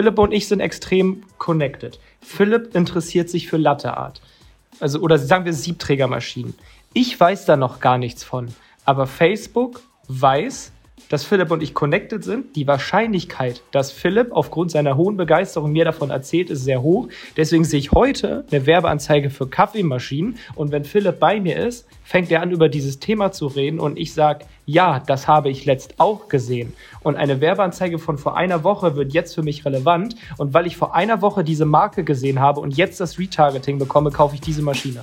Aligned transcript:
Philipp 0.00 0.18
und 0.18 0.32
ich 0.32 0.48
sind 0.48 0.60
extrem 0.60 1.24
connected. 1.36 2.00
Philipp 2.22 2.74
interessiert 2.74 3.28
sich 3.28 3.48
für 3.48 3.58
Latteart. 3.58 4.22
Also, 4.80 4.98
oder 5.00 5.18
sagen 5.18 5.44
wir 5.44 5.52
Siebträgermaschinen. 5.52 6.54
Ich 6.94 7.20
weiß 7.20 7.44
da 7.44 7.58
noch 7.58 7.80
gar 7.80 7.98
nichts 7.98 8.24
von. 8.24 8.48
Aber 8.86 9.06
Facebook 9.06 9.82
weiß, 10.08 10.72
dass 11.08 11.24
Philipp 11.24 11.50
und 11.50 11.62
ich 11.62 11.74
connected 11.74 12.22
sind. 12.22 12.56
Die 12.56 12.66
Wahrscheinlichkeit, 12.66 13.62
dass 13.72 13.90
Philipp 13.90 14.32
aufgrund 14.32 14.70
seiner 14.70 14.96
hohen 14.96 15.16
Begeisterung 15.16 15.72
mir 15.72 15.84
davon 15.84 16.10
erzählt, 16.10 16.50
ist 16.50 16.64
sehr 16.64 16.82
hoch. 16.82 17.08
Deswegen 17.36 17.64
sehe 17.64 17.78
ich 17.78 17.92
heute 17.92 18.44
eine 18.50 18.66
Werbeanzeige 18.66 19.30
für 19.30 19.48
Kaffeemaschinen. 19.48 20.36
Und 20.54 20.72
wenn 20.72 20.84
Philipp 20.84 21.18
bei 21.18 21.40
mir 21.40 21.56
ist, 21.56 21.86
fängt 22.04 22.30
er 22.30 22.42
an, 22.42 22.50
über 22.50 22.68
dieses 22.68 22.98
Thema 22.98 23.32
zu 23.32 23.46
reden. 23.46 23.80
Und 23.80 23.98
ich 23.98 24.12
sage, 24.14 24.44
ja, 24.66 25.00
das 25.00 25.26
habe 25.26 25.50
ich 25.50 25.64
letzt 25.64 25.94
auch 25.98 26.28
gesehen. 26.28 26.72
Und 27.02 27.16
eine 27.16 27.40
Werbeanzeige 27.40 27.98
von 27.98 28.18
vor 28.18 28.36
einer 28.36 28.64
Woche 28.64 28.96
wird 28.96 29.12
jetzt 29.12 29.34
für 29.34 29.42
mich 29.42 29.64
relevant. 29.64 30.16
Und 30.38 30.54
weil 30.54 30.66
ich 30.66 30.76
vor 30.76 30.94
einer 30.94 31.22
Woche 31.22 31.44
diese 31.44 31.64
Marke 31.64 32.04
gesehen 32.04 32.40
habe 32.40 32.60
und 32.60 32.76
jetzt 32.76 33.00
das 33.00 33.18
Retargeting 33.18 33.78
bekomme, 33.78 34.10
kaufe 34.10 34.34
ich 34.34 34.40
diese 34.40 34.62
Maschine. 34.62 35.02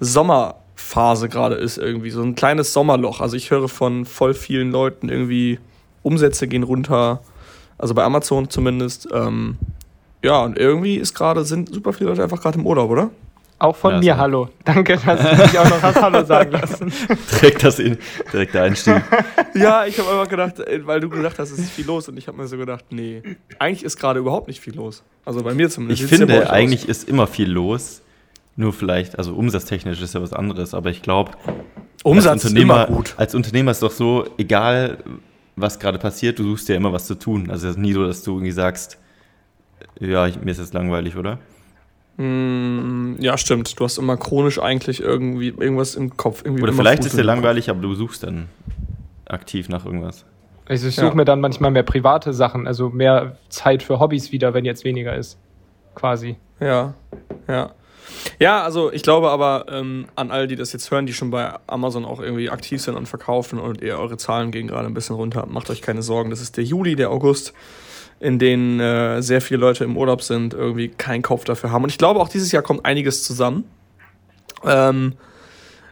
Sommerphase 0.00 1.28
gerade 1.28 1.56
ist 1.56 1.76
irgendwie. 1.76 2.08
So 2.08 2.22
ein 2.22 2.34
kleines 2.34 2.72
Sommerloch. 2.72 3.20
Also 3.20 3.36
ich 3.36 3.50
höre 3.50 3.68
von 3.68 4.06
voll 4.06 4.32
vielen 4.32 4.72
Leuten 4.72 5.10
irgendwie, 5.10 5.58
Umsätze 6.02 6.48
gehen 6.48 6.62
runter. 6.62 7.20
Also 7.76 7.92
bei 7.92 8.02
Amazon 8.02 8.48
zumindest. 8.48 9.08
Ähm, 9.12 9.58
ja, 10.24 10.42
und 10.42 10.56
irgendwie 10.56 10.96
ist 10.96 11.12
gerade, 11.12 11.44
sind 11.44 11.68
super 11.72 11.92
viele 11.92 12.08
Leute 12.08 12.22
einfach 12.22 12.40
gerade 12.40 12.58
im 12.58 12.66
Urlaub, 12.66 12.90
oder? 12.90 13.10
Auch 13.58 13.74
von 13.74 13.94
ja, 13.94 13.98
mir 14.00 14.14
so. 14.14 14.20
Hallo. 14.20 14.48
Danke, 14.64 14.98
dass 14.98 15.18
du 15.18 15.42
mich 15.42 15.58
auch 15.58 15.70
noch 15.70 15.82
hast 15.82 16.02
Hallo 16.02 16.24
sagen 16.24 16.52
lassen. 16.52 16.92
direkt, 17.32 17.64
das 17.64 17.78
in, 17.78 17.96
direkt 18.30 18.54
der 18.54 18.64
Einstieg. 18.64 19.02
ja, 19.54 19.86
ich 19.86 19.98
habe 19.98 20.10
einfach 20.10 20.28
gedacht, 20.28 20.60
äh, 20.60 20.86
weil 20.86 21.00
du 21.00 21.08
gesagt 21.08 21.38
hast, 21.38 21.52
es 21.52 21.58
ist 21.58 21.70
viel 21.70 21.86
los 21.86 22.08
und 22.08 22.18
ich 22.18 22.28
habe 22.28 22.36
mir 22.36 22.46
so 22.48 22.58
gedacht, 22.58 22.84
nee, 22.90 23.22
eigentlich 23.58 23.82
ist 23.82 23.96
gerade 23.96 24.20
überhaupt 24.20 24.48
nicht 24.48 24.60
viel 24.60 24.74
los. 24.74 25.02
Also 25.24 25.42
bei 25.42 25.54
mir 25.54 25.70
zumindest. 25.70 26.02
Ich 26.02 26.08
finde, 26.08 26.34
ja 26.34 26.50
eigentlich 26.50 26.82
los. 26.82 26.98
ist 26.98 27.08
immer 27.08 27.26
viel 27.26 27.50
los. 27.50 28.02
Nur 28.58 28.72
vielleicht, 28.72 29.18
also 29.18 29.34
umsatztechnisch 29.34 30.00
ist 30.00 30.14
ja 30.14 30.22
was 30.22 30.32
anderes, 30.32 30.72
aber 30.72 30.88
ich 30.90 31.02
glaube, 31.02 31.32
Umsatz 32.02 32.32
als 32.32 32.44
Unternehmer, 32.44 32.82
ist 32.82 32.88
immer 32.88 32.96
gut. 32.96 33.14
Als 33.18 33.34
Unternehmer 33.34 33.70
ist 33.70 33.82
doch 33.82 33.90
so, 33.90 34.26
egal 34.38 34.98
was 35.56 35.78
gerade 35.78 35.98
passiert, 35.98 36.38
du 36.38 36.44
suchst 36.44 36.68
ja 36.68 36.74
immer 36.74 36.92
was 36.92 37.06
zu 37.06 37.14
tun. 37.16 37.50
Also 37.50 37.66
es 37.66 37.76
ist 37.76 37.78
nie 37.78 37.92
so, 37.92 38.06
dass 38.06 38.22
du 38.22 38.32
irgendwie 38.32 38.52
sagst, 38.52 38.98
ja, 39.98 40.26
ich, 40.26 40.40
mir 40.40 40.50
ist 40.50 40.58
jetzt 40.58 40.74
langweilig, 40.74 41.16
oder? 41.16 41.38
Mm, 42.16 43.16
ja, 43.18 43.36
stimmt. 43.36 43.78
Du 43.78 43.84
hast 43.84 43.98
immer 43.98 44.16
chronisch 44.16 44.58
eigentlich 44.58 45.00
irgendwie 45.00 45.48
irgendwas 45.48 45.94
im 45.94 46.16
Kopf. 46.16 46.42
Irgendwie 46.44 46.62
Oder 46.62 46.72
vielleicht 46.72 47.04
ist 47.04 47.16
dir 47.16 47.22
langweilig, 47.22 47.68
aber 47.68 47.80
du 47.80 47.94
suchst 47.94 48.22
dann 48.22 48.48
aktiv 49.26 49.68
nach 49.68 49.84
irgendwas. 49.84 50.24
Also 50.68 50.88
ich 50.88 50.96
suche 50.96 51.06
ja. 51.06 51.14
mir 51.14 51.24
dann 51.24 51.40
manchmal 51.40 51.70
mehr 51.70 51.82
private 51.82 52.32
Sachen, 52.32 52.66
also 52.66 52.88
mehr 52.88 53.36
Zeit 53.48 53.82
für 53.82 54.00
Hobbys 54.00 54.32
wieder, 54.32 54.54
wenn 54.54 54.64
jetzt 54.64 54.84
weniger 54.84 55.14
ist. 55.14 55.38
Quasi. 55.94 56.36
Ja, 56.58 56.94
ja. 57.48 57.70
Ja, 58.38 58.62
also 58.62 58.92
ich 58.92 59.02
glaube 59.02 59.30
aber 59.30 59.66
ähm, 59.68 60.06
an 60.14 60.30
all 60.30 60.46
die 60.46 60.56
das 60.56 60.72
jetzt 60.72 60.90
hören, 60.90 61.06
die 61.06 61.12
schon 61.12 61.30
bei 61.30 61.54
Amazon 61.66 62.04
auch 62.04 62.20
irgendwie 62.20 62.50
aktiv 62.50 62.80
sind 62.80 62.96
und 62.96 63.06
verkaufen 63.06 63.58
und 63.58 63.82
ihr 63.82 63.98
eure 63.98 64.16
Zahlen 64.16 64.50
gehen 64.50 64.68
gerade 64.68 64.86
ein 64.86 64.94
bisschen 64.94 65.16
runter, 65.16 65.46
macht 65.46 65.70
euch 65.70 65.82
keine 65.82 66.02
Sorgen. 66.02 66.30
Das 66.30 66.40
ist 66.40 66.56
der 66.56 66.64
Juli, 66.64 66.96
der 66.96 67.10
August 67.10 67.52
in 68.20 68.38
denen 68.38 68.80
äh, 68.80 69.22
sehr 69.22 69.40
viele 69.40 69.60
Leute 69.60 69.84
im 69.84 69.96
Urlaub 69.96 70.22
sind, 70.22 70.54
irgendwie 70.54 70.88
keinen 70.88 71.22
Kopf 71.22 71.44
dafür 71.44 71.70
haben. 71.70 71.84
Und 71.84 71.90
ich 71.90 71.98
glaube, 71.98 72.20
auch 72.20 72.28
dieses 72.28 72.52
Jahr 72.52 72.62
kommt 72.62 72.84
einiges 72.84 73.24
zusammen. 73.24 73.64
Ähm, 74.64 75.14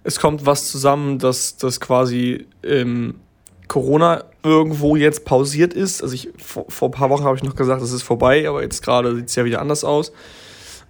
es 0.04 0.18
kommt 0.18 0.46
was 0.46 0.70
zusammen, 0.70 1.18
dass 1.18 1.56
das 1.56 1.80
quasi 1.80 2.46
ähm, 2.62 3.16
Corona 3.68 4.24
irgendwo 4.42 4.96
jetzt 4.96 5.24
pausiert 5.24 5.74
ist. 5.74 6.02
Also 6.02 6.14
ich 6.14 6.30
vor, 6.36 6.66
vor 6.68 6.88
ein 6.88 6.92
paar 6.92 7.10
Wochen 7.10 7.24
habe 7.24 7.36
ich 7.36 7.42
noch 7.42 7.56
gesagt, 7.56 7.82
es 7.82 7.92
ist 7.92 8.02
vorbei, 8.02 8.48
aber 8.48 8.62
jetzt 8.62 8.82
gerade 8.82 9.14
sieht 9.16 9.28
es 9.28 9.34
ja 9.34 9.44
wieder 9.44 9.60
anders 9.60 9.84
aus. 9.84 10.12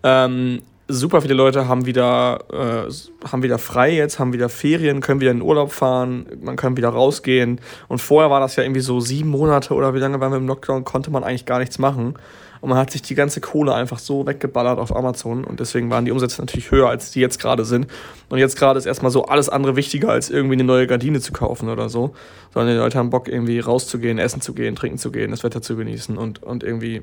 Ähm, 0.03 0.63
super 0.89 1.23
viele 1.23 1.35
Leute 1.35 1.67
haben 1.67 1.87
wieder, 1.87 2.45
äh, 2.53 3.29
haben 3.29 3.43
wieder 3.43 3.59
frei 3.59 3.93
jetzt, 3.95 4.19
haben 4.19 4.33
wieder 4.33 4.49
Ferien, 4.49 5.01
können 5.01 5.21
wieder 5.21 5.31
in 5.31 5.39
den 5.39 5.47
Urlaub 5.47 5.73
fahren, 5.73 6.27
man 6.43 6.57
kann 6.57 6.77
wieder 6.77 6.91
rausgehen. 6.91 7.61
Und 7.89 8.01
vorher 8.01 8.31
war 8.31 8.41
das 8.41 8.57
ja 8.57 8.63
irgendwie 8.63 8.81
so 8.81 9.01
sieben 9.01 9.31
Monate 9.31 9.75
oder 9.75 9.95
wie 9.95 9.99
lange 9.99 10.21
waren 10.21 10.33
wir 10.33 10.39
im 10.39 10.47
Lockdown, 10.47 10.85
konnte 10.85 11.11
man 11.11 11.25
eigentlich 11.25 11.47
gar 11.47 11.59
nichts 11.59 11.79
machen. 11.79 12.15
Und 12.61 12.71
man 12.71 12.79
hat 12.79 12.91
sich 12.91 13.03
die 13.03 13.15
ganze 13.15 13.43
Kohle 13.43 13.75
einfach 13.75 13.99
so 13.99 14.27
weggeballert 14.27 14.79
auf 14.79 14.95
Amazon 14.97 15.45
und 15.45 15.61
deswegen 15.61 15.91
waren 15.91 16.07
die 16.07 16.13
Umsätze 16.13 16.41
natürlich 16.41 16.71
höher, 16.71 16.89
als 16.89 17.11
die 17.11 17.21
jetzt 17.21 17.39
gerade 17.39 17.67
sind. 17.67 17.87
Und 18.31 18.39
jetzt 18.39 18.57
gerade 18.57 18.79
ist 18.79 18.87
erstmal 18.87 19.11
so 19.11 19.27
alles 19.27 19.51
andere 19.51 19.77
wichtiger, 19.77 20.09
als 20.09 20.31
irgendwie 20.31 20.55
eine 20.55 20.65
neue 20.65 20.87
Gardine 20.87 21.21
zu 21.21 21.33
kaufen 21.33 21.69
oder 21.69 21.91
so. 21.91 22.15
Sondern 22.55 22.75
die 22.75 22.79
Leute 22.79 22.97
haben 22.97 23.11
Bock, 23.11 23.29
irgendwie 23.29 23.61
rauszugehen, 23.61 24.19
essen 24.19 24.41
zu 24.41 24.55
gehen, 24.55 24.77
trinken 24.77 24.97
zu 24.97 25.13
gehen, 25.13 25.31
das 25.31 25.45
Wetter 25.45 25.61
zu 25.61 25.77
genießen 25.77 26.17
und, 26.17 26.43
und 26.43 26.63
irgendwie 26.63 27.03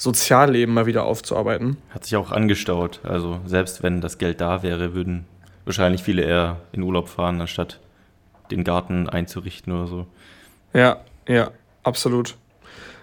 Sozialleben 0.00 0.72
mal 0.72 0.86
wieder 0.86 1.04
aufzuarbeiten. 1.04 1.76
Hat 1.90 2.04
sich 2.04 2.16
auch 2.16 2.32
angestaut. 2.32 3.00
Also 3.02 3.38
selbst 3.44 3.82
wenn 3.82 4.00
das 4.00 4.16
Geld 4.16 4.40
da 4.40 4.62
wäre, 4.62 4.94
würden 4.94 5.26
wahrscheinlich 5.66 6.02
viele 6.02 6.22
eher 6.22 6.56
in 6.72 6.82
Urlaub 6.82 7.10
fahren, 7.10 7.38
anstatt 7.38 7.80
den 8.50 8.64
Garten 8.64 9.10
einzurichten 9.10 9.74
oder 9.74 9.86
so. 9.86 10.06
Ja, 10.72 11.00
ja, 11.28 11.50
absolut. 11.82 12.36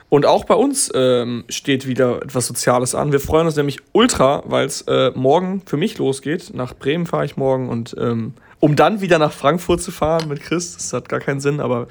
Und 0.09 0.25
auch 0.25 0.45
bei 0.45 0.55
uns 0.55 0.91
ähm, 0.95 1.45
steht 1.49 1.85
wieder 1.85 2.23
etwas 2.23 2.47
Soziales 2.47 2.95
an. 2.95 3.11
Wir 3.11 3.19
freuen 3.19 3.45
uns 3.45 3.57
nämlich 3.57 3.77
ultra, 3.91 4.41
weil 4.47 4.65
es 4.65 4.81
äh, 4.87 5.11
morgen 5.13 5.61
für 5.67 5.77
mich 5.77 5.99
losgeht. 5.99 6.51
Nach 6.55 6.73
Bremen 6.73 7.05
fahre 7.05 7.25
ich 7.25 7.37
morgen 7.37 7.69
und 7.69 7.95
ähm, 7.99 8.33
um 8.59 8.75
dann 8.75 9.01
wieder 9.01 9.19
nach 9.19 9.31
Frankfurt 9.31 9.81
zu 9.81 9.91
fahren 9.91 10.27
mit 10.27 10.41
Chris. 10.41 10.73
Das 10.73 10.91
hat 10.93 11.09
gar 11.09 11.19
keinen 11.19 11.39
Sinn, 11.39 11.59
aber 11.59 11.87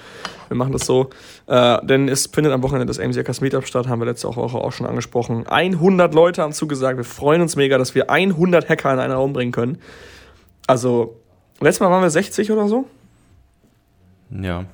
wir 0.48 0.56
machen 0.56 0.72
das 0.72 0.84
so. 0.86 1.10
Äh, 1.46 1.84
denn 1.86 2.08
es 2.08 2.26
findet 2.26 2.52
am 2.52 2.62
Wochenende 2.62 2.86
das 2.86 2.98
AMC 2.98 3.40
Meetup 3.40 3.66
statt, 3.66 3.88
haben 3.88 4.00
wir 4.00 4.06
letzte 4.06 4.28
Woche 4.28 4.58
auch 4.58 4.72
schon 4.72 4.86
angesprochen. 4.86 5.46
100 5.46 6.12
Leute 6.14 6.42
haben 6.42 6.52
zugesagt. 6.52 6.96
Wir 6.96 7.04
freuen 7.04 7.40
uns 7.40 7.56
mega, 7.56 7.78
dass 7.78 7.94
wir 7.94 8.10
100 8.10 8.68
Hacker 8.68 8.92
in 8.92 8.98
einen 8.98 9.12
Raum 9.12 9.32
bringen 9.32 9.52
können. 9.52 9.78
Also, 10.66 11.20
letztes 11.60 11.80
Mal 11.80 11.90
waren 11.90 12.02
wir 12.02 12.10
60 12.10 12.50
oder 12.50 12.66
so. 12.66 12.86
Ja. 14.30 14.64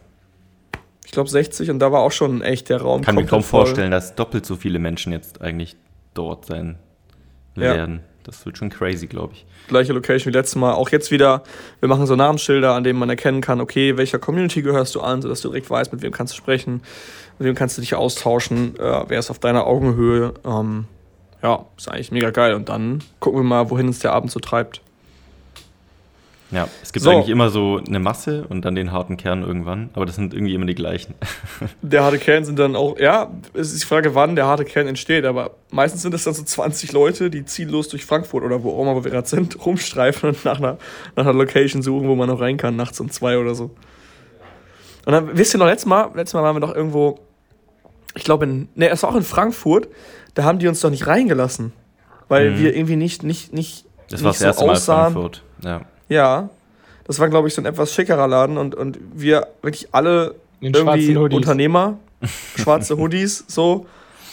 Ich 1.05 1.11
glaube 1.11 1.29
60 1.29 1.71
und 1.71 1.79
da 1.79 1.93
war 1.93 2.01
auch 2.01 2.13
schon 2.13 2.41
echt 2.41 2.71
der 2.71 2.81
Raum. 2.81 3.01
Ich 3.01 3.07
kann 3.07 3.17
mir 3.17 3.27
kaum 3.27 3.43
vorstellen, 3.43 3.91
dass 3.91 4.15
doppelt 4.15 4.47
so 4.47 4.57
viele 4.57 4.79
Menschen 4.79 5.13
jetzt 5.13 5.43
eigentlich 5.43 5.77
dort 6.15 6.47
sein 6.47 6.79
werden. 7.55 7.97
Ja. 7.97 8.12
Das 8.25 8.45
wird 8.47 8.59
schon 8.59 8.71
crazy, 8.71 9.07
glaube 9.07 9.35
ich. 9.35 9.47
Gleiche 9.69 9.93
Location 9.93 10.33
wie 10.33 10.37
letztes 10.37 10.57
Mal. 10.57 10.75
Auch 10.75 10.91
jetzt 10.91 11.11
wieder, 11.11 11.43
wir 11.81 11.89
machen 11.89 12.07
so 12.07 12.17
Namensschilder, 12.17 12.75
an 12.75 12.85
denen 12.85 12.99
man 12.99 13.11
erkennen 13.11 13.41
kann, 13.41 13.61
okay, 13.61 13.97
welcher 13.97 14.19
Community 14.19 14.63
gehörst 14.63 14.95
du 14.95 15.01
an, 15.01 15.23
sodass 15.23 15.41
du 15.41 15.49
direkt 15.49 15.71
weißt, 15.71 15.93
mit 15.93 16.03
wem 16.03 16.13
kannst 16.13 16.33
du 16.33 16.37
sprechen, 16.37 16.83
mit 17.39 17.49
wem 17.49 17.55
kannst 17.55 17.77
du 17.77 17.81
dich 17.81 17.95
austauschen, 17.95 18.77
äh, 18.79 19.05
wer 19.09 19.19
ist 19.19 19.31
auf 19.31 19.39
deiner 19.39 19.67
Augenhöhe. 19.67 20.35
Ähm, 20.45 20.85
ja, 21.43 21.67
ist 21.77 21.89
eigentlich 21.89 22.13
mega 22.13 22.31
geil. 22.31 22.55
Und 22.55 22.69
dann 22.69 23.03
gucken 23.19 23.41
wir 23.41 23.45
mal, 23.45 23.71
wohin 23.71 23.89
uns 23.89 23.99
der 23.99 24.13
Abend 24.13 24.31
so 24.31 24.41
treibt. 24.41 24.81
Ja, 26.53 26.69
es 26.83 26.93
gibt 26.93 27.03
so. 27.03 27.11
eigentlich 27.11 27.31
immer 27.31 27.51
so 27.51 27.81
eine 27.85 27.99
Masse 27.99 28.45
und 28.49 28.65
dann 28.65 28.75
den 28.75 28.93
harten 28.93 29.17
Kern 29.17 29.43
irgendwann, 29.43 29.91
aber 29.95 30.07
das 30.07 30.17
sind 30.17 30.35
irgendwie 30.35 30.55
immer 30.55 30.67
die 30.67 30.75
gleichen. 30.75 31.15
Der 31.83 32.05
harte 32.05 32.19
Kern 32.19 32.45
sind 32.45 32.59
dann 32.59 32.77
auch, 32.77 32.99
ja, 32.99 33.31
es 33.55 33.73
ist 33.73 33.83
die 33.83 33.87
Frage, 33.87 34.15
wann 34.15 34.37
der 34.37 34.47
harte 34.47 34.65
Kern 34.65 34.87
entsteht, 34.87 35.25
aber 35.25 35.53
meistens 35.71 36.03
sind 36.03 36.15
es 36.15 36.25
dann 36.25 36.35
so 36.35 36.43
20 36.43 36.93
Leute, 36.93 37.31
die 37.31 37.45
ziellos 37.45 37.89
durch 37.89 38.05
Frankfurt 38.05 38.45
oder 38.45 38.63
wo 38.63 38.71
auch 38.71 38.83
immer 38.83 39.03
wir 39.03 39.11
gerade 39.11 39.27
sind, 39.27 39.65
rumstreifen 39.67 40.29
und 40.29 40.45
nach 40.45 40.59
einer, 40.59 40.77
nach 41.17 41.25
einer 41.25 41.33
Location 41.33 41.83
suchen, 41.83 42.07
wo 42.07 42.15
man 42.15 42.29
noch 42.29 42.41
rein 42.41 42.59
kann, 42.59 42.77
nachts 42.77 43.01
um 43.01 43.11
zwei 43.11 43.39
oder 43.39 43.55
so. 43.55 43.71
Und 45.05 45.13
dann, 45.13 45.37
wisst 45.37 45.55
ihr 45.55 45.59
noch, 45.59 45.67
letztes 45.67 45.87
Mal, 45.87 46.11
letztes 46.15 46.35
Mal 46.35 46.43
waren 46.43 46.55
wir 46.55 46.61
noch 46.61 46.75
irgendwo 46.75 47.19
ich 48.15 48.25
glaube, 48.25 48.47
ne, 48.47 48.89
es 48.91 49.03
war 49.03 49.11
auch 49.11 49.17
in 49.17 49.23
Frankfurt, 49.23 49.89
da 50.35 50.45
haben 50.45 50.59
die 50.59 50.69
uns 50.69 50.81
doch 50.81 50.91
nicht 50.91 51.07
reingelassen. 51.07 51.73
Weil 52.29 52.59
wir 52.59 52.75
irgendwie 52.75 52.97
nicht, 52.97 53.25
nicht, 53.25 53.53
nicht, 53.53 53.85
Das 54.09 54.21
nicht 54.21 54.25
war 54.25 54.33
das 54.33 54.41
erste 54.41 54.65
Mal 54.65 54.73
aussahen. 54.73 55.13
Frankfurt. 55.13 55.43
Ja. 55.63 55.83
Ja. 56.13 56.51
Das 57.05 57.19
war, 57.19 57.29
glaube 57.29 57.49
ich, 57.49 57.55
so 57.55 57.63
ein 57.63 57.67
etwas 57.67 57.93
schickerer 57.93 58.29
Laden 58.29 58.59
und, 58.59 58.75
und 58.75 58.99
wir 59.13 59.49
wirklich 59.63 59.89
alle 59.93 60.35
In 60.61 60.73
irgendwie. 60.73 61.19
Unternehmer, 61.35 61.99
schwarze 62.57 62.97
Hoodies, 62.97 63.45
so, 63.49 63.87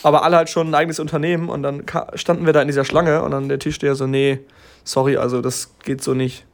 aber 0.03 0.23
alle 0.23 0.37
halt 0.37 0.49
schon 0.49 0.67
ein 0.67 0.75
eigenes 0.75 0.99
Unternehmen 0.99 1.49
und 1.49 1.63
dann 1.63 1.83
standen 2.13 2.45
wir 2.45 2.53
da 2.53 2.61
in 2.61 2.67
dieser 2.67 2.85
Schlange 2.85 3.23
und 3.23 3.31
dann 3.31 3.49
der 3.49 3.59
Tischsteher 3.59 3.95
so, 3.95 4.05
nee, 4.07 4.39
sorry, 4.83 5.17
also 5.17 5.41
das 5.41 5.73
geht 5.83 6.03
so 6.03 6.13
nicht. 6.13 6.45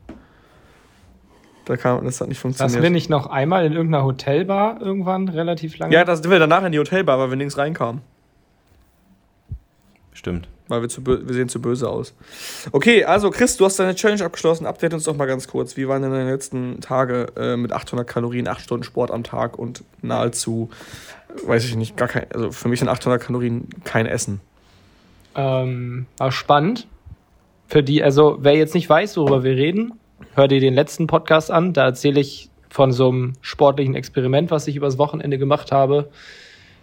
Da 1.65 1.77
kam, 1.77 2.05
das 2.05 2.21
hat 2.21 2.27
nicht 2.27 2.37
Saßen 2.37 2.51
wir 2.51 2.57
funktioniert. 2.59 2.93
nicht 2.93 3.09
noch 3.09 3.25
einmal 3.27 3.65
in 3.65 3.73
irgendeiner 3.73 4.05
Hotelbar 4.05 4.79
irgendwann 4.81 5.27
relativ 5.27 5.77
lange? 5.79 5.93
Ja, 5.93 6.03
da 6.03 6.15
sind 6.15 6.29
wir 6.29 6.37
danach 6.37 6.63
in 6.63 6.71
die 6.71 6.79
Hotelbar, 6.79 7.17
weil 7.17 7.31
wir 7.31 7.37
nirgends 7.37 7.57
reinkamen. 7.57 8.01
Stimmt. 10.13 10.47
Weil 10.67 10.81
wir, 10.81 10.89
zu 10.89 11.05
wir 11.05 11.33
sehen 11.33 11.47
zu 11.47 11.61
böse 11.61 11.87
aus. 11.87 12.13
Okay, 12.71 13.03
also 13.05 13.29
Chris, 13.29 13.55
du 13.55 13.65
hast 13.65 13.77
deine 13.77 13.93
Challenge 13.93 14.25
abgeschlossen. 14.25 14.65
Update 14.65 14.93
uns 14.95 15.03
doch 15.03 15.15
mal 15.15 15.27
ganz 15.27 15.47
kurz. 15.47 15.77
Wie 15.77 15.87
waren 15.87 16.01
denn 16.01 16.11
deine 16.11 16.31
letzten 16.31 16.81
Tage 16.81 17.27
äh, 17.37 17.55
mit 17.55 17.71
800 17.71 18.07
Kalorien, 18.07 18.47
8 18.47 18.61
Stunden 18.61 18.83
Sport 18.83 19.11
am 19.11 19.23
Tag 19.23 19.59
und 19.59 19.83
nahezu, 20.01 20.69
weiß 21.45 21.65
ich 21.65 21.75
nicht, 21.75 21.97
gar 21.97 22.07
kein, 22.07 22.25
also 22.33 22.51
für 22.51 22.67
mich 22.67 22.79
sind 22.79 22.89
800 22.89 23.21
Kalorien 23.21 23.67
kein 23.83 24.07
Essen. 24.07 24.41
Ähm, 25.35 26.07
war 26.17 26.31
spannend. 26.31 26.87
Für 27.67 27.83
die, 27.83 28.03
also 28.03 28.37
wer 28.41 28.55
jetzt 28.55 28.73
nicht 28.73 28.89
weiß, 28.89 29.17
worüber 29.17 29.43
wir 29.43 29.55
reden, 29.55 29.93
hör 30.33 30.47
dir 30.47 30.59
den 30.59 30.73
letzten 30.73 31.07
Podcast 31.07 31.51
an. 31.51 31.73
Da 31.73 31.85
erzähle 31.85 32.19
ich 32.19 32.49
von 32.69 32.91
so 32.91 33.09
einem 33.09 33.33
sportlichen 33.41 33.95
Experiment, 33.95 34.51
was 34.51 34.67
ich 34.67 34.75
übers 34.75 34.97
Wochenende 34.97 35.37
gemacht 35.37 35.71
habe. 35.71 36.09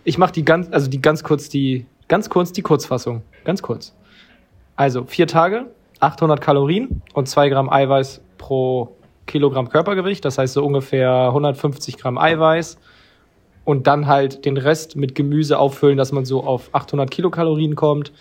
Ich 0.04 0.18
mache 0.18 0.32
die 0.32 0.44
ganz, 0.44 0.68
also 0.70 0.88
die 0.88 1.00
ganz 1.00 1.22
kurz 1.22 1.48
die, 1.48 1.86
ganz 2.12 2.28
kurz 2.28 2.52
die 2.52 2.60
Kurzfassung. 2.60 3.22
Ganz 3.42 3.62
kurz. 3.62 3.96
Also 4.76 5.04
vier 5.04 5.26
Tage, 5.26 5.70
800 6.00 6.42
Kalorien 6.42 7.00
und 7.14 7.26
zwei 7.26 7.48
Gramm 7.48 7.70
Eiweiß 7.70 8.20
pro 8.36 8.94
Kilogramm 9.26 9.70
Körpergewicht. 9.70 10.22
Das 10.22 10.36
heißt 10.36 10.52
so 10.52 10.62
ungefähr 10.62 11.28
150 11.28 11.96
Gramm 11.96 12.18
Eiweiß 12.18 12.76
und 13.64 13.86
dann 13.86 14.08
halt 14.08 14.44
den 14.44 14.58
Rest 14.58 14.94
mit 14.94 15.14
Gemüse 15.14 15.58
auffüllen, 15.58 15.96
dass 15.96 16.12
man 16.12 16.26
so 16.26 16.44
auf 16.44 16.68
800 16.74 17.10
Kilokalorien 17.10 17.76
kommt 17.76 18.12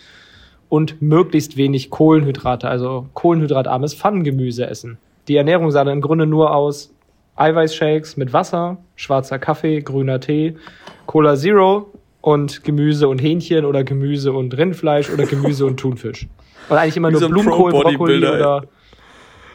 und 0.70 1.02
möglichst 1.02 1.58
wenig 1.58 1.90
Kohlenhydrate, 1.90 2.70
also 2.70 3.08
kohlenhydratarmes 3.12 3.92
Pfannengemüse 3.92 4.66
essen. 4.66 4.96
Die 5.28 5.36
Ernährung 5.36 5.70
sah 5.70 5.84
dann 5.84 5.98
im 5.98 6.00
Grunde 6.00 6.24
nur 6.24 6.56
aus 6.56 6.94
Eiweißshakes 7.36 8.16
mit 8.16 8.32
Wasser, 8.32 8.78
schwarzer 8.96 9.38
Kaffee, 9.38 9.82
grüner 9.82 10.18
Tee, 10.18 10.56
Cola 11.04 11.36
Zero 11.36 11.92
und 12.22 12.64
Gemüse 12.64 13.08
und 13.08 13.18
Hähnchen 13.18 13.66
oder 13.66 13.84
Gemüse 13.84 14.32
und 14.32 14.56
Rindfleisch 14.56 15.10
oder 15.10 15.26
Gemüse 15.26 15.66
und 15.66 15.76
Thunfisch. 15.78 16.26
Und 16.70 16.76
eigentlich 16.78 16.96
immer 16.96 17.08
Wie 17.08 17.12
nur 17.12 17.20
so 17.20 17.26
ein 17.26 17.32
Blumenkohl, 17.32 17.70
Brokkoli 17.72 18.18
oder 18.24 18.62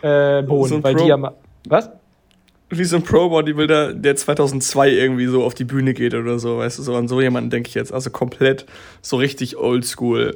äh, 0.01 0.43
Bohnen, 0.43 0.69
So 0.69 0.75
ein 0.75 0.83
weil 0.83 0.93
Pro- 0.93 1.03
die 1.03 1.09
ja 1.09 1.33
Was? 1.67 1.89
Wie 2.69 2.83
so 2.83 2.97
ein 2.97 3.01
Pro-Bodybuilder, 3.03 3.93
der 3.93 4.17
2002 4.17 4.91
irgendwie 4.91 5.25
so 5.27 5.43
auf 5.45 5.53
die 5.53 5.63
Bühne 5.63 5.93
geht 5.93 6.13
oder 6.13 6.37
so, 6.37 6.57
weißt 6.57 6.77
du, 6.79 6.83
so 6.83 6.95
an 6.95 7.07
so 7.07 7.21
jemanden 7.21 7.49
denke 7.49 7.69
ich 7.69 7.75
jetzt. 7.75 7.93
Also 7.93 8.09
komplett 8.09 8.65
so 9.01 9.15
richtig 9.15 9.55
oldschool 9.55 10.35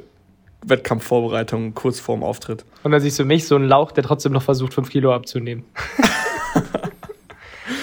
Wettkampfvorbereitung 0.64 1.74
kurz 1.74 2.00
vorm 2.00 2.22
Auftritt. 2.22 2.64
Und 2.84 2.92
dann 2.92 3.02
siehst 3.02 3.18
du 3.18 3.24
mich, 3.26 3.46
so 3.46 3.56
ein 3.56 3.64
Lauch, 3.64 3.92
der 3.92 4.02
trotzdem 4.04 4.32
noch 4.32 4.42
versucht, 4.42 4.72
fünf 4.72 4.88
Kilo 4.88 5.12
abzunehmen. 5.12 5.64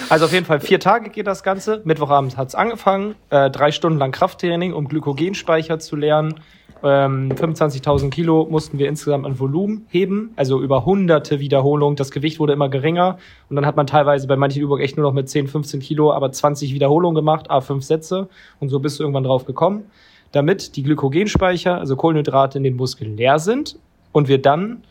also 0.10 0.26
auf 0.26 0.34
jeden 0.34 0.46
Fall 0.46 0.60
vier 0.60 0.80
Tage 0.80 1.10
geht 1.10 1.28
das 1.28 1.44
Ganze. 1.44 1.82
Mittwochabend 1.86 2.38
hat's 2.38 2.56
angefangen. 2.56 3.16
Äh, 3.30 3.50
drei 3.50 3.72
Stunden 3.72 4.00
lang 4.00 4.12
Krafttraining, 4.12 4.74
um 4.74 4.88
Glykogenspeicher 4.88 5.80
zu 5.80 5.96
lernen. 5.96 6.36
Ähm, 6.82 7.32
25.000 7.32 8.10
Kilo 8.10 8.48
mussten 8.50 8.80
wir 8.80 8.88
insgesamt 8.88 9.26
an 9.26 9.38
Volumen 9.38 9.86
heben, 9.90 10.32
also 10.38 10.62
über 10.62 10.86
hunderte 10.86 11.40
Wiederholungen. 11.40 11.98
Das 11.98 12.10
Gewicht 12.12 12.40
wurde 12.40 12.54
immer 12.54 12.70
geringer 12.70 13.18
und 13.50 13.58
dann 13.58 13.66
hat 13.66 13.76
man 13.76 13.86
teilweise 13.86 14.28
bei 14.28 14.38
manchen 14.38 14.62
Übungen 14.62 14.82
echt 14.82 14.96
nur 14.96 15.06
noch 15.06 15.14
mit 15.14 15.30
10, 15.30 15.48
15 15.48 15.82
Kilo, 15.82 16.14
aber 16.14 16.32
20 16.32 16.74
Wiederholungen 16.74 17.16
gemacht, 17.16 17.50
a 17.50 17.60
fünf 17.60 17.84
Sätze 17.84 18.30
und 18.60 18.70
so 18.70 18.80
bist 18.80 18.98
du 19.00 19.04
irgendwann 19.04 19.26
drauf 19.26 19.46
gekommen. 19.46 19.92
Damit 20.32 20.78
die 20.78 20.84
Glykogenspeicher, 20.84 21.78
also 21.78 21.96
Kohlenhydrate 21.98 22.58
in 22.58 22.64
den 22.64 22.76
Muskeln 22.78 23.18
leer 23.18 23.40
sind 23.40 23.78
und 24.14 24.30
wir 24.30 24.42
dann 24.42 24.84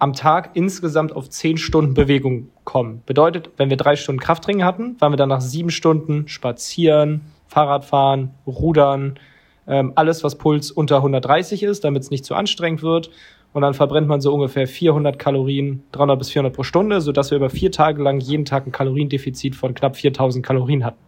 am 0.00 0.14
Tag 0.14 0.50
insgesamt 0.54 1.14
auf 1.14 1.28
10 1.28 1.58
Stunden 1.58 1.94
Bewegung 1.94 2.48
kommen. 2.64 3.02
Bedeutet, 3.04 3.50
wenn 3.58 3.70
wir 3.70 3.76
drei 3.76 3.96
Stunden 3.96 4.20
Krafttraining 4.20 4.64
hatten, 4.64 4.96
waren 4.98 5.12
wir 5.12 5.18
dann 5.18 5.28
nach 5.28 5.42
sieben 5.42 5.70
Stunden 5.70 6.26
spazieren, 6.26 7.20
Fahrradfahren, 7.46 8.30
Rudern, 8.46 9.18
ähm, 9.68 9.92
alles, 9.94 10.24
was 10.24 10.36
Puls 10.36 10.70
unter 10.70 10.96
130 10.96 11.62
ist, 11.62 11.84
damit 11.84 12.02
es 12.02 12.10
nicht 12.10 12.24
zu 12.24 12.34
anstrengend 12.34 12.82
wird. 12.82 13.10
Und 13.52 13.62
dann 13.62 13.74
verbrennt 13.74 14.08
man 14.08 14.20
so 14.22 14.32
ungefähr 14.32 14.66
400 14.66 15.18
Kalorien, 15.18 15.82
300 15.92 16.18
bis 16.18 16.30
400 16.30 16.54
pro 16.54 16.62
Stunde, 16.62 17.00
sodass 17.02 17.30
wir 17.30 17.36
über 17.36 17.50
vier 17.50 17.70
Tage 17.70 18.02
lang 18.02 18.20
jeden 18.20 18.46
Tag 18.46 18.66
ein 18.66 18.72
Kaloriendefizit 18.72 19.54
von 19.54 19.74
knapp 19.74 19.96
4000 19.96 20.44
Kalorien 20.44 20.84
hatten. 20.84 21.04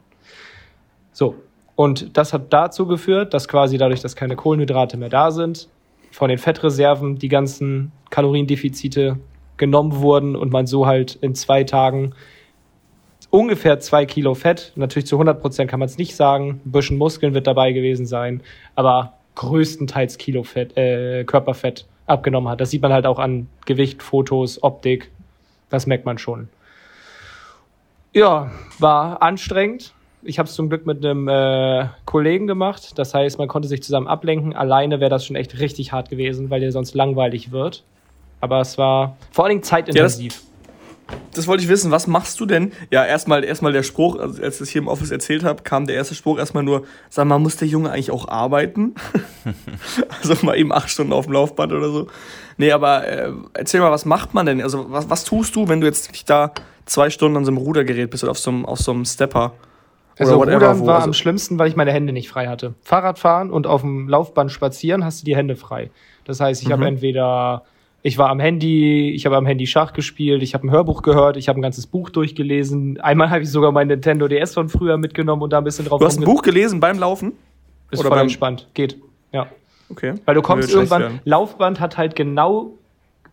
So. 1.12 1.36
Und 1.76 2.18
das 2.18 2.34
hat 2.34 2.52
dazu 2.52 2.86
geführt, 2.86 3.32
dass 3.32 3.48
quasi 3.48 3.78
dadurch, 3.78 4.00
dass 4.00 4.14
keine 4.16 4.36
Kohlenhydrate 4.36 4.98
mehr 4.98 5.08
da 5.08 5.30
sind, 5.30 5.68
von 6.10 6.28
den 6.28 6.36
Fettreserven 6.36 7.18
die 7.18 7.28
ganzen 7.28 7.92
Kaloriendefizite 8.12 9.18
genommen 9.56 9.96
wurden 9.96 10.36
und 10.36 10.52
man 10.52 10.66
so 10.66 10.86
halt 10.86 11.16
in 11.16 11.34
zwei 11.34 11.64
Tagen 11.64 12.14
ungefähr 13.30 13.80
zwei 13.80 14.04
Kilo 14.06 14.34
Fett, 14.34 14.72
natürlich 14.76 15.06
zu 15.06 15.16
100 15.16 15.40
Prozent 15.40 15.70
kann 15.70 15.80
man 15.80 15.86
es 15.86 15.98
nicht 15.98 16.14
sagen, 16.14 16.60
ein 16.64 16.72
bisschen 16.72 16.98
Muskeln 16.98 17.34
wird 17.34 17.46
dabei 17.46 17.72
gewesen 17.72 18.06
sein, 18.06 18.42
aber 18.76 19.14
größtenteils 19.34 20.18
Kilo 20.18 20.42
Fett, 20.42 20.76
äh, 20.76 21.24
Körperfett 21.24 21.86
abgenommen 22.06 22.50
hat. 22.50 22.60
Das 22.60 22.70
sieht 22.70 22.82
man 22.82 22.92
halt 22.92 23.06
auch 23.06 23.18
an 23.18 23.48
Gewicht, 23.64 24.02
Fotos, 24.02 24.62
Optik, 24.62 25.10
das 25.70 25.86
merkt 25.86 26.04
man 26.04 26.18
schon. 26.18 26.48
Ja, 28.12 28.50
war 28.78 29.22
anstrengend. 29.22 29.94
Ich 30.22 30.38
habe 30.38 30.46
es 30.46 30.54
zum 30.54 30.68
Glück 30.68 30.84
mit 30.84 31.04
einem 31.04 31.28
äh, 31.28 31.86
Kollegen 32.04 32.46
gemacht. 32.46 32.98
Das 32.98 33.14
heißt, 33.14 33.38
man 33.38 33.48
konnte 33.48 33.68
sich 33.68 33.82
zusammen 33.82 34.06
ablenken. 34.06 34.54
Alleine 34.54 35.00
wäre 35.00 35.08
das 35.08 35.24
schon 35.24 35.34
echt 35.34 35.58
richtig 35.58 35.92
hart 35.92 36.10
gewesen, 36.10 36.50
weil 36.50 36.60
dir 36.60 36.72
sonst 36.72 36.94
langweilig 36.94 37.52
wird. 37.52 37.84
Aber 38.42 38.60
es 38.60 38.76
war 38.76 39.16
vor 39.30 39.44
allen 39.44 39.50
Dingen 39.52 39.62
zeitintensiv. 39.62 40.42
Das 41.34 41.46
wollte 41.46 41.62
ich 41.62 41.68
wissen, 41.68 41.90
was 41.90 42.06
machst 42.06 42.40
du 42.40 42.46
denn? 42.46 42.72
Ja, 42.90 43.04
erstmal 43.04 43.44
erstmal 43.44 43.72
der 43.72 43.82
Spruch, 43.82 44.18
also 44.18 44.42
als 44.42 44.54
ich 44.54 44.58
das 44.60 44.68
hier 44.70 44.80
im 44.82 44.88
Office 44.88 45.10
erzählt 45.10 45.44
habe, 45.44 45.62
kam 45.62 45.86
der 45.86 45.94
erste 45.96 46.14
Spruch 46.14 46.38
erstmal 46.38 46.62
nur, 46.62 46.84
sag 47.10 47.26
mal, 47.26 47.38
muss 47.38 47.56
der 47.56 47.68
Junge 47.68 47.90
eigentlich 47.90 48.10
auch 48.10 48.28
arbeiten? 48.28 48.94
also 50.22 50.34
mal 50.44 50.56
eben 50.56 50.72
acht 50.72 50.88
Stunden 50.90 51.12
auf 51.12 51.26
dem 51.26 51.34
Laufband 51.34 51.72
oder 51.72 51.88
so. 51.90 52.06
Nee, 52.56 52.72
aber 52.72 53.06
äh, 53.06 53.30
erzähl 53.54 53.80
mal, 53.80 53.90
was 53.90 54.04
macht 54.06 54.34
man 54.34 54.46
denn? 54.46 54.60
Also 54.62 54.90
was, 54.90 55.08
was 55.10 55.24
tust 55.24 55.54
du, 55.54 55.68
wenn 55.68 55.80
du 55.80 55.86
jetzt 55.86 56.08
wirklich 56.08 56.24
da 56.24 56.52
zwei 56.86 57.10
Stunden 57.10 57.36
an 57.36 57.44
so 57.44 57.50
einem 57.50 57.58
Rudergerät 57.58 58.10
bist 58.10 58.22
oder 58.24 58.30
auf 58.32 58.38
so 58.38 58.50
einem, 58.50 58.64
auf 58.66 58.78
so 58.78 58.92
einem 58.92 59.04
Stepper? 59.04 59.52
Also 60.18 60.36
whatever, 60.38 60.54
Rudern 60.56 60.80
wo- 60.80 60.86
war 60.86 60.94
also- 60.96 61.06
am 61.08 61.12
schlimmsten, 61.14 61.58
weil 61.58 61.68
ich 61.68 61.76
meine 61.76 61.92
Hände 61.92 62.12
nicht 62.12 62.28
frei 62.30 62.46
hatte. 62.48 62.74
Fahrradfahren 62.82 63.50
und 63.50 63.66
auf 63.66 63.82
dem 63.82 64.08
Laufband 64.08 64.50
spazieren 64.50 65.04
hast 65.04 65.20
du 65.20 65.24
die 65.26 65.36
Hände 65.36 65.56
frei. 65.56 65.90
Das 66.24 66.40
heißt, 66.40 66.62
ich 66.62 66.68
Mhm. 66.68 66.72
habe 66.72 66.86
entweder 66.86 67.62
ich 68.02 68.18
war 68.18 68.30
am 68.30 68.40
Handy, 68.40 69.10
ich 69.10 69.26
habe 69.26 69.36
am 69.36 69.46
Handy 69.46 69.66
Schach 69.66 69.92
gespielt, 69.92 70.42
ich 70.42 70.54
habe 70.54 70.66
ein 70.66 70.70
Hörbuch 70.70 71.02
gehört, 71.02 71.36
ich 71.36 71.48
habe 71.48 71.58
ein 71.60 71.62
ganzes 71.62 71.86
Buch 71.86 72.10
durchgelesen. 72.10 73.00
Einmal 73.00 73.30
habe 73.30 73.42
ich 73.42 73.50
sogar 73.50 73.70
mein 73.70 73.88
Nintendo 73.88 74.26
DS 74.28 74.54
von 74.54 74.68
früher 74.68 74.96
mitgenommen 74.98 75.42
und 75.42 75.52
da 75.52 75.58
ein 75.58 75.64
bisschen 75.64 75.84
drauf 75.86 76.00
Du 76.00 76.06
hast 76.06 76.18
ein 76.18 76.24
Buch 76.24 76.42
gelesen 76.42 76.80
beim 76.80 76.98
Laufen? 76.98 77.32
Ist 77.90 78.00
oder 78.00 78.08
voll 78.08 78.18
beim- 78.18 78.22
entspannt. 78.26 78.68
Geht. 78.74 78.98
Ja. 79.32 79.46
Okay. 79.88 80.14
Weil 80.24 80.34
du 80.34 80.42
kommst 80.42 80.72
irgendwann, 80.72 81.02
werden. 81.02 81.20
Laufband 81.24 81.78
hat 81.78 81.96
halt 81.98 82.16
genau, 82.16 82.72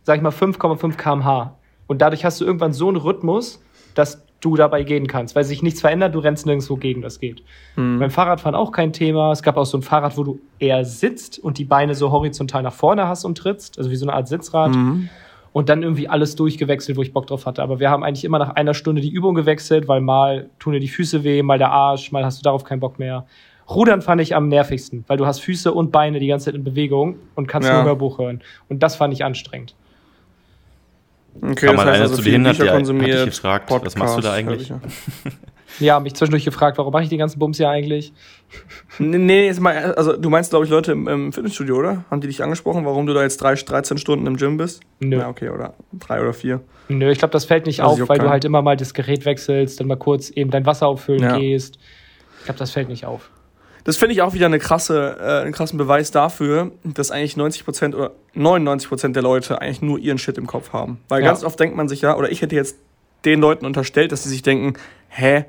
sag 0.04 0.18
ich 0.18 0.22
mal, 0.22 0.32
5,5 0.32 0.98
kmh. 0.98 1.56
Und 1.88 2.02
dadurch 2.02 2.24
hast 2.26 2.40
du 2.40 2.46
irgendwann 2.46 2.74
so 2.74 2.90
einen 2.90 2.98
Rhythmus, 2.98 3.64
dass 3.96 4.24
du 4.42 4.56
dabei 4.56 4.84
gehen 4.84 5.08
kannst, 5.08 5.36
weil 5.36 5.44
sich 5.44 5.62
nichts 5.64 5.82
verändert, 5.82 6.16
du 6.16 6.20
rennst 6.20 6.46
nirgendwo 6.46 6.76
gegen 6.78 7.02
das 7.02 7.20
geht. 7.20 7.44
Hm. 7.76 8.00
Beim 8.00 8.10
Fahrradfahren 8.10 8.56
auch 8.56 8.72
kein 8.72 8.94
Thema. 8.94 9.32
Es 9.32 9.44
gab 9.44 9.58
auch 9.58 9.66
so 9.66 9.78
ein 9.78 9.82
Fahrrad, 9.82 10.18
wo 10.18 10.24
du 10.24 10.40
eher 10.60 10.86
sitzt 10.86 11.40
und 11.40 11.58
die 11.58 11.66
Beine 11.66 11.94
so 11.96 12.12
horizontal 12.12 12.64
nach 12.64 12.74
vorne 12.74 13.08
hast 13.08 13.26
und 13.26 13.38
trittst, 13.38 13.78
also 13.78 13.92
wie 13.92 13.96
so 13.96 14.06
eine 14.06 14.14
Art 14.14 14.28
Sitzrad. 14.28 14.76
Mhm. 14.76 15.10
Und 15.52 15.68
dann 15.68 15.82
irgendwie 15.82 16.08
alles 16.08 16.36
durchgewechselt, 16.36 16.96
wo 16.96 17.02
ich 17.02 17.12
Bock 17.12 17.26
drauf 17.26 17.48
hatte. 17.48 17.64
Aber 17.64 17.80
wir 17.80 17.90
haben 17.90 18.04
eigentlich 18.04 18.24
immer 18.24 18.38
nach 18.38 18.52
einer 18.56 18.76
Stunde 18.76 19.02
die 19.02 19.10
Übung 19.10 19.34
gewechselt, 19.34 19.88
weil 19.88 20.00
mal 20.00 20.50
tun 20.60 20.74
dir 20.74 20.80
die 20.80 20.88
Füße 20.88 21.24
weh, 21.24 21.42
mal 21.42 21.58
der 21.58 21.72
Arsch, 21.72 22.12
mal 22.12 22.24
hast 22.24 22.38
du 22.40 22.44
darauf 22.44 22.64
keinen 22.64 22.80
Bock 22.80 23.00
mehr. 23.00 23.26
Rudern 23.68 24.02
fand 24.02 24.22
ich 24.22 24.36
am 24.36 24.48
nervigsten, 24.48 25.04
weil 25.08 25.18
du 25.18 25.26
hast 25.26 25.40
Füße 25.40 25.72
und 25.74 25.92
Beine 25.92 26.20
die 26.20 26.28
ganze 26.28 26.46
Zeit 26.46 26.56
in 26.56 26.64
Bewegung 26.64 27.16
und 27.36 27.48
kannst 27.48 27.68
Ja. 27.68 27.76
nur 27.78 27.84
Hörbuch 27.86 28.20
hören. 28.20 28.42
Und 28.68 28.84
das 28.84 28.96
fand 28.96 29.14
ich 29.14 29.24
anstrengend. 29.26 29.76
Okay, 31.42 31.68
Kam 31.68 31.76
mal 31.78 31.88
einer 31.88 32.08
zu 32.08 32.18
dir 32.18 32.24
viele 32.24 32.34
hin, 32.36 32.48
hat 32.48 32.58
Bücher 32.58 32.70
hat 32.72 32.76
konsumiert, 32.78 33.26
dich 33.28 33.36
gefragt, 33.36 33.70
was 33.70 33.96
machst 33.96 34.18
du 34.18 34.22
da 34.22 34.34
eigentlich? 34.34 34.74
Ja, 35.80 36.00
mich 36.02 36.16
zwischendurch 36.16 36.44
gefragt, 36.44 36.78
warum 36.78 36.92
mache 36.92 37.04
ich 37.04 37.10
die 37.10 37.18
ganzen 37.18 37.40
Bums 37.40 37.58
hier 37.58 37.70
eigentlich? 37.70 38.14
Nee, 38.98 39.18
nee, 39.18 39.46
jetzt 39.46 39.60
mal, 39.62 39.94
also 39.94 40.18
du 40.18 40.30
meinst, 40.30 40.50
glaube 40.50 40.66
ich, 40.66 40.72
Leute 40.72 40.92
im, 40.92 41.08
im 41.08 41.32
Fitnessstudio, 41.32 41.78
oder? 41.78 42.04
Haben 42.12 42.20
die 42.22 42.28
dich 42.28 42.44
angesprochen, 42.44 42.86
warum 42.86 43.06
du 43.06 43.14
da 43.14 43.22
jetzt 43.22 43.38
drei, 43.42 43.54
13 43.54 43.98
Stunden 43.98 44.26
im 44.28 44.36
Gym 44.36 44.58
bist? 44.58 44.82
Nö. 45.00 45.20
Ja, 45.20 45.30
okay, 45.30 45.50
oder 45.50 45.76
drei 45.94 46.22
oder 46.22 46.34
vier. 46.34 46.62
Nö, 46.90 47.10
ich 47.12 47.20
glaube, 47.20 47.32
das 47.32 47.46
fällt 47.46 47.68
nicht 47.68 47.82
Also 47.82 48.04
auf, 48.04 48.10
weil 48.10 48.18
du 48.18 48.24
keinen. 48.24 48.32
halt 48.32 48.46
immer 48.46 48.62
mal 48.62 48.76
das 48.76 48.94
Gerät 48.94 49.24
wechselst, 49.26 49.80
dann 49.80 49.88
mal 49.88 49.96
kurz 49.98 50.30
eben 50.32 50.50
dein 50.50 50.66
Wasser 50.66 50.88
auffüllen 50.88 51.22
Ja. 51.24 51.38
gehst. 51.38 51.78
Ich 52.40 52.46
glaube, 52.46 52.58
das 52.60 52.72
fällt 52.72 52.90
nicht 52.90 53.06
auf. 53.06 53.30
Das 53.84 53.98
finde 53.98 54.14
ich 54.14 54.22
auch 54.22 54.34
wieder 54.34 54.46
eine 54.48 54.60
krasse, 54.60 55.18
äh, 55.20 55.42
einen 55.44 55.52
krassen 55.54 55.78
Beweis 55.78 56.12
dafür, 56.12 56.72
dass 56.84 57.12
eigentlich 57.12 57.36
90% 57.38 57.96
oder 57.96 58.12
99% 58.36 59.14
der 59.14 59.24
Leute 59.24 59.62
eigentlich 59.62 59.82
nur 59.82 60.00
ihren 60.00 60.18
Shit 60.18 60.38
im 60.38 60.48
Kopf 60.48 60.74
haben. 60.74 61.00
Weil 61.10 61.22
Ja. 61.22 61.28
ganz 61.30 61.44
oft 61.44 61.60
denkt 61.60 61.76
man 61.76 61.88
sich 61.88 62.02
ja, 62.02 62.16
oder 62.18 62.32
ich 62.32 62.42
hätte 62.42 62.56
jetzt 62.56 62.78
den 63.26 63.40
Leuten 63.42 63.66
unterstellt, 63.66 64.12
dass 64.12 64.24
sie 64.24 64.30
sich 64.30 64.42
denken, 64.42 64.74
hä, 65.10 65.46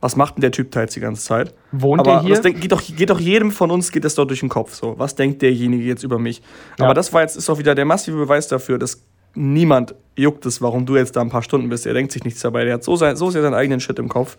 was 0.00 0.16
macht 0.16 0.36
denn 0.36 0.40
der 0.40 0.52
Typ 0.52 0.70
da 0.70 0.80
jetzt 0.80 0.96
die 0.96 1.00
ganze 1.00 1.22
Zeit? 1.22 1.52
Wohnt 1.72 2.00
Aber 2.00 2.12
der 2.12 2.20
hier? 2.22 2.30
das 2.30 2.40
denk, 2.40 2.60
geht, 2.60 2.72
doch, 2.72 2.82
geht 2.82 3.10
doch 3.10 3.20
jedem 3.20 3.50
von 3.50 3.70
uns 3.70 3.92
geht 3.92 4.04
das 4.04 4.14
dort 4.14 4.30
durch 4.30 4.40
den 4.40 4.48
Kopf. 4.48 4.74
So, 4.74 4.98
was 4.98 5.14
denkt 5.14 5.42
derjenige 5.42 5.84
jetzt 5.84 6.02
über 6.02 6.18
mich? 6.18 6.40
Ja. 6.78 6.86
Aber 6.86 6.94
das 6.94 7.12
war 7.12 7.20
jetzt 7.20 7.36
ist 7.36 7.50
auch 7.50 7.58
wieder 7.58 7.74
der 7.74 7.84
massive 7.84 8.16
Beweis 8.16 8.48
dafür, 8.48 8.78
dass 8.78 9.02
niemand 9.34 9.94
juckt 10.16 10.46
es, 10.46 10.62
warum 10.62 10.86
du 10.86 10.96
jetzt 10.96 11.16
da 11.16 11.20
ein 11.20 11.28
paar 11.28 11.42
Stunden 11.42 11.68
bist. 11.68 11.86
Er 11.86 11.92
denkt 11.94 12.12
sich 12.12 12.24
nichts 12.24 12.40
dabei. 12.40 12.64
Der 12.64 12.74
hat 12.74 12.84
so, 12.84 12.96
sein, 12.96 13.16
so 13.16 13.30
sehr 13.30 13.42
seinen 13.42 13.54
eigenen 13.54 13.80
Shit 13.80 13.98
im 13.98 14.08
Kopf. 14.08 14.36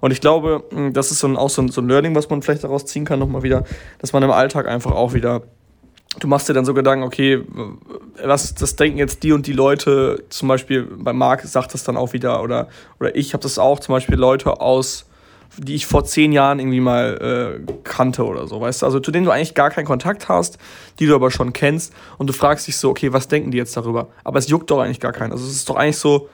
Und 0.00 0.12
ich 0.12 0.20
glaube, 0.20 0.64
mh, 0.70 0.90
das 0.90 1.10
ist 1.10 1.20
so 1.20 1.28
ein, 1.28 1.36
auch 1.36 1.50
so 1.50 1.62
ein, 1.62 1.68
so 1.68 1.80
ein 1.80 1.88
Learning, 1.88 2.14
was 2.14 2.28
man 2.30 2.42
vielleicht 2.42 2.64
daraus 2.64 2.86
ziehen 2.86 3.04
kann, 3.04 3.18
nochmal 3.18 3.42
wieder, 3.42 3.64
dass 3.98 4.12
man 4.12 4.22
im 4.22 4.30
Alltag 4.30 4.66
einfach 4.66 4.92
auch 4.92 5.12
wieder, 5.14 5.42
du 6.20 6.26
machst 6.26 6.48
dir 6.48 6.54
dann 6.54 6.64
so 6.64 6.74
Gedanken, 6.74 7.04
okay, 7.04 7.42
was, 8.22 8.54
das 8.54 8.76
denken 8.76 8.98
jetzt 8.98 9.22
die 9.22 9.32
und 9.32 9.46
die 9.46 9.52
Leute, 9.52 10.24
zum 10.28 10.48
Beispiel 10.48 10.82
bei 10.82 11.12
Marc 11.12 11.42
sagt 11.42 11.74
das 11.74 11.84
dann 11.84 11.96
auch 11.96 12.12
wieder, 12.12 12.42
oder, 12.42 12.68
oder 13.00 13.14
ich 13.16 13.32
habe 13.32 13.42
das 13.42 13.58
auch, 13.58 13.80
zum 13.80 13.94
Beispiel 13.94 14.16
Leute 14.16 14.60
aus, 14.60 15.06
die 15.56 15.74
ich 15.74 15.86
vor 15.86 16.04
zehn 16.04 16.32
Jahren 16.32 16.60
irgendwie 16.60 16.80
mal 16.80 17.60
äh, 17.66 17.72
kannte 17.82 18.24
oder 18.24 18.46
so, 18.46 18.60
weißt 18.60 18.82
du, 18.82 18.86
also 18.86 19.00
zu 19.00 19.10
denen 19.10 19.24
du 19.24 19.30
eigentlich 19.30 19.54
gar 19.54 19.70
keinen 19.70 19.86
Kontakt 19.86 20.28
hast, 20.28 20.58
die 20.98 21.06
du 21.06 21.14
aber 21.14 21.30
schon 21.30 21.52
kennst 21.52 21.92
und 22.18 22.28
du 22.28 22.32
fragst 22.32 22.66
dich 22.66 22.76
so, 22.76 22.90
okay, 22.90 23.12
was 23.12 23.28
denken 23.28 23.50
die 23.50 23.58
jetzt 23.58 23.76
darüber? 23.76 24.08
Aber 24.24 24.38
es 24.38 24.48
juckt 24.48 24.70
doch 24.70 24.80
eigentlich 24.80 25.00
gar 25.00 25.12
keinen. 25.12 25.32
Also 25.32 25.44
es 25.44 25.52
ist 25.52 25.68
doch 25.68 25.76
eigentlich 25.76 25.96
so, 25.96 26.28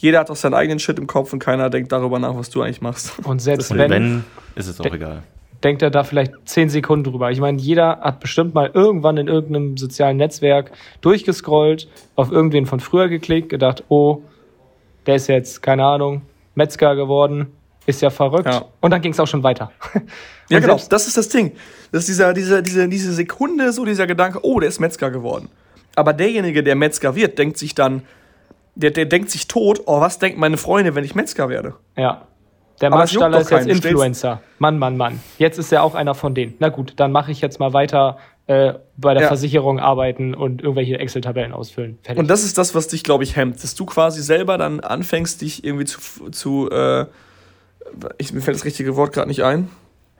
jeder 0.00 0.20
hat 0.20 0.30
doch 0.30 0.36
seinen 0.36 0.54
eigenen 0.54 0.78
Shit 0.78 0.98
im 0.98 1.06
Kopf 1.06 1.32
und 1.34 1.40
keiner 1.40 1.68
denkt 1.68 1.92
darüber 1.92 2.18
nach, 2.18 2.34
was 2.34 2.48
du 2.48 2.62
eigentlich 2.62 2.80
machst. 2.80 3.12
Und 3.24 3.40
selbst 3.40 3.70
Und 3.70 3.78
wenn, 3.78 3.90
wenn, 3.90 4.24
ist 4.54 4.66
es 4.66 4.80
auch 4.80 4.86
egal. 4.86 5.22
denkt 5.62 5.82
er 5.82 5.90
da 5.90 6.04
vielleicht 6.04 6.32
zehn 6.46 6.70
Sekunden 6.70 7.04
drüber. 7.04 7.30
Ich 7.30 7.38
meine, 7.38 7.60
jeder 7.60 8.00
hat 8.00 8.18
bestimmt 8.18 8.54
mal 8.54 8.70
irgendwann 8.72 9.18
in 9.18 9.28
irgendeinem 9.28 9.76
sozialen 9.76 10.16
Netzwerk 10.16 10.72
durchgescrollt, 11.02 11.86
auf 12.16 12.32
irgendwen 12.32 12.64
von 12.64 12.80
früher 12.80 13.08
geklickt, 13.08 13.50
gedacht, 13.50 13.84
oh, 13.88 14.22
der 15.06 15.16
ist 15.16 15.26
jetzt, 15.26 15.62
keine 15.62 15.84
Ahnung, 15.84 16.22
Metzger 16.54 16.96
geworden, 16.96 17.48
ist 17.84 18.00
ja 18.00 18.08
verrückt. 18.08 18.46
Ja. 18.46 18.64
Und 18.80 18.92
dann 18.92 19.02
ging 19.02 19.12
es 19.12 19.20
auch 19.20 19.26
schon 19.26 19.42
weiter. 19.42 19.70
Ja, 20.48 20.60
genau, 20.60 20.80
das 20.88 21.08
ist 21.08 21.18
das 21.18 21.28
Ding. 21.28 21.52
Das 21.92 22.00
ist 22.00 22.08
dieser, 22.08 22.32
dieser, 22.32 22.62
diese, 22.62 22.88
diese 22.88 23.12
Sekunde, 23.12 23.70
so 23.72 23.84
dieser 23.84 24.06
Gedanke, 24.06 24.38
oh, 24.42 24.60
der 24.60 24.70
ist 24.70 24.80
Metzger 24.80 25.10
geworden. 25.10 25.50
Aber 25.94 26.14
derjenige, 26.14 26.62
der 26.62 26.74
Metzger 26.74 27.14
wird, 27.14 27.38
denkt 27.38 27.58
sich 27.58 27.74
dann, 27.74 28.02
der, 28.80 28.90
der 28.90 29.06
denkt 29.06 29.30
sich 29.30 29.46
tot, 29.48 29.82
oh, 29.86 30.00
was 30.00 30.18
denken 30.18 30.40
meine 30.40 30.56
Freunde, 30.56 30.94
wenn 30.94 31.04
ich 31.04 31.14
Metzger 31.14 31.48
werde? 31.48 31.74
Ja. 31.96 32.26
Der 32.80 32.90
doch 32.90 33.04
ist 33.04 33.12
jetzt 33.12 33.50
keinen. 33.50 33.68
Influencer. 33.68 34.40
Mann, 34.58 34.78
Mann, 34.78 34.96
Mann. 34.96 35.20
Jetzt 35.38 35.58
ist 35.58 35.70
er 35.70 35.82
auch 35.82 35.94
einer 35.94 36.14
von 36.14 36.34
denen. 36.34 36.54
Na 36.60 36.70
gut, 36.70 36.94
dann 36.96 37.12
mache 37.12 37.30
ich 37.30 37.42
jetzt 37.42 37.60
mal 37.60 37.74
weiter 37.74 38.16
äh, 38.46 38.74
bei 38.96 39.12
der 39.12 39.24
Ja. 39.24 39.28
Versicherung 39.28 39.78
arbeiten 39.78 40.34
und 40.34 40.62
irgendwelche 40.62 40.98
Excel-Tabellen 40.98 41.52
ausfüllen. 41.52 41.98
Fertig. 42.02 42.18
Und 42.18 42.30
das 42.30 42.42
ist 42.42 42.56
das, 42.56 42.74
was 42.74 42.88
dich, 42.88 43.02
glaube 43.02 43.22
ich, 43.22 43.36
hemmt. 43.36 43.62
Dass 43.62 43.74
du 43.74 43.84
quasi 43.84 44.22
selber 44.22 44.56
dann 44.56 44.80
anfängst, 44.80 45.42
dich 45.42 45.62
irgendwie 45.62 45.84
zu, 45.84 46.30
zu 46.30 46.70
äh, 46.70 47.04
ich, 48.18 48.32
mir 48.32 48.40
fällt 48.40 48.56
das 48.56 48.64
richtige 48.64 48.96
Wort 48.96 49.12
gerade 49.12 49.28
nicht 49.28 49.44
ein, 49.44 49.68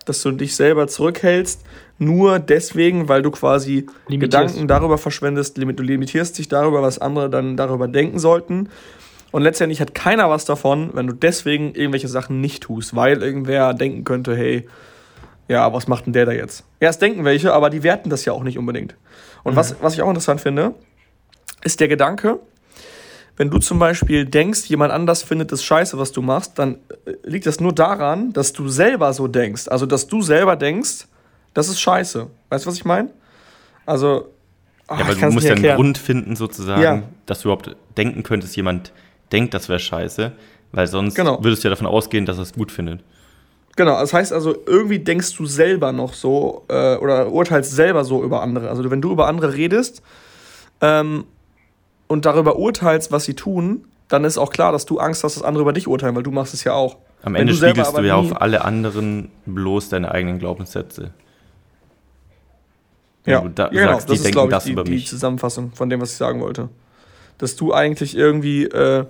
dass 0.06 0.22
du 0.22 0.32
dich 0.32 0.56
selber 0.56 0.88
zurückhältst, 0.88 1.62
nur 1.98 2.38
deswegen, 2.38 3.08
weil 3.08 3.22
du 3.22 3.30
quasi 3.30 3.86
Limitierst. 4.08 4.20
Gedanken 4.46 4.68
darüber 4.68 4.98
verschwendest, 4.98 5.58
du 5.58 5.82
limitierst 5.82 6.38
dich 6.38 6.48
darüber, 6.48 6.82
was 6.82 6.98
andere 6.98 7.28
dann 7.28 7.56
darüber 7.56 7.88
denken 7.88 8.18
sollten. 8.18 8.68
Und 9.32 9.42
letztendlich 9.42 9.80
hat 9.80 9.94
keiner 9.94 10.28
was 10.28 10.44
davon, 10.44 10.90
wenn 10.94 11.06
du 11.06 11.12
deswegen 11.12 11.74
irgendwelche 11.74 12.08
Sachen 12.08 12.40
nicht 12.40 12.64
tust, 12.64 12.96
weil 12.96 13.22
irgendwer 13.22 13.74
denken 13.74 14.04
könnte, 14.04 14.34
hey, 14.34 14.66
ja, 15.46 15.72
was 15.72 15.88
macht 15.88 16.06
denn 16.06 16.12
der 16.12 16.26
da 16.26 16.32
jetzt? 16.32 16.64
Ja, 16.80 16.88
es 16.88 16.98
denken 16.98 17.24
welche, 17.24 17.52
aber 17.52 17.70
die 17.70 17.82
werten 17.82 18.08
das 18.08 18.24
ja 18.24 18.32
auch 18.32 18.42
nicht 18.42 18.58
unbedingt. 18.58 18.96
Und 19.42 19.56
was, 19.56 19.76
was 19.80 19.94
ich 19.94 20.02
auch 20.02 20.08
interessant 20.08 20.40
finde, 20.40 20.74
ist 21.62 21.80
der 21.80 21.88
Gedanke, 21.88 22.40
wenn 23.40 23.48
du 23.48 23.56
zum 23.58 23.78
Beispiel 23.78 24.26
denkst, 24.26 24.66
jemand 24.66 24.92
anders 24.92 25.22
findet 25.22 25.50
das 25.50 25.64
scheiße, 25.64 25.96
was 25.96 26.12
du 26.12 26.20
machst, 26.20 26.58
dann 26.58 26.74
äh, 27.06 27.12
liegt 27.24 27.46
das 27.46 27.58
nur 27.58 27.72
daran, 27.72 28.34
dass 28.34 28.52
du 28.52 28.68
selber 28.68 29.14
so 29.14 29.28
denkst. 29.28 29.66
Also, 29.68 29.86
dass 29.86 30.06
du 30.06 30.20
selber 30.20 30.56
denkst, 30.56 31.06
das 31.54 31.70
ist 31.70 31.80
scheiße. 31.80 32.26
Weißt 32.50 32.66
du, 32.66 32.68
was 32.68 32.76
ich 32.76 32.84
meine? 32.84 33.08
Also, 33.86 34.26
ah, 34.88 34.96
Ja, 34.98 35.04
aber 35.04 35.12
ich 35.14 35.20
du 35.20 35.30
musst 35.30 35.46
ja 35.46 35.54
einen. 35.54 35.74
Grund 35.74 35.96
finden, 35.96 36.36
sozusagen, 36.36 36.82
Ja. 36.82 37.02
dass 37.24 37.40
du 37.40 37.48
überhaupt 37.48 37.74
denken 37.96 38.24
könntest, 38.24 38.56
jemand 38.56 38.92
denkt, 39.32 39.54
das 39.54 39.70
wäre 39.70 39.78
scheiße, 39.78 40.32
weil 40.72 40.86
sonst 40.86 41.14
Genau. 41.14 41.42
würdest 41.42 41.64
du 41.64 41.68
ja 41.68 41.70
davon 41.70 41.86
ausgehen, 41.86 42.26
dass 42.26 42.36
er 42.36 42.42
es 42.42 42.52
gut 42.52 42.70
findet. 42.70 43.00
Genau, 43.74 43.98
das 43.98 44.12
heißt 44.12 44.34
also, 44.34 44.54
irgendwie 44.66 44.98
denkst 44.98 45.34
du 45.34 45.46
selber 45.46 45.92
noch 45.92 46.12
so 46.12 46.66
äh, 46.68 46.96
oder 46.96 47.32
urteilst 47.32 47.72
selber 47.72 48.04
so 48.04 48.22
über 48.22 48.42
andere. 48.42 48.68
Also 48.68 48.90
wenn 48.90 49.00
du 49.00 49.10
über 49.10 49.28
andere 49.28 49.54
redest 49.54 50.02
ähm, 50.82 51.24
und 52.10 52.26
darüber 52.26 52.56
urteilst, 52.56 53.12
was 53.12 53.24
sie 53.24 53.34
tun, 53.34 53.84
dann 54.08 54.24
ist 54.24 54.36
auch 54.36 54.50
klar, 54.50 54.72
dass 54.72 54.84
du 54.84 54.98
Angst 54.98 55.22
hast, 55.22 55.36
dass 55.36 55.44
andere 55.44 55.62
über 55.62 55.72
dich 55.72 55.86
urteilen, 55.86 56.16
weil 56.16 56.24
du 56.24 56.32
machst 56.32 56.52
es 56.54 56.64
ja 56.64 56.72
auch. 56.72 56.96
Am 57.22 57.34
Wenn 57.34 57.42
Ende 57.42 57.52
du 57.52 57.58
spiegelst 57.58 57.96
du 57.96 58.02
ja 58.02 58.16
auf 58.16 58.42
alle 58.42 58.64
anderen 58.64 59.30
bloß 59.46 59.90
deine 59.90 60.10
eigenen 60.10 60.40
Glaubenssätze. 60.40 61.12
Wenn 63.22 63.32
Ja, 63.32 63.48
da 63.54 63.64
ja 63.66 63.68
genau, 63.68 63.92
sagst, 63.92 64.10
das 64.10 64.20
ist, 64.22 64.32
glaube 64.32 64.48
ich, 64.48 64.54
das 64.56 64.64
die, 64.64 64.72
über 64.72 64.82
die. 64.82 65.04
Zusammenfassung 65.04 65.70
von 65.72 65.88
dem, 65.88 66.00
was 66.00 66.10
ich 66.10 66.16
sagen 66.16 66.40
wollte. 66.40 66.68
Dass 67.38 67.54
du 67.54 67.72
eigentlich 67.72 68.16
irgendwie 68.16 68.64
äh, 68.64 69.04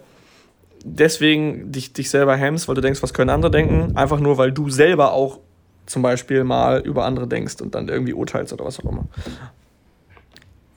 deswegen 0.84 1.72
dich, 1.72 1.94
dich 1.94 2.10
selber 2.10 2.36
hemmst, 2.36 2.68
weil 2.68 2.74
du 2.74 2.82
denkst, 2.82 3.02
was 3.02 3.14
können 3.14 3.30
andere 3.30 3.50
denken, 3.50 3.96
einfach 3.96 4.20
nur, 4.20 4.36
weil 4.36 4.52
du 4.52 4.68
selber 4.68 5.12
auch 5.12 5.38
zum 5.86 6.02
Beispiel 6.02 6.44
mal 6.44 6.80
über 6.80 7.06
andere 7.06 7.26
denkst 7.26 7.62
und 7.62 7.74
dann 7.74 7.88
irgendwie 7.88 8.12
urteilst 8.12 8.52
oder 8.52 8.66
was 8.66 8.78
auch 8.80 8.90
immer. 8.92 9.06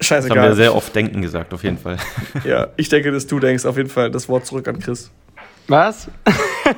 Das 0.09 0.29
haben 0.29 0.29
wir 0.29 0.31
Scheißegal. 0.31 0.55
sehr 0.55 0.75
oft 0.75 0.95
denken 0.95 1.21
gesagt, 1.21 1.53
auf 1.53 1.63
jeden 1.63 1.77
Fall. 1.77 1.97
Ja, 2.43 2.67
ich 2.77 2.89
denke, 2.89 3.11
dass 3.11 3.27
du 3.27 3.39
denkst, 3.39 3.65
auf 3.65 3.77
jeden 3.77 3.89
Fall 3.89 4.11
das 4.11 4.27
Wort 4.29 4.45
zurück 4.45 4.67
an 4.67 4.79
Chris. 4.79 5.11
Was? 5.67 6.09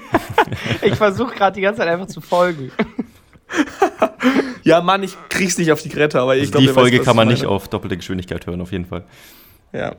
ich 0.82 0.96
versuche 0.96 1.34
gerade 1.36 1.55
die 1.55 1.62
ganze 1.62 1.79
Zeit 1.79 1.88
einfach 1.88 2.08
zu 2.08 2.22
folgen. 2.22 2.72
Ja, 4.63 4.82
Mann, 4.82 5.03
ich 5.03 5.15
krieg's 5.29 5.60
nicht 5.60 5.72
auf 5.72 5.84
die 5.84 5.89
Grette, 5.89 6.20
aber 6.20 6.36
ich 6.36 6.41
Also 6.41 6.53
glaube, 6.53 6.63
die 6.63 6.70
weiß, 6.70 6.74
Folge 6.74 6.98
was 6.98 7.05
kann 7.05 7.13
ich 7.13 7.17
man 7.17 7.27
nicht 7.27 7.46
auf 7.46 7.67
doppelte 7.67 7.98
Geschwindigkeit 7.98 8.48
hören, 8.48 8.62
auf 8.62 8.72
jeden 8.72 8.86
Fall. 8.86 9.03
Ja. 9.72 9.91
Da 9.91 9.96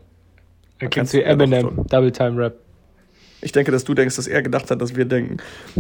kannst 0.81 0.95
kennst 0.95 1.15
du 1.15 1.23
Eminem. 1.23 1.87
Double 1.87 2.11
Time 2.11 2.37
Rap. 2.37 2.59
Ich 3.43 3.53
denke, 3.53 3.71
dass 3.71 3.85
du 3.85 3.95
denkst, 3.95 4.17
dass 4.17 4.27
er 4.27 4.43
gedacht 4.43 4.71
hat, 4.71 4.81
dass 4.81 4.97
wir 4.97 5.05
denken. 5.05 5.37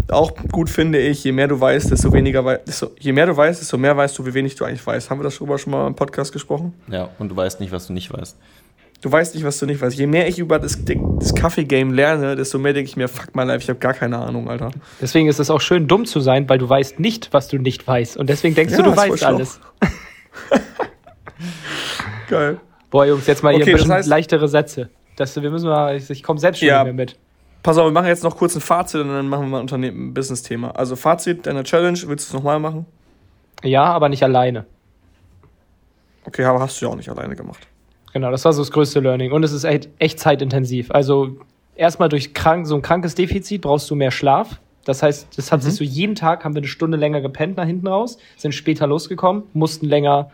Auch 0.08 0.32
gut 0.52 0.68
finde 0.70 0.98
ich, 0.98 1.24
je 1.24 1.32
mehr 1.32 1.48
du 1.48 1.58
weißt, 1.58 1.90
desto 1.90 2.12
weniger 2.12 2.44
weißt, 2.44 2.86
je 3.00 3.12
mehr 3.12 3.26
du 3.26 3.36
weißt, 3.36 3.60
desto 3.60 3.78
mehr 3.78 3.96
weißt 3.96 4.16
du, 4.18 4.26
wie 4.26 4.34
wenig 4.34 4.54
du 4.56 4.64
eigentlich 4.64 4.86
weißt. 4.86 5.08
Haben 5.10 5.20
wir 5.22 5.28
darüber 5.30 5.58
schon 5.58 5.72
mal 5.72 5.86
im 5.86 5.94
Podcast 5.94 6.32
gesprochen? 6.32 6.74
Ja, 6.88 7.08
und 7.18 7.30
du 7.30 7.36
weißt 7.36 7.60
nicht, 7.60 7.72
was 7.72 7.86
du 7.86 7.92
nicht 7.94 8.12
weißt. 8.12 8.36
Du 9.02 9.12
weißt 9.12 9.34
nicht, 9.34 9.44
was 9.44 9.58
du 9.58 9.66
nicht 9.66 9.80
weißt. 9.80 9.96
Je 9.96 10.06
mehr 10.06 10.26
ich 10.28 10.38
über 10.38 10.58
das, 10.58 10.78
das 10.84 11.34
Kaffee-Game 11.34 11.92
lerne, 11.92 12.34
desto 12.36 12.58
mehr 12.58 12.72
denke 12.72 12.88
ich 12.90 12.96
mir, 12.96 13.08
fuck 13.08 13.34
my 13.34 13.44
life, 13.44 13.62
ich 13.62 13.68
habe 13.68 13.78
gar 13.78 13.94
keine 13.94 14.18
Ahnung, 14.18 14.48
Alter. 14.48 14.70
Deswegen 15.00 15.28
ist 15.28 15.38
es 15.38 15.50
auch 15.50 15.60
schön, 15.60 15.86
dumm 15.86 16.04
zu 16.06 16.20
sein, 16.20 16.48
weil 16.48 16.58
du 16.58 16.68
weißt 16.68 16.98
nicht, 17.00 17.32
was 17.32 17.48
du 17.48 17.58
nicht 17.58 17.86
weißt. 17.86 18.16
Und 18.16 18.28
deswegen 18.30 18.54
denkst 18.54 18.72
Ja, 18.72 18.78
du, 18.82 18.90
du 18.90 18.96
weißt 18.96 19.24
alles. 19.24 19.60
Geil. 22.28 22.58
Boah, 22.90 23.06
Jungs, 23.06 23.26
jetzt 23.26 23.42
mal 23.42 23.52
hier 23.54 23.62
Okay, 23.62 23.72
ein 23.72 23.76
das 23.76 23.82
bisschen 23.86 24.02
heißt- 24.02 24.08
leichtere 24.08 24.48
Sätze. 24.48 24.88
Das, 25.16 25.40
wir 25.40 25.50
müssen 25.50 25.68
mal, 25.68 25.96
ich, 25.96 26.08
ich 26.10 26.22
komme 26.22 26.38
selbst 26.40 26.58
schon 26.58 26.68
Ja. 26.68 26.84
nicht 26.84 26.94
mehr 26.94 27.06
mit. 27.06 27.16
Pass 27.66 27.78
auf, 27.78 27.86
wir 27.86 27.90
machen 27.90 28.06
jetzt 28.06 28.22
noch 28.22 28.36
kurz 28.36 28.54
ein 28.54 28.60
Fazit 28.60 29.00
und 29.00 29.08
dann 29.08 29.28
machen 29.28 29.46
wir 29.46 29.48
mal 29.48 29.56
ein 29.58 29.62
Unternehmen, 29.62 30.14
Business-Thema. 30.14 30.76
Also 30.76 30.94
Fazit 30.94 31.46
deiner 31.46 31.64
Challenge, 31.64 31.98
willst 32.06 32.28
du 32.28 32.28
es 32.28 32.32
nochmal 32.32 32.60
machen? 32.60 32.86
Ja, 33.64 33.86
aber 33.86 34.08
nicht 34.08 34.22
alleine. 34.22 34.66
Okay, 36.26 36.44
aber 36.44 36.60
hast 36.60 36.80
du 36.80 36.86
ja 36.86 36.92
auch 36.92 36.96
nicht 36.96 37.08
alleine 37.08 37.34
gemacht. 37.34 37.66
Genau, 38.12 38.30
das 38.30 38.44
war 38.44 38.52
so 38.52 38.62
das 38.62 38.70
größte 38.70 39.00
Learning. 39.00 39.32
Und 39.32 39.42
es 39.42 39.50
ist 39.50 39.64
echt, 39.64 39.88
echt 39.98 40.20
zeitintensiv. 40.20 40.92
Also 40.92 41.38
erstmal 41.74 42.08
durch 42.08 42.34
krank, 42.34 42.68
so 42.68 42.76
ein 42.76 42.82
krankes 42.82 43.16
Defizit 43.16 43.62
brauchst 43.62 43.90
du 43.90 43.96
mehr 43.96 44.12
Schlaf. 44.12 44.60
Das 44.84 45.02
heißt, 45.02 45.36
das 45.36 45.50
hat 45.50 45.64
sich 45.64 45.74
so 45.74 45.82
jeden 45.82 46.14
Tag, 46.14 46.44
haben 46.44 46.54
wir 46.54 46.60
eine 46.60 46.68
Stunde 46.68 46.96
länger 46.96 47.20
gepennt 47.20 47.56
nach 47.56 47.66
hinten 47.66 47.88
raus, 47.88 48.18
sind 48.36 48.54
später 48.54 48.86
losgekommen, 48.86 49.42
mussten 49.54 49.86
länger 49.86 50.30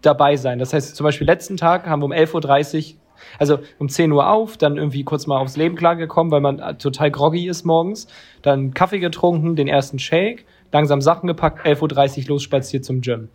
dabei 0.00 0.36
sein. 0.36 0.58
Das 0.58 0.72
heißt, 0.72 0.96
zum 0.96 1.04
Beispiel 1.04 1.26
letzten 1.26 1.58
Tag 1.58 1.86
haben 1.86 2.00
wir 2.00 2.06
um 2.06 2.12
11.30 2.12 2.94
Uhr, 2.94 3.00
also 3.38 3.58
um 3.78 3.88
10 3.88 4.12
Uhr 4.12 4.28
auf, 4.30 4.56
dann 4.56 4.76
irgendwie 4.76 5.04
kurz 5.04 5.26
mal 5.26 5.38
aufs 5.38 5.56
Leben 5.56 5.76
klargekommen, 5.76 6.30
weil 6.30 6.40
man 6.40 6.58
äh, 6.58 6.74
total 6.74 7.10
groggy 7.10 7.46
ist 7.48 7.64
morgens, 7.64 8.06
dann 8.42 8.74
Kaffee 8.74 8.98
getrunken, 8.98 9.56
den 9.56 9.68
ersten 9.68 9.98
Shake, 9.98 10.44
langsam 10.72 11.00
Sachen 11.00 11.26
gepackt, 11.26 11.66
11.30 11.66 12.22
Uhr 12.22 12.28
losspaziert 12.28 12.84
zum 12.84 13.00
Gym. 13.00 13.28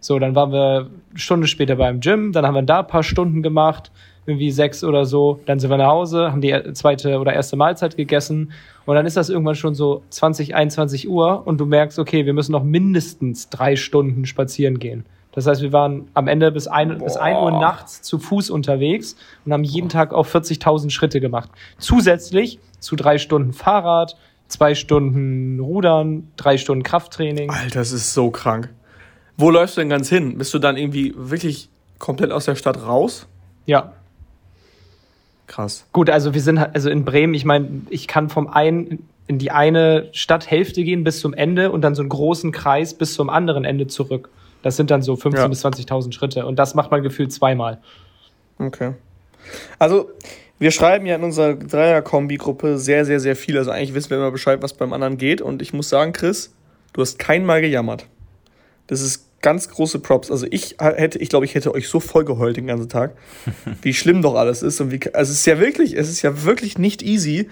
So, 0.00 0.18
dann 0.18 0.34
waren 0.34 0.50
wir 0.50 0.76
eine 0.78 0.90
Stunde 1.14 1.46
später 1.46 1.76
beim 1.76 2.00
Gym, 2.00 2.32
dann 2.32 2.46
haben 2.46 2.54
wir 2.54 2.62
da 2.62 2.80
ein 2.80 2.86
paar 2.86 3.02
Stunden 3.02 3.42
gemacht, 3.42 3.90
irgendwie 4.26 4.50
sechs 4.50 4.84
oder 4.84 5.04
so. 5.04 5.40
Dann 5.46 5.58
sind 5.58 5.70
wir 5.70 5.76
nach 5.76 5.88
Hause, 5.88 6.30
haben 6.30 6.40
die 6.40 6.50
er- 6.50 6.72
zweite 6.74 7.18
oder 7.18 7.32
erste 7.32 7.56
Mahlzeit 7.56 7.96
gegessen 7.96 8.52
und 8.86 8.94
dann 8.94 9.06
ist 9.06 9.16
das 9.16 9.28
irgendwann 9.28 9.54
schon 9.56 9.74
so 9.74 10.02
20, 10.10 10.54
21 10.54 11.08
Uhr 11.08 11.46
und 11.46 11.58
du 11.58 11.66
merkst, 11.66 11.98
okay, 11.98 12.26
wir 12.26 12.32
müssen 12.32 12.52
noch 12.52 12.64
mindestens 12.64 13.48
drei 13.50 13.76
Stunden 13.76 14.24
spazieren 14.26 14.78
gehen. 14.78 15.04
Das 15.32 15.46
heißt, 15.46 15.62
wir 15.62 15.72
waren 15.72 16.08
am 16.14 16.26
Ende 16.26 16.50
bis 16.50 16.66
ein, 16.66 16.98
bis 16.98 17.16
ein 17.16 17.36
Uhr 17.36 17.52
nachts 17.52 18.02
zu 18.02 18.18
Fuß 18.18 18.50
unterwegs 18.50 19.16
und 19.44 19.52
haben 19.52 19.62
jeden 19.64 19.88
Tag 19.88 20.12
auch 20.12 20.26
40.000 20.26 20.90
Schritte 20.90 21.20
gemacht. 21.20 21.50
Zusätzlich 21.78 22.58
zu 22.80 22.96
drei 22.96 23.18
Stunden 23.18 23.52
Fahrrad, 23.52 24.16
zwei 24.48 24.74
Stunden 24.74 25.60
Rudern, 25.60 26.28
drei 26.36 26.58
Stunden 26.58 26.82
Krafttraining. 26.82 27.50
Alter, 27.50 27.78
das 27.78 27.92
ist 27.92 28.12
so 28.12 28.30
krank. 28.30 28.70
Wo 29.36 29.50
läufst 29.50 29.76
du 29.76 29.80
denn 29.82 29.88
ganz 29.90 30.08
hin? 30.08 30.36
Bist 30.36 30.52
du 30.52 30.58
dann 30.58 30.76
irgendwie 30.76 31.14
wirklich 31.16 31.68
komplett 31.98 32.32
aus 32.32 32.46
der 32.46 32.56
Stadt 32.56 32.84
raus? 32.84 33.26
Ja. 33.66 33.92
Krass. 35.46 35.86
Gut, 35.92 36.10
also 36.10 36.34
wir 36.34 36.40
sind 36.40 36.60
halt- 36.60 36.74
also 36.74 36.90
in 36.90 37.04
Bremen, 37.04 37.34
ich 37.34 37.44
meine, 37.44 37.68
ich 37.90 38.06
kann 38.06 38.28
vom 38.28 38.48
einen 38.48 39.08
in 39.26 39.38
die 39.38 39.50
eine 39.52 40.08
Stadthälfte 40.12 40.82
gehen 40.82 41.04
bis 41.04 41.20
zum 41.20 41.34
Ende 41.34 41.70
und 41.70 41.82
dann 41.82 41.94
so 41.94 42.02
einen 42.02 42.08
großen 42.08 42.50
Kreis 42.50 42.94
bis 42.94 43.14
zum 43.14 43.30
anderen 43.30 43.64
Ende 43.64 43.86
zurück. 43.86 44.28
Das 44.62 44.76
sind 44.76 44.90
dann 44.90 45.02
so 45.02 45.14
15.000 45.14 45.36
Ja. 45.36 45.48
bis 45.48 45.64
20.000 45.64 46.12
Schritte 46.12 46.46
und 46.46 46.56
das 46.56 46.74
macht 46.74 46.90
man 46.90 47.02
gefühlt 47.02 47.32
zweimal. 47.32 47.78
Okay. 48.58 48.92
Also, 49.78 50.10
wir 50.58 50.70
schreiben 50.70 51.06
ja 51.06 51.14
in 51.16 51.22
unserer 51.24 51.54
Dreier-Kombi-Gruppe 51.54 52.78
sehr, 52.78 53.06
sehr, 53.06 53.20
sehr 53.20 53.34
viel. 53.34 53.56
Also 53.56 53.70
eigentlich 53.70 53.94
wissen 53.94 54.10
wir 54.10 54.18
immer 54.18 54.30
Bescheid, 54.30 54.60
was 54.62 54.74
beim 54.74 54.92
anderen 54.92 55.16
geht. 55.16 55.40
Und 55.40 55.62
ich 55.62 55.72
muss 55.72 55.88
sagen, 55.88 56.12
Chris, 56.12 56.52
du 56.92 57.00
hast 57.00 57.18
kein 57.18 57.46
Mal 57.46 57.62
gejammert. 57.62 58.06
Das 58.86 59.00
ist 59.00 59.26
ganz 59.40 59.70
große 59.70 60.00
Props. 60.00 60.30
Also 60.30 60.46
ich 60.50 60.76
hätte, 60.78 61.18
ich 61.18 61.30
glaube, 61.30 61.46
ich 61.46 61.54
hätte 61.54 61.72
euch 61.74 61.88
so 61.88 61.98
voll 61.98 62.26
geheult 62.26 62.58
den 62.58 62.66
ganzen 62.66 62.90
Tag, 62.90 63.12
wie 63.82 63.94
schlimm 63.94 64.20
doch 64.20 64.34
alles 64.34 64.62
ist. 64.62 64.78
Und 64.82 64.90
wie, 64.92 65.00
also 65.14 65.32
es 65.32 65.38
ist 65.38 65.46
ja 65.46 65.58
wirklich, 65.58 65.96
es 65.96 66.10
ist 66.10 66.20
ja 66.20 66.44
wirklich 66.44 66.76
nicht 66.76 67.00
easy. 67.02 67.48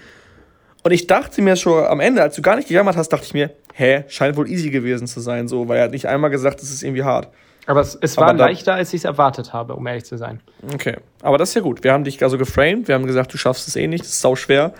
Und 0.83 0.91
ich 0.91 1.07
dachte 1.07 1.41
mir 1.41 1.55
schon 1.55 1.83
am 1.85 1.99
Ende, 1.99 2.21
als 2.21 2.35
du 2.35 2.43
gar 2.43 2.57
nicht 2.57 2.67
gejammert 2.67 2.95
hast, 2.95 3.09
dachte 3.09 3.25
ich 3.25 3.33
mir, 3.33 3.49
hä, 3.73 4.03
scheint 4.07 4.35
wohl 4.37 4.49
easy 4.49 4.69
gewesen 4.69 5.07
zu 5.07 5.19
sein, 5.19 5.47
so, 5.47 5.67
weil 5.67 5.77
er 5.77 5.83
hat 5.85 5.91
nicht 5.91 6.05
einmal 6.07 6.29
gesagt, 6.29 6.61
es 6.61 6.71
ist 6.71 6.83
irgendwie 6.83 7.03
hart. 7.03 7.27
Aber 7.65 7.81
es, 7.81 7.95
es 8.01 8.17
Aber 8.17 8.27
war 8.27 8.33
da- 8.33 8.45
leichter, 8.47 8.73
als 8.73 8.93
ich 8.93 9.01
es 9.01 9.05
erwartet 9.05 9.53
habe, 9.53 9.75
um 9.75 9.85
ehrlich 9.85 10.03
zu 10.05 10.17
sein. 10.17 10.39
Okay, 10.73 10.95
aber 11.21 11.37
das 11.37 11.49
ist 11.49 11.55
ja 11.55 11.61
gut. 11.61 11.83
Wir 11.83 11.93
haben 11.93 12.03
dich 12.03 12.23
also 12.23 12.37
geframed, 12.39 12.87
wir 12.87 12.95
haben 12.95 13.05
gesagt, 13.05 13.31
du 13.33 13.37
schaffst 13.37 13.67
es 13.67 13.75
eh 13.75 13.85
nicht, 13.85 14.03
das 14.03 14.09
ist 14.11 14.21
sau 14.21 14.35
schwer. 14.35 14.73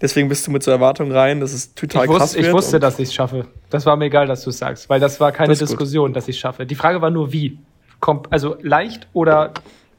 Deswegen 0.00 0.28
bist 0.30 0.46
du 0.46 0.50
mit 0.50 0.62
zur 0.62 0.72
Erwartung 0.72 1.12
rein, 1.12 1.40
dass 1.40 1.52
es 1.52 1.74
total 1.74 2.04
Ich, 2.06 2.10
krass 2.10 2.22
wusste, 2.22 2.38
ich 2.38 2.44
wird. 2.46 2.54
wusste, 2.54 2.76
und- 2.76 2.82
dass 2.82 2.98
ich 2.98 3.08
es 3.08 3.14
schaffe. 3.14 3.46
Das 3.68 3.84
war 3.84 3.96
mir 3.96 4.06
egal, 4.06 4.26
dass 4.26 4.42
du 4.44 4.50
es 4.50 4.56
sagst, 4.58 4.88
weil 4.88 4.98
das 5.00 5.20
war 5.20 5.32
keine 5.32 5.48
Das 5.48 5.60
ist 5.60 5.68
gut. 5.68 5.80
Diskussion, 5.80 6.12
dass 6.14 6.28
ich 6.28 6.36
es 6.36 6.40
schaffe. 6.40 6.64
Die 6.64 6.74
Frage 6.74 7.02
war 7.02 7.10
nur, 7.10 7.32
wie. 7.32 7.58
Kommt, 8.00 8.32
also 8.32 8.56
leicht 8.62 9.06
oder 9.12 9.52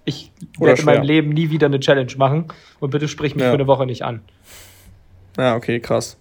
ich 0.06 0.32
Oder 0.58 0.70
werde 0.70 0.80
in 0.80 0.86
meinem. 0.86 1.04
Leben 1.04 1.30
nie 1.30 1.52
wieder 1.52 1.68
eine 1.68 1.80
Challenge 1.80 2.12
machen 2.18 2.46
und 2.80 2.90
bitte 2.90 3.08
sprich 3.08 3.36
mich 3.36 3.44
Ja. 3.44 3.50
für 3.52 3.56
eine 3.56 3.68
Woche 3.68 3.86
nicht 3.86 4.02
an. 4.02 4.22
Ja, 5.38 5.56
okay, 5.56 5.80
krass. 5.80 6.18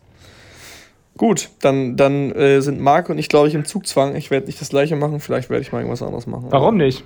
Gut, 1.16 1.50
dann, 1.60 1.96
dann 1.96 2.32
äh, 2.32 2.60
sind 2.62 2.80
Marc 2.80 3.08
und 3.10 3.18
ich, 3.18 3.28
glaube 3.28 3.48
ich, 3.48 3.54
im 3.54 3.64
Zugzwang. 3.64 4.16
Ich 4.16 4.30
werde 4.30 4.46
nicht 4.46 4.60
das 4.60 4.70
gleiche 4.70 4.96
machen, 4.96 5.20
vielleicht 5.20 5.50
werde 5.50 5.62
ich 5.62 5.70
mal 5.72 5.78
irgendwas 5.80 6.02
anderes 6.02 6.26
machen. 6.26 6.46
Warum 6.50 6.76
nicht? 6.76 7.04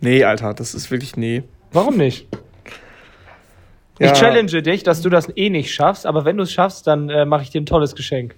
Nee, 0.00 0.22
Alter, 0.24 0.54
das 0.54 0.74
ist 0.74 0.90
wirklich 0.90 1.16
nee. 1.16 1.42
Warum 1.72 1.96
nicht? 1.96 2.26
Ja, 3.98 4.12
Ich 4.12 4.18
challenge 4.18 4.60
dich, 4.60 4.82
dass 4.82 5.00
du 5.00 5.08
das 5.08 5.26
eh 5.36 5.48
nicht 5.48 5.72
schaffst, 5.72 6.04
aber 6.04 6.26
wenn 6.26 6.36
du 6.36 6.42
es 6.42 6.52
schaffst, 6.52 6.86
dann 6.86 7.08
äh, 7.08 7.24
mache 7.24 7.44
ich 7.44 7.48
dir 7.50 7.62
ein 7.62 7.66
tolles 7.66 7.94
Geschenk. 7.94 8.34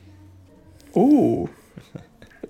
Oh. 0.93 1.49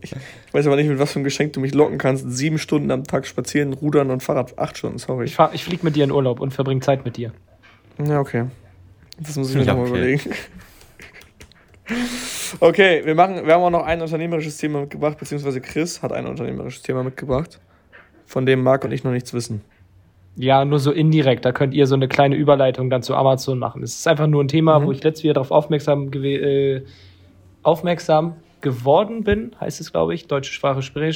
Ich 0.00 0.14
weiß 0.54 0.66
aber 0.66 0.76
nicht, 0.76 0.88
mit 0.88 0.98
was 1.00 1.12
für 1.12 1.18
ein 1.20 1.24
Geschenk 1.24 1.54
du 1.54 1.60
mich 1.60 1.74
locken 1.74 1.98
kannst. 1.98 2.24
Sieben 2.30 2.58
Stunden 2.58 2.90
am 2.92 3.04
Tag 3.04 3.26
spazieren, 3.26 3.72
rudern 3.72 4.10
und 4.10 4.22
Fahrrad. 4.22 4.56
Acht 4.58 4.78
Stunden, 4.78 4.98
sorry. 4.98 5.24
Ich, 5.24 5.34
fahr- 5.34 5.52
ich 5.52 5.64
fliege 5.64 5.84
mit 5.84 5.96
dir 5.96 6.04
in 6.04 6.12
Urlaub 6.12 6.38
und 6.40 6.52
verbringe 6.52 6.80
Zeit 6.80 7.04
mit 7.04 7.16
dir. 7.16 7.32
Ja, 8.02 8.20
okay. 8.20 8.44
Das 9.18 9.36
muss 9.36 9.50
ich 9.50 9.56
mir 9.56 9.62
Ja, 9.64 9.72
nochmal 9.74 9.88
okay. 9.90 9.98
überlegen. 9.98 10.30
Okay, 12.60 13.02
wir, 13.04 13.14
machen, 13.14 13.46
wir 13.46 13.54
haben 13.54 13.62
auch 13.62 13.70
noch 13.70 13.84
ein 13.84 14.00
unternehmerisches 14.00 14.56
Thema 14.56 14.80
mitgebracht, 14.80 15.18
beziehungsweise 15.18 15.60
Chris 15.60 16.02
hat 16.02 16.12
ein 16.12 16.26
unternehmerisches 16.26 16.82
Thema 16.82 17.02
mitgebracht, 17.02 17.60
von 18.26 18.46
dem 18.46 18.62
Marc 18.62 18.84
und 18.84 18.92
ich 18.92 19.04
noch 19.04 19.12
nichts 19.12 19.32
wissen. 19.34 19.62
Ja, 20.36 20.64
nur 20.64 20.78
so 20.78 20.92
indirekt. 20.92 21.44
Da 21.44 21.52
könnt 21.52 21.74
ihr 21.74 21.86
so 21.86 21.94
eine 21.94 22.06
kleine 22.08 22.36
Überleitung 22.36 22.90
dann 22.90 23.02
zu 23.02 23.14
Amazon 23.16 23.58
machen. 23.58 23.82
Es 23.82 23.96
ist 23.98 24.06
einfach 24.06 24.26
nur 24.28 24.42
ein 24.44 24.48
Thema, 24.48 24.78
Mhm. 24.78 24.86
wo 24.86 24.92
ich 24.92 25.02
letztes 25.02 25.24
wieder 25.24 25.34
darauf 25.34 25.50
aufmerksam, 25.50 26.12
äh, 26.14 26.82
aufmerksam 27.62 28.36
geworden 28.60 29.24
bin, 29.24 29.54
heißt 29.60 29.80
es, 29.80 29.92
glaube 29.92 30.14
ich. 30.14 30.26
Deutsche 30.28 30.52
Sprache, 30.52 30.82
schwere, 30.82 31.12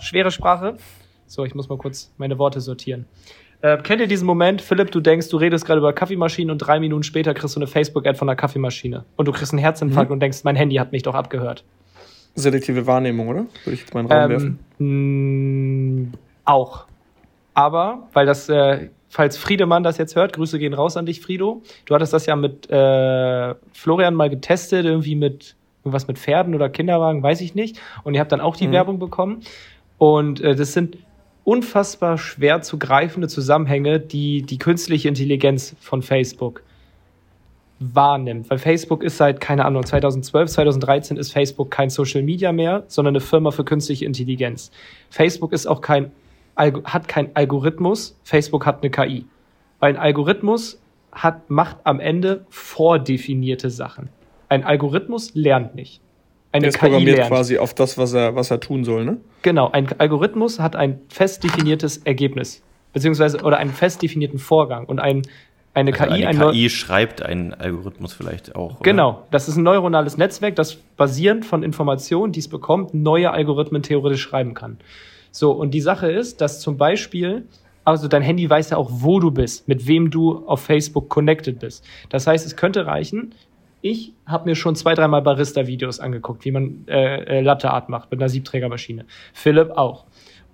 schwere 0.00 0.30
Sprache. 0.30 0.76
So, 1.26 1.44
ich 1.44 1.54
muss 1.54 1.68
mal 1.68 1.78
kurz 1.78 2.12
meine 2.16 2.38
Worte 2.38 2.60
sortieren. 2.60 3.06
Äh, 3.60 3.78
kennt 3.78 4.00
ihr 4.00 4.06
diesen 4.06 4.26
Moment, 4.26 4.62
Philipp, 4.62 4.92
du 4.92 5.00
denkst, 5.00 5.28
du 5.30 5.36
redest 5.36 5.64
gerade 5.66 5.78
über 5.80 5.92
Kaffeemaschinen 5.92 6.50
und 6.52 6.58
drei 6.58 6.78
Minuten 6.78 7.02
später 7.02 7.34
kriegst 7.34 7.56
du 7.56 7.60
eine 7.60 7.66
Facebook-Ad 7.66 8.16
von 8.16 8.28
einer 8.28 8.36
Kaffeemaschine. 8.36 9.04
Und 9.16 9.26
du 9.26 9.32
kriegst 9.32 9.52
einen 9.52 9.58
Herzinfarkt 9.58 10.10
Mhm. 10.10 10.14
und 10.14 10.20
denkst, 10.20 10.44
mein 10.44 10.54
Handy 10.56 10.76
hat 10.76 10.92
mich 10.92 11.02
doch 11.02 11.14
abgehört. 11.14 11.64
Selektive 12.36 12.86
Wahrnehmung, 12.86 13.26
oder? 13.28 13.46
Würde 13.64 13.74
ich 13.74 13.80
jetzt 13.80 13.94
mal 13.94 14.00
in 14.02 14.06
den 14.08 14.16
Raum 14.16 14.30
werfen. 14.30 14.58
Ähm, 14.78 16.02
mh, 16.04 16.18
auch. 16.44 16.84
Aber, 17.54 18.06
weil 18.12 18.26
das, 18.26 18.48
äh, 18.48 18.90
falls 19.08 19.36
Friedemann 19.36 19.82
das 19.82 19.98
jetzt 19.98 20.14
hört, 20.14 20.34
Grüße 20.34 20.60
gehen 20.60 20.72
raus 20.74 20.96
an 20.96 21.06
dich, 21.06 21.20
Friedo. 21.20 21.62
Du 21.86 21.94
hattest 21.96 22.12
das 22.12 22.26
ja 22.26 22.36
mit 22.36 22.70
äh, 22.70 23.54
Florian 23.72 24.14
mal 24.14 24.30
getestet, 24.30 24.84
irgendwie 24.84 25.16
mit 25.16 25.56
irgendwas 25.82 26.06
mit 26.06 26.18
Pferden 26.18 26.54
oder 26.54 26.68
Kinderwagen, 26.68 27.22
weiß 27.24 27.40
ich 27.40 27.56
nicht. 27.56 27.80
Und 28.04 28.14
ihr 28.14 28.20
habt 28.20 28.30
dann 28.30 28.40
auch 28.40 28.54
die 28.54 28.68
Mhm. 28.68 28.72
Werbung 28.72 28.98
bekommen. 29.00 29.40
Und 29.96 30.40
äh, 30.40 30.54
das 30.54 30.74
sind 30.74 30.96
unfassbar 31.48 32.18
schwer 32.18 32.60
zu 32.60 32.78
greifende 32.78 33.26
Zusammenhänge, 33.26 34.00
die 34.00 34.42
die 34.42 34.58
künstliche 34.58 35.08
Intelligenz 35.08 35.74
von 35.80 36.02
Facebook 36.02 36.62
wahrnimmt. 37.78 38.50
Weil 38.50 38.58
Facebook 38.58 39.02
ist 39.02 39.16
seit, 39.16 39.40
keine 39.40 39.64
Ahnung, 39.64 39.82
2012, 39.82 40.50
2013 40.50 41.16
ist 41.16 41.32
Facebook 41.32 41.70
kein 41.70 41.88
Social 41.88 42.22
Media 42.22 42.52
mehr, 42.52 42.84
sondern 42.88 43.12
eine 43.12 43.22
Firma 43.22 43.50
für 43.50 43.64
künstliche 43.64 44.04
Intelligenz. 44.04 44.70
Facebook 45.08 45.54
ist 45.54 45.66
auch 45.66 45.80
kein, 45.80 46.12
hat 46.54 47.08
kein 47.08 47.34
Algorithmus, 47.34 48.20
Facebook 48.24 48.66
hat 48.66 48.82
eine 48.82 48.90
KI. 48.90 49.24
Weil 49.80 49.94
ein 49.94 49.98
Algorithmus 49.98 50.78
hat, 51.12 51.48
macht 51.48 51.78
am 51.84 51.98
Ende 51.98 52.44
vordefinierte 52.50 53.70
Sachen. 53.70 54.10
Ein 54.50 54.64
Algorithmus 54.64 55.34
lernt 55.34 55.74
nicht. 55.74 56.02
Eine 56.52 56.62
Der 56.62 56.68
ist 56.70 56.74
KI 56.78 56.86
programmiert 56.86 57.16
lernt. 57.18 57.30
quasi 57.30 57.58
auf 57.58 57.74
das, 57.74 57.98
was 57.98 58.12
er, 58.14 58.34
was 58.34 58.50
er 58.50 58.60
tun 58.60 58.84
soll, 58.84 59.04
ne? 59.04 59.18
Genau, 59.42 59.70
ein 59.70 59.88
Algorithmus 59.98 60.58
hat 60.60 60.76
ein 60.76 61.00
fest 61.08 61.44
definiertes 61.44 61.98
Ergebnis, 61.98 62.62
beziehungsweise 62.92 63.38
oder 63.42 63.58
einen 63.58 63.70
fest 63.70 64.02
definierten 64.02 64.38
Vorgang 64.38 64.86
und 64.86 64.98
ein, 64.98 65.22
eine 65.74 65.92
Also 65.92 66.04
KI, 66.14 66.22
ein 66.24 66.28
eine 66.28 66.38
Neu- 66.38 66.52
KI 66.52 66.70
schreibt 66.70 67.20
einen 67.22 67.52
Algorithmus 67.52 68.14
vielleicht 68.14 68.56
auch. 68.56 68.76
Oder? 68.80 68.82
Genau, 68.82 69.22
das 69.30 69.48
ist 69.48 69.56
ein 69.56 69.62
neuronales 69.62 70.16
Netzwerk, 70.16 70.56
das 70.56 70.76
basierend 70.96 71.44
von 71.44 71.62
Informationen, 71.62 72.32
die 72.32 72.40
es 72.40 72.48
bekommt, 72.48 72.94
neue 72.94 73.30
Algorithmen 73.30 73.82
theoretisch 73.82 74.22
schreiben 74.22 74.54
kann. 74.54 74.78
So, 75.30 75.52
und 75.52 75.72
die 75.72 75.82
Sache 75.82 76.10
ist, 76.10 76.40
dass 76.40 76.60
zum 76.60 76.78
Beispiel, 76.78 77.44
also 77.84 78.08
dein 78.08 78.22
Handy 78.22 78.48
weiß 78.48 78.70
ja 78.70 78.78
auch, 78.78 78.88
wo 78.90 79.20
du 79.20 79.30
bist, 79.30 79.68
mit 79.68 79.86
wem 79.86 80.10
du 80.10 80.46
auf 80.46 80.62
Facebook 80.62 81.10
connected 81.10 81.58
bist. 81.60 81.84
Das 82.08 82.26
heißt, 82.26 82.46
es 82.46 82.56
könnte 82.56 82.86
reichen, 82.86 83.34
ich 83.80 84.12
habe 84.26 84.48
mir 84.48 84.54
schon 84.56 84.74
zwei, 84.74 84.94
dreimal 84.94 85.22
Barista-Videos 85.22 86.00
angeguckt, 86.00 86.44
wie 86.44 86.50
man 86.50 86.84
äh, 86.88 87.38
äh, 87.38 87.40
Latte 87.40 87.70
Art 87.70 87.88
macht 87.88 88.10
mit 88.10 88.20
einer 88.20 88.28
Siebträgermaschine. 88.28 89.04
Philipp 89.32 89.70
auch. 89.70 90.04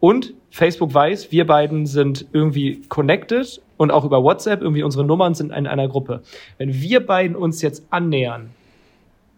Und 0.00 0.34
Facebook 0.50 0.92
weiß, 0.92 1.32
wir 1.32 1.46
beiden 1.46 1.86
sind 1.86 2.26
irgendwie 2.32 2.82
connected 2.88 3.62
und 3.76 3.90
auch 3.90 4.04
über 4.04 4.22
WhatsApp, 4.22 4.60
irgendwie 4.60 4.82
unsere 4.82 5.04
Nummern 5.04 5.34
sind 5.34 5.50
in 5.50 5.66
einer 5.66 5.88
Gruppe. 5.88 6.22
Wenn 6.58 6.74
wir 6.74 7.06
beiden 7.06 7.36
uns 7.36 7.62
jetzt 7.62 7.86
annähern, 7.90 8.50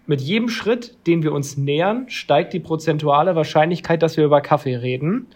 mit 0.09 0.21
jedem 0.21 0.49
Schritt, 0.49 0.97
den 1.07 1.23
wir 1.23 1.33
uns 1.33 1.57
nähern, 1.57 2.09
steigt 2.09 2.53
die 2.53 2.61
prozentuale 2.61 3.35
Wahrscheinlichkeit, 3.35 4.03
dass 4.03 4.17
wir 4.17 4.25
über 4.25 4.41
Kaffee 4.41 4.77
reden. 4.77 5.27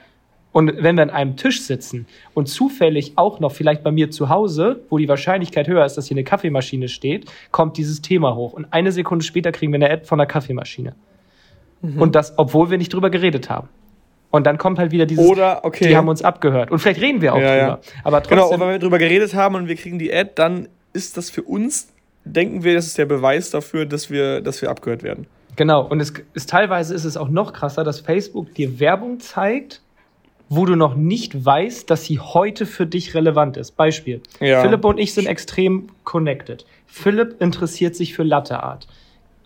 Und 0.52 0.82
wenn 0.82 0.96
wir 0.96 1.02
an 1.02 1.10
einem 1.10 1.36
Tisch 1.36 1.62
sitzen 1.62 2.06
und 2.34 2.48
zufällig 2.48 3.12
auch 3.16 3.38
noch 3.38 3.52
vielleicht 3.52 3.84
bei 3.84 3.92
mir 3.92 4.10
zu 4.10 4.28
Hause, 4.28 4.80
wo 4.88 4.98
die 4.98 5.08
Wahrscheinlichkeit 5.08 5.68
höher 5.68 5.84
ist, 5.84 5.94
dass 5.94 6.08
hier 6.08 6.16
eine 6.16 6.24
Kaffeemaschine 6.24 6.88
steht, 6.88 7.30
kommt 7.52 7.76
dieses 7.76 8.02
Thema 8.02 8.34
hoch. 8.34 8.52
Und 8.52 8.66
eine 8.72 8.90
Sekunde 8.90 9.24
später 9.24 9.52
kriegen 9.52 9.72
wir 9.72 9.76
eine 9.76 9.90
Ad 9.90 10.06
von 10.06 10.18
der 10.18 10.26
Kaffeemaschine. 10.26 10.94
Und 11.82 12.14
das, 12.14 12.34
obwohl 12.36 12.70
wir 12.70 12.78
nicht 12.78 12.92
drüber 12.92 13.08
geredet 13.10 13.48
haben. 13.48 13.68
Und 14.30 14.46
dann 14.46 14.58
kommt 14.58 14.78
halt 14.78 14.92
wieder 14.92 15.06
dieses, 15.06 15.26
Oder, 15.26 15.64
okay. 15.64 15.88
die 15.88 15.96
haben 15.96 16.08
uns 16.08 16.22
abgehört. 16.22 16.70
Und 16.70 16.78
vielleicht 16.78 17.00
reden 17.00 17.20
wir 17.20 17.34
auch 17.34 17.40
Ja, 17.40 17.56
ja. 17.56 17.64
drüber. 17.76 17.80
Aber 18.04 18.22
trotzdem, 18.22 18.38
Genau, 18.38 18.52
und 18.52 18.60
wenn 18.60 18.68
wir 18.68 18.78
drüber 18.78 18.98
geredet 18.98 19.34
haben 19.34 19.54
und 19.54 19.66
wir 19.66 19.76
kriegen 19.76 19.98
die 19.98 20.12
Ad, 20.12 20.32
dann 20.36 20.68
ist 20.92 21.16
das 21.16 21.30
für 21.30 21.42
uns, 21.42 21.88
denken 22.24 22.62
wir, 22.62 22.74
das 22.74 22.86
ist 22.86 22.98
der 22.98 23.06
Beweis 23.06 23.50
dafür, 23.50 23.86
dass 23.86 24.10
wir, 24.10 24.40
dass 24.40 24.62
wir 24.62 24.70
abgehört 24.70 25.02
werden. 25.02 25.26
Genau, 25.56 25.82
und 25.82 26.00
es 26.00 26.12
ist 26.32 26.48
teilweise 26.48 26.94
ist 26.94 27.04
es 27.04 27.16
auch 27.16 27.28
noch 27.28 27.52
krasser, 27.52 27.82
dass 27.82 28.00
Facebook 28.00 28.54
dir 28.54 28.78
Werbung 28.78 29.20
zeigt, 29.20 29.82
wo 30.50 30.66
du 30.66 30.74
noch 30.74 30.96
nicht 30.96 31.44
weißt, 31.44 31.88
dass 31.88 32.04
sie 32.04 32.18
heute 32.18 32.66
für 32.66 32.84
dich 32.84 33.14
relevant 33.14 33.56
ist. 33.56 33.76
Beispiel. 33.76 34.20
Ja. 34.40 34.60
Philipp 34.60 34.84
und 34.84 34.98
ich 34.98 35.14
sind 35.14 35.26
extrem 35.26 35.86
connected. 36.04 36.66
Philipp 36.86 37.40
interessiert 37.40 37.94
sich 37.94 38.14
für 38.14 38.24
Latte 38.24 38.62
Art. 38.62 38.88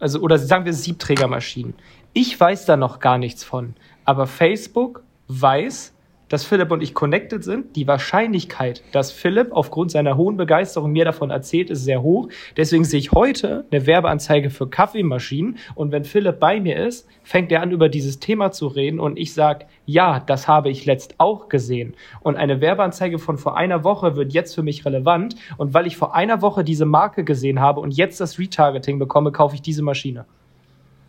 Also, 0.00 0.18
oder 0.20 0.38
sagen 0.38 0.64
wir 0.64 0.72
Siebträgermaschinen. 0.72 1.74
Ich 2.14 2.40
weiß 2.40 2.64
da 2.64 2.76
noch 2.76 3.00
gar 3.00 3.18
nichts 3.18 3.44
von. 3.44 3.74
Aber 4.06 4.26
Facebook 4.26 5.02
weiß, 5.28 5.93
dass 6.28 6.44
Philipp 6.44 6.70
und 6.70 6.82
ich 6.82 6.94
connected 6.94 7.44
sind. 7.44 7.76
Die 7.76 7.86
Wahrscheinlichkeit, 7.86 8.82
dass 8.92 9.12
Philipp 9.12 9.52
aufgrund 9.52 9.90
seiner 9.90 10.16
hohen 10.16 10.36
Begeisterung 10.36 10.92
mir 10.92 11.04
davon 11.04 11.30
erzählt, 11.30 11.70
ist 11.70 11.84
sehr 11.84 12.02
hoch. 12.02 12.28
Deswegen 12.56 12.84
sehe 12.84 12.98
ich 12.98 13.12
heute 13.12 13.64
eine 13.70 13.86
Werbeanzeige 13.86 14.50
für 14.50 14.68
Kaffeemaschinen. 14.68 15.58
Und 15.74 15.92
wenn 15.92 16.04
Philipp 16.04 16.40
bei 16.40 16.60
mir 16.60 16.76
ist, 16.76 17.08
fängt 17.22 17.52
er 17.52 17.62
an, 17.62 17.70
über 17.70 17.88
dieses 17.88 18.20
Thema 18.20 18.52
zu 18.52 18.66
reden. 18.66 19.00
Und 19.00 19.18
ich 19.18 19.34
sage, 19.34 19.66
ja, 19.86 20.20
das 20.20 20.48
habe 20.48 20.70
ich 20.70 20.86
letzt 20.86 21.14
auch 21.18 21.48
gesehen. 21.48 21.94
Und 22.20 22.36
eine 22.36 22.60
Werbeanzeige 22.60 23.18
von 23.18 23.38
vor 23.38 23.56
einer 23.56 23.84
Woche 23.84 24.16
wird 24.16 24.32
jetzt 24.32 24.54
für 24.54 24.62
mich 24.62 24.84
relevant. 24.84 25.36
Und 25.56 25.74
weil 25.74 25.86
ich 25.86 25.96
vor 25.96 26.14
einer 26.14 26.42
Woche 26.42 26.64
diese 26.64 26.86
Marke 26.86 27.24
gesehen 27.24 27.60
habe 27.60 27.80
und 27.80 27.92
jetzt 27.92 28.20
das 28.20 28.38
Retargeting 28.38 28.98
bekomme, 28.98 29.32
kaufe 29.32 29.54
ich 29.54 29.62
diese 29.62 29.82
Maschine. 29.82 30.26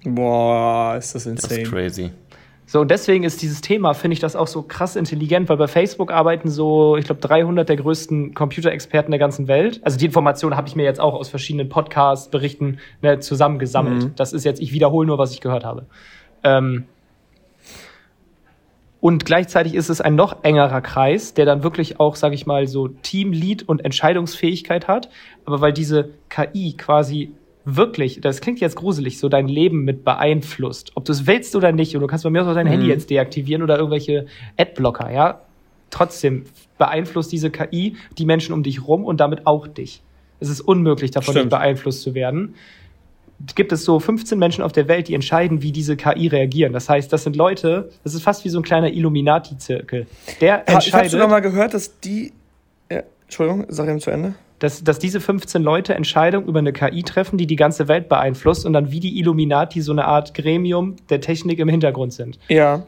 Boah, 0.06 0.96
ist 0.98 1.16
das 1.16 1.26
insane. 1.26 1.50
Das 1.50 1.58
ist 1.58 1.72
crazy. 1.72 2.12
So, 2.68 2.82
und 2.82 2.90
deswegen 2.90 3.24
ist 3.24 3.42
dieses 3.44 3.62
Thema, 3.62 3.94
finde 3.94 4.14
ich 4.14 4.20
das 4.20 4.36
auch 4.36 4.48
so 4.48 4.64
krass 4.64 4.96
intelligent, 4.96 5.50
weil 5.50 5.58
bei 5.58 5.68
Facebook 5.68 6.12
arbeiten 6.12 6.50
so, 6.50 6.98
ich 6.98 7.06
glaube, 7.06 7.22
300 7.22 7.70
der 7.70 7.76
größten 7.76 8.34
Computerexperten 8.34 9.12
der 9.12 9.20
ganzen 9.20 9.48
Welt. 9.48 9.80
Also 9.84 10.00
die 10.00 10.06
Information 10.06 10.56
habe 10.56 10.68
ich 10.68 10.76
mir 10.76 10.84
jetzt 10.84 11.00
auch 11.00 11.14
aus 11.14 11.30
verschiedenen 11.30 11.70
Podcasts, 11.70 12.30
Berichten 12.30 12.80
ne, 13.02 13.20
zusammengesammelt. 13.20 14.04
Mhm. 14.04 14.16
Das 14.16 14.34
ist 14.34 14.46
jetzt, 14.46 14.60
ich 14.62 14.74
wiederhole 14.74 15.06
nur, 15.06 15.20
was 15.20 15.32
ich 15.32 15.42
gehört 15.42 15.64
habe. 15.64 15.86
Ähm, 16.44 16.86
und 19.00 19.24
gleichzeitig 19.24 19.76
ist 19.76 19.90
es 19.90 20.02
ein 20.02 20.16
noch 20.16 20.44
engerer 20.44 20.82
Kreis, 20.82 21.36
der 21.36 21.46
dann 21.46 21.62
wirklich 21.62 22.00
auch, 22.00 22.16
sage 22.16 22.34
ich 22.34 22.48
mal, 22.48 22.66
so 22.66 22.88
Teamlead 22.88 23.62
und 23.70 23.86
Entscheidungsfähigkeit 23.86 24.88
hat. 24.88 25.10
Aber 25.46 25.62
weil 25.62 25.74
diese 25.74 26.10
KI 26.30 26.76
quasi 26.76 27.32
wirklich, 27.66 28.22
das 28.22 28.42
klingt 28.42 28.60
jetzt 28.60 28.76
gruselig, 28.76 29.20
so 29.20 29.28
dein 29.28 29.48
Leben 29.48 29.84
mit 29.84 30.04
beeinflusst. 30.06 30.92
Ob 30.96 31.06
du 31.06 31.12
es 31.12 31.28
willst 31.28 31.56
oder 31.56 31.72
nicht, 31.72 31.96
und 31.96 32.02
du 32.02 32.08
kannst 32.08 32.24
bei 32.24 32.30
mir 32.30 32.48
auch 32.48 32.54
dein 32.54 32.68
mhm. 32.68 32.72
Handy 32.72 32.88
jetzt 32.88 33.10
deaktivieren 33.10 33.64
oder 33.64 33.78
irgendwelche 33.78 34.28
Adblocker, 34.58 35.12
ja. 35.12 35.42
Trotzdem 35.90 36.46
beeinflusst 36.78 37.32
diese 37.32 37.50
KI 37.50 37.96
die 38.18 38.26
Menschen 38.26 38.54
um 38.54 38.64
dich 38.64 38.86
rum 38.88 39.06
und 39.06 39.20
damit 39.20 39.48
auch 39.48 39.68
dich. 39.68 40.02
Es 40.40 40.50
ist 40.50 40.62
unmöglich, 40.62 41.12
davon 41.12 41.34
Stimmt. 41.34 41.46
nicht 41.46 41.50
beeinflusst 41.52 42.02
zu 42.02 42.14
werden. 42.14 42.56
Gibt 43.56 43.72
es 43.72 43.84
so 43.84 44.00
15 44.00 44.40
Menschen 44.40 44.64
auf 44.64 44.72
der 44.72 44.88
Welt, 44.88 45.08
die 45.08 45.14
entscheiden, 45.14 45.62
wie 45.62 45.72
diese 45.72 45.98
KI 45.98 46.28
reagieren. 46.28 46.74
Das 46.74 46.90
heißt, 46.90 47.12
das 47.12 47.24
sind 47.24 47.36
Leute, 47.36 47.90
das 48.04 48.14
ist 48.14 48.24
fast 48.24 48.46
wie 48.46 48.50
so 48.50 48.60
ein 48.60 48.64
kleiner 48.64 48.90
Illuminati-Zirkel. 48.90 50.08
Der 50.42 50.60
entscheidet. 50.60 50.88
Ich 50.88 50.94
habe 50.94 51.10
sogar 51.10 51.28
mal 51.28 51.42
gehört, 51.42 51.74
dass 51.74 52.00
die. 52.00 52.34
Entschuldigung, 53.26 53.66
sag 53.70 53.90
ihm 53.90 54.00
zu 54.00 54.12
Ende 54.12 54.36
dass, 54.60 54.84
dass 54.84 55.00
diese 55.00 55.20
15 55.20 55.62
Leute 55.62 55.96
Entscheidungen 55.96 56.48
über 56.48 56.60
eine 56.60 56.74
KI 56.74 57.04
treffen, 57.04 57.38
die 57.38 57.48
die 57.48 57.56
ganze 57.56 57.88
Welt 57.88 58.08
beeinflusst 58.08 58.66
und 58.66 58.74
dann 58.74 58.92
wie 58.92 59.00
die 59.00 59.20
Illuminati 59.20 59.82
so 59.82 59.92
eine 59.92 60.06
Art 60.06 60.34
Gremium 60.34 60.96
der 61.10 61.22
Technik 61.22 61.60
im 61.60 61.68
Hintergrund 61.68 62.14
sind. 62.14 62.40
Ja. 62.48 62.86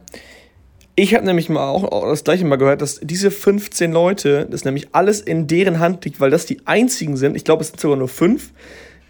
Ich 0.95 1.13
habe 1.13 1.25
nämlich 1.25 1.49
mal 1.49 1.67
auch 1.69 2.09
das 2.09 2.23
gleiche 2.23 2.43
mal 2.45 2.55
gehört, 2.55 2.81
dass 2.81 2.99
diese 3.03 3.29
15 3.29 3.91
Leute, 3.91 4.47
das 4.49 4.65
nämlich 4.65 4.87
alles 4.93 5.21
in 5.21 5.45
deren 5.45 5.79
Hand 5.79 6.03
liegt, 6.05 6.19
weil 6.19 6.31
das 6.31 6.47
die 6.47 6.65
einzigen 6.65 7.17
sind, 7.17 7.35
ich 7.35 7.43
glaube, 7.43 7.61
es 7.61 7.67
sind 7.67 7.79
sogar 7.79 7.97
nur 7.97 8.07
fünf, 8.07 8.51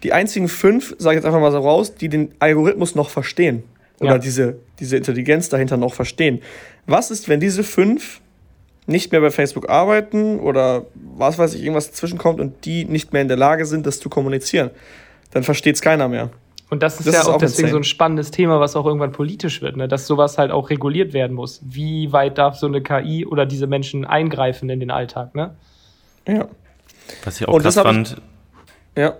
die 0.02 0.12
einzigen 0.12 0.48
fünf, 0.48 0.94
sage 0.98 1.14
ich 1.14 1.22
jetzt 1.22 1.24
einfach 1.24 1.40
mal 1.40 1.50
so 1.50 1.58
raus, 1.58 1.94
die 1.94 2.08
den 2.08 2.34
Algorithmus 2.40 2.94
noch 2.94 3.08
verstehen. 3.08 3.62
Oder 4.00 4.12
ja. 4.12 4.18
diese, 4.18 4.58
diese 4.78 4.96
Intelligenz 4.96 5.48
dahinter 5.48 5.76
noch 5.76 5.94
verstehen. 5.94 6.40
Was 6.86 7.10
ist, 7.10 7.28
wenn 7.28 7.40
diese 7.40 7.64
fünf 7.64 8.20
nicht 8.88 9.12
mehr 9.12 9.20
bei 9.20 9.30
Facebook 9.30 9.68
arbeiten 9.68 10.40
oder 10.40 10.86
was 10.94 11.38
weiß 11.38 11.54
ich, 11.54 11.62
irgendwas 11.62 11.90
dazwischenkommt 11.90 12.40
und 12.40 12.64
die 12.64 12.86
nicht 12.86 13.12
mehr 13.12 13.22
in 13.22 13.28
der 13.28 13.36
Lage 13.36 13.66
sind, 13.66 13.86
das 13.86 14.00
zu 14.00 14.08
kommunizieren, 14.08 14.70
dann 15.30 15.42
versteht 15.42 15.74
es 15.74 15.82
keiner 15.82 16.08
mehr. 16.08 16.30
Und 16.70 16.82
das 16.82 16.98
ist 16.98 17.06
das 17.06 17.14
ja 17.14 17.20
ist 17.20 17.28
auch 17.28 17.38
deswegen 17.38 17.68
insane. 17.68 17.70
so 17.72 17.76
ein 17.78 17.84
spannendes 17.84 18.30
Thema, 18.30 18.60
was 18.60 18.76
auch 18.76 18.86
irgendwann 18.86 19.12
politisch 19.12 19.62
wird, 19.62 19.76
ne? 19.76 19.88
dass 19.88 20.06
sowas 20.06 20.38
halt 20.38 20.50
auch 20.50 20.70
reguliert 20.70 21.12
werden 21.12 21.34
muss. 21.34 21.60
Wie 21.62 22.12
weit 22.12 22.38
darf 22.38 22.56
so 22.56 22.66
eine 22.66 22.82
KI 22.82 23.26
oder 23.26 23.46
diese 23.46 23.66
Menschen 23.66 24.06
eingreifen 24.06 24.70
in 24.70 24.80
den 24.80 24.90
Alltag, 24.90 25.34
ne? 25.34 25.54
Ja. 26.26 26.48
Was 27.24 27.40
ich 27.40 27.48
auch 27.48 27.54
und 27.54 27.62
krass 27.62 27.74
fand. 27.74 28.16
Ich, 28.94 29.02
ja. 29.02 29.16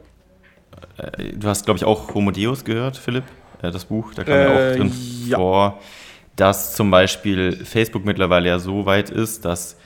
Äh, 0.96 1.33
du 1.35 1.48
hast, 1.48 1.64
glaube 1.64 1.78
ich, 1.78 1.85
auch 1.85 2.14
Homo 2.14 2.31
Deus 2.31 2.64
gehört, 2.64 2.96
Philipp, 2.96 3.24
äh, 3.62 3.70
das 3.70 3.85
Buch, 3.87 4.12
da 4.14 4.24
kam 4.24 4.35
äh, 4.35 4.42
ja 4.42 4.50
auch 4.50 4.76
drin 4.76 4.92
ja. 5.26 5.37
vor 5.38 5.78
dass 6.38 6.74
zum 6.74 6.90
Beispiel 6.90 7.64
Facebook 7.64 8.05
mittlerweile 8.05 8.48
ja 8.48 8.59
so 8.61 8.87
weit 8.87 9.11
ist, 9.11 9.44
dass 9.44 9.77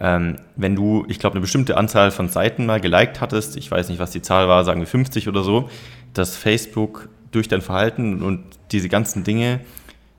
ähm, 0.00 0.36
wenn 0.56 0.74
du, 0.74 1.04
ich 1.06 1.18
glaube, 1.18 1.34
eine 1.34 1.42
bestimmte 1.42 1.76
Anzahl 1.76 2.10
von 2.10 2.28
Seiten 2.28 2.64
mal 2.64 2.80
geliked 2.80 3.20
hattest, 3.20 3.58
ich 3.58 3.70
weiß 3.70 3.90
nicht, 3.90 3.98
was 3.98 4.10
die 4.10 4.22
Zahl 4.22 4.48
war, 4.48 4.64
sagen 4.64 4.80
wir 4.80 4.86
50 4.86 5.28
oder 5.28 5.42
so, 5.42 5.68
dass 6.14 6.34
Facebook 6.34 7.10
durch 7.30 7.46
dein 7.46 7.60
Verhalten 7.60 8.22
und 8.22 8.42
diese 8.72 8.88
ganzen 8.88 9.22
Dinge 9.22 9.60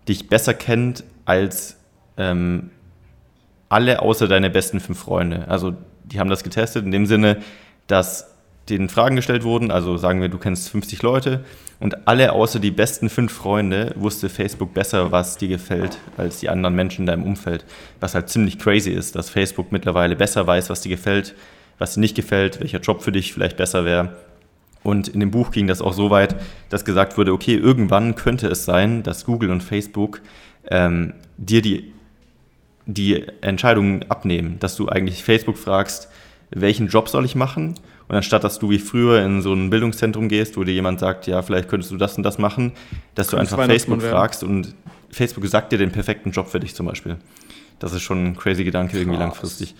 dich 0.08 0.30
besser 0.30 0.54
kennt 0.54 1.04
als 1.25 1.78
ähm, 2.17 2.69
alle 3.67 4.04
außer 4.04 4.28
deine 4.28 4.52
besten 4.52 4.80
fünf 4.80 4.99
Freunde. 4.99 5.47
Also 5.47 5.73
die 6.04 6.19
haben 6.19 6.30
das 6.30 6.43
getestet 6.43 6.86
in 6.86 6.91
dem 6.91 7.08
Sinne, 7.08 7.41
dass 7.88 8.29
denen 8.69 8.89
Fragen 8.89 9.15
gestellt 9.15 9.43
wurden, 9.43 9.71
also 9.71 9.97
sagen 9.97 10.21
wir, 10.21 10.29
du 10.29 10.38
kennst 10.38 10.69
50 10.69 11.01
Leute 11.01 11.43
und 11.79 12.08
alle 12.08 12.34
außer 12.34 12.60
die 12.60 12.71
besten 12.71 13.10
fünf 13.10 13.32
Freunde 13.32 13.93
wusste 13.95 14.29
Facebook 14.29 14.73
besser, 14.73 15.12
was 15.12 15.38
dir 15.38 15.47
gefällt, 15.47 15.97
als 16.17 16.39
die 16.39 16.49
anderen 16.49 16.75
Menschen 16.75 17.01
in 17.01 17.05
deinem 17.08 17.23
Umfeld. 17.23 17.65
Was 17.99 18.15
halt 18.15 18.29
ziemlich 18.29 18.60
crazy 18.60 18.91
ist, 18.91 19.15
dass 19.15 19.29
Facebook 19.29 19.71
mittlerweile 19.71 20.15
besser 20.15 20.45
weiß, 20.45 20.69
was 20.69 20.82
dir 20.82 20.89
gefällt, 20.89 21.36
was 21.77 21.93
dir 21.93 22.01
nicht 22.01 22.15
gefällt, 22.15 22.60
welcher 22.60 22.79
Job 22.79 23.01
für 23.01 23.12
dich 23.12 23.34
vielleicht 23.34 23.58
besser 23.58 23.86
wäre. 23.86 24.17
Und 24.84 25.08
in 25.08 25.19
dem 25.19 25.32
Buch 25.32 25.51
ging 25.51 25.67
das 25.67 25.82
auch 25.82 25.93
so 25.93 26.10
weit, 26.10 26.36
dass 26.69 26.86
gesagt 26.86 27.17
wurde, 27.17 27.34
okay, 27.34 27.55
irgendwann 27.55 28.15
könnte 28.15 28.47
es 28.47 28.65
sein, 28.65 29.03
dass 29.03 29.25
Google 29.25 29.51
und 29.51 29.62
Facebook 29.62 30.21
ähm, 30.69 31.13
dir 31.38 31.62
die, 31.62 31.93
die 32.86 33.25
Entscheidungen 33.41 34.05
abnehmen, 34.10 34.58
dass 34.60 34.75
du 34.75 34.88
eigentlich 34.89 35.23
Facebook 35.23 35.58
fragst, 35.58 36.10
welchen 36.49 36.88
Job 36.88 37.10
soll 37.10 37.25
ich 37.25 37.36
machen? 37.36 37.75
Und 38.10 38.15
anstatt 38.15 38.43
dass 38.43 38.58
du 38.58 38.72
wie 38.72 38.80
früher 38.80 39.24
in 39.24 39.41
so 39.41 39.54
ein 39.54 39.69
Bildungszentrum 39.69 40.28
gehst, 40.30 40.58
wo 40.58 40.63
dir 40.63 40.74
jemand 40.74 41.00
sagt, 41.00 41.28
ja, 41.28 41.43
vielleicht 41.43 41.69
könntest 41.69 41.91
du 41.91 41.98
das 41.98 42.17
und 42.17 42.24
das 42.24 42.39
machen, 42.39 42.74
dass 43.13 43.28
du 43.28 43.38
einfach 43.38 43.63
Facebook 43.65 44.02
fragst 44.02 44.43
und 44.43 44.74
Facebook 45.12 45.45
sagt 45.48 45.72
dir 45.72 45.78
den 45.78 45.91
perfekten 45.91 46.32
Job 46.32 46.48
für 46.48 46.60
dich 46.60 46.74
zum 46.74 46.88
Beispiel. 46.88 47.17
Das 47.78 47.93
ist 47.93 48.02
schon 48.02 48.26
ein 48.26 48.36
crazy 48.36 48.63
Gedanke 48.63 48.98
irgendwie 48.98 49.17
Krass. 49.17 49.28
langfristig. 49.28 49.76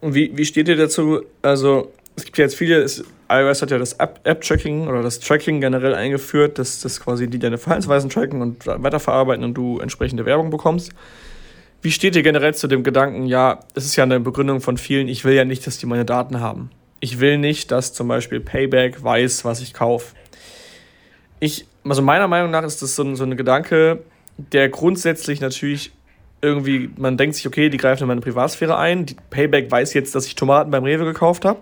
Und 0.00 0.14
wie, 0.14 0.36
wie 0.36 0.44
steht 0.46 0.66
ihr 0.66 0.76
dazu? 0.76 1.22
Also, 1.42 1.92
es 2.16 2.24
gibt 2.24 2.38
ja 2.38 2.44
jetzt 2.44 2.56
viele, 2.56 2.78
es, 2.82 3.04
iOS 3.30 3.60
hat 3.60 3.70
ja 3.70 3.78
das 3.78 3.94
App-Tracking 3.94 4.88
oder 4.88 5.02
das 5.02 5.20
Tracking 5.20 5.60
generell 5.60 5.94
eingeführt, 5.94 6.58
dass 6.58 6.80
das 6.80 7.00
quasi 7.00 7.28
die 7.28 7.38
deine 7.38 7.58
Verhaltensweisen 7.58 8.08
tracken 8.08 8.40
und 8.40 8.66
weiterverarbeiten 8.66 9.44
und 9.44 9.54
du 9.54 9.78
entsprechende 9.78 10.24
Werbung 10.24 10.50
bekommst. 10.50 10.92
Wie 11.82 11.90
steht 11.90 12.16
ihr 12.16 12.22
generell 12.22 12.54
zu 12.54 12.66
dem 12.66 12.82
Gedanken, 12.82 13.26
ja, 13.26 13.60
es 13.74 13.84
ist 13.84 13.96
ja 13.96 14.04
eine 14.04 14.20
Begründung 14.20 14.62
von 14.62 14.78
vielen, 14.78 15.06
ich 15.06 15.24
will 15.26 15.34
ja 15.34 15.44
nicht, 15.44 15.66
dass 15.66 15.76
die 15.76 15.86
meine 15.86 16.06
Daten 16.06 16.40
haben. 16.40 16.70
Ich 17.04 17.20
will 17.20 17.36
nicht, 17.36 17.70
dass 17.70 17.92
zum 17.92 18.08
Beispiel 18.08 18.40
Payback 18.40 19.04
weiß, 19.04 19.44
was 19.44 19.60
ich 19.60 19.74
kaufe. 19.74 20.14
Ich, 21.38 21.66
also 21.86 22.00
meiner 22.00 22.28
Meinung 22.28 22.50
nach 22.50 22.64
ist 22.64 22.80
das 22.80 22.96
so 22.96 23.02
ein, 23.02 23.14
so 23.14 23.24
ein 23.24 23.36
Gedanke, 23.36 24.02
der 24.38 24.70
grundsätzlich 24.70 25.42
natürlich 25.42 25.92
irgendwie, 26.40 26.88
man 26.96 27.18
denkt 27.18 27.36
sich, 27.36 27.46
okay, 27.46 27.68
die 27.68 27.76
greifen 27.76 28.04
in 28.04 28.08
meine 28.08 28.22
Privatsphäre 28.22 28.78
ein. 28.78 29.04
Die 29.04 29.16
Payback 29.28 29.70
weiß 29.70 29.92
jetzt, 29.92 30.14
dass 30.14 30.24
ich 30.24 30.34
Tomaten 30.34 30.70
beim 30.70 30.84
Rewe 30.84 31.04
gekauft 31.04 31.44
habe. 31.44 31.60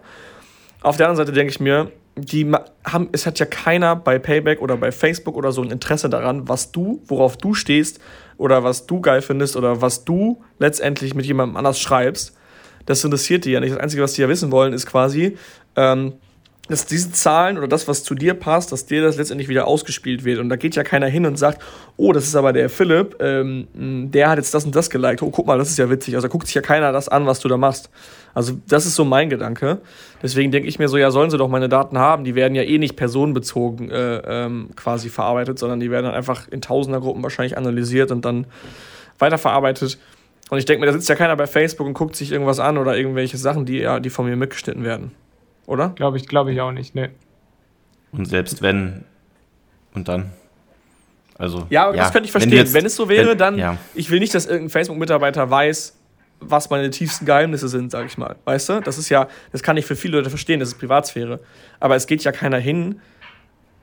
Auf 0.80 0.96
der 0.96 1.08
anderen 1.08 1.26
Seite 1.26 1.36
denke 1.36 1.50
ich 1.50 1.58
mir, 1.58 1.90
die 2.14 2.48
haben, 2.84 3.08
es 3.10 3.26
hat 3.26 3.40
ja 3.40 3.46
keiner 3.46 3.96
bei 3.96 4.20
Payback 4.20 4.62
oder 4.62 4.76
bei 4.76 4.92
Facebook 4.92 5.36
oder 5.36 5.50
so 5.50 5.60
ein 5.62 5.72
Interesse 5.72 6.08
daran, 6.08 6.48
was 6.48 6.70
du, 6.70 7.02
worauf 7.06 7.36
du 7.36 7.54
stehst 7.54 7.98
oder 8.36 8.62
was 8.62 8.86
du 8.86 9.00
geil 9.00 9.22
findest 9.22 9.56
oder 9.56 9.82
was 9.82 10.04
du 10.04 10.40
letztendlich 10.60 11.16
mit 11.16 11.26
jemandem 11.26 11.56
anders 11.56 11.80
schreibst 11.80 12.36
das 12.86 13.04
interessiert 13.04 13.44
die 13.44 13.50
ja 13.50 13.60
nicht. 13.60 13.72
Das 13.72 13.80
Einzige, 13.80 14.02
was 14.02 14.14
die 14.14 14.22
ja 14.22 14.28
wissen 14.28 14.50
wollen, 14.50 14.72
ist 14.72 14.86
quasi, 14.86 15.36
ähm, 15.76 16.14
dass 16.68 16.86
diese 16.86 17.10
Zahlen 17.10 17.58
oder 17.58 17.66
das, 17.66 17.88
was 17.88 18.04
zu 18.04 18.14
dir 18.14 18.34
passt, 18.34 18.70
dass 18.70 18.86
dir 18.86 19.02
das 19.02 19.16
letztendlich 19.16 19.48
wieder 19.48 19.66
ausgespielt 19.66 20.24
wird. 20.24 20.38
Und 20.38 20.48
da 20.48 20.56
geht 20.56 20.76
ja 20.76 20.84
keiner 20.84 21.06
hin 21.06 21.26
und 21.26 21.36
sagt, 21.36 21.60
oh, 21.96 22.12
das 22.12 22.24
ist 22.24 22.36
aber 22.36 22.52
der 22.52 22.70
Philipp, 22.70 23.16
ähm, 23.20 23.66
der 23.74 24.30
hat 24.30 24.38
jetzt 24.38 24.54
das 24.54 24.64
und 24.64 24.74
das 24.74 24.88
geliked. 24.88 25.22
Oh, 25.22 25.30
guck 25.30 25.46
mal, 25.46 25.58
das 25.58 25.70
ist 25.70 25.78
ja 25.78 25.90
witzig. 25.90 26.14
Also 26.14 26.28
da 26.28 26.32
guckt 26.32 26.46
sich 26.46 26.54
ja 26.54 26.62
keiner 26.62 26.92
das 26.92 27.08
an, 27.08 27.26
was 27.26 27.40
du 27.40 27.48
da 27.48 27.56
machst. 27.56 27.90
Also 28.32 28.54
das 28.68 28.86
ist 28.86 28.94
so 28.94 29.04
mein 29.04 29.28
Gedanke. 29.28 29.78
Deswegen 30.22 30.52
denke 30.52 30.68
ich 30.68 30.78
mir 30.78 30.88
so, 30.88 30.96
ja, 30.96 31.10
sollen 31.10 31.30
sie 31.30 31.36
doch 31.36 31.48
meine 31.48 31.68
Daten 31.68 31.98
haben. 31.98 32.24
Die 32.24 32.36
werden 32.36 32.54
ja 32.54 32.62
eh 32.62 32.78
nicht 32.78 32.96
personenbezogen 32.96 33.90
äh, 33.90 34.22
ähm, 34.24 34.70
quasi 34.76 35.08
verarbeitet, 35.08 35.58
sondern 35.58 35.80
die 35.80 35.90
werden 35.90 36.06
dann 36.06 36.14
einfach 36.14 36.48
in 36.48 36.60
Tausendergruppen 36.60 37.22
wahrscheinlich 37.22 37.58
analysiert 37.58 38.12
und 38.12 38.24
dann 38.24 38.46
weiterverarbeitet. 39.18 39.98
Und 40.52 40.58
ich 40.58 40.66
denke 40.66 40.80
mir, 40.80 40.86
da 40.86 40.92
sitzt 40.92 41.08
ja 41.08 41.14
keiner 41.14 41.34
bei 41.34 41.46
Facebook 41.46 41.86
und 41.86 41.94
guckt 41.94 42.14
sich 42.14 42.30
irgendwas 42.30 42.60
an 42.60 42.76
oder 42.76 42.94
irgendwelche 42.94 43.38
Sachen, 43.38 43.64
die, 43.64 43.78
ja, 43.78 44.00
die 44.00 44.10
von 44.10 44.26
mir 44.26 44.36
mitgeschnitten 44.36 44.84
werden. 44.84 45.12
Oder? 45.64 45.88
Glaube 45.96 46.18
ich, 46.18 46.28
glaube 46.28 46.52
ich 46.52 46.60
auch 46.60 46.72
nicht, 46.72 46.94
ne. 46.94 47.08
Und 48.12 48.26
selbst 48.26 48.60
wenn, 48.60 49.06
und 49.94 50.08
dann? 50.08 50.30
Also, 51.38 51.66
ja, 51.70 51.90
ja 51.90 51.96
das 51.96 52.12
könnte 52.12 52.26
ich 52.26 52.32
verstehen. 52.32 52.50
Wenn, 52.50 52.58
jetzt, 52.58 52.74
wenn 52.74 52.84
es 52.84 52.96
so 52.96 53.08
wäre, 53.08 53.30
wenn, 53.30 53.38
dann, 53.38 53.56
ja. 53.56 53.78
ich 53.94 54.10
will 54.10 54.20
nicht, 54.20 54.34
dass 54.34 54.44
irgendein 54.44 54.68
Facebook-Mitarbeiter 54.68 55.48
weiß, 55.48 55.96
was 56.40 56.68
meine 56.68 56.90
tiefsten 56.90 57.24
Geheimnisse 57.24 57.68
sind, 57.68 57.90
sag 57.90 58.04
ich 58.04 58.18
mal. 58.18 58.36
Weißt 58.44 58.68
du? 58.68 58.80
Das 58.80 58.98
ist 58.98 59.08
ja, 59.08 59.28
das 59.52 59.62
kann 59.62 59.78
ich 59.78 59.86
für 59.86 59.96
viele 59.96 60.18
Leute 60.18 60.28
verstehen, 60.28 60.60
das 60.60 60.68
ist 60.68 60.78
Privatsphäre. 60.78 61.40
Aber 61.80 61.96
es 61.96 62.06
geht 62.06 62.24
ja 62.24 62.30
keiner 62.30 62.58
hin 62.58 63.00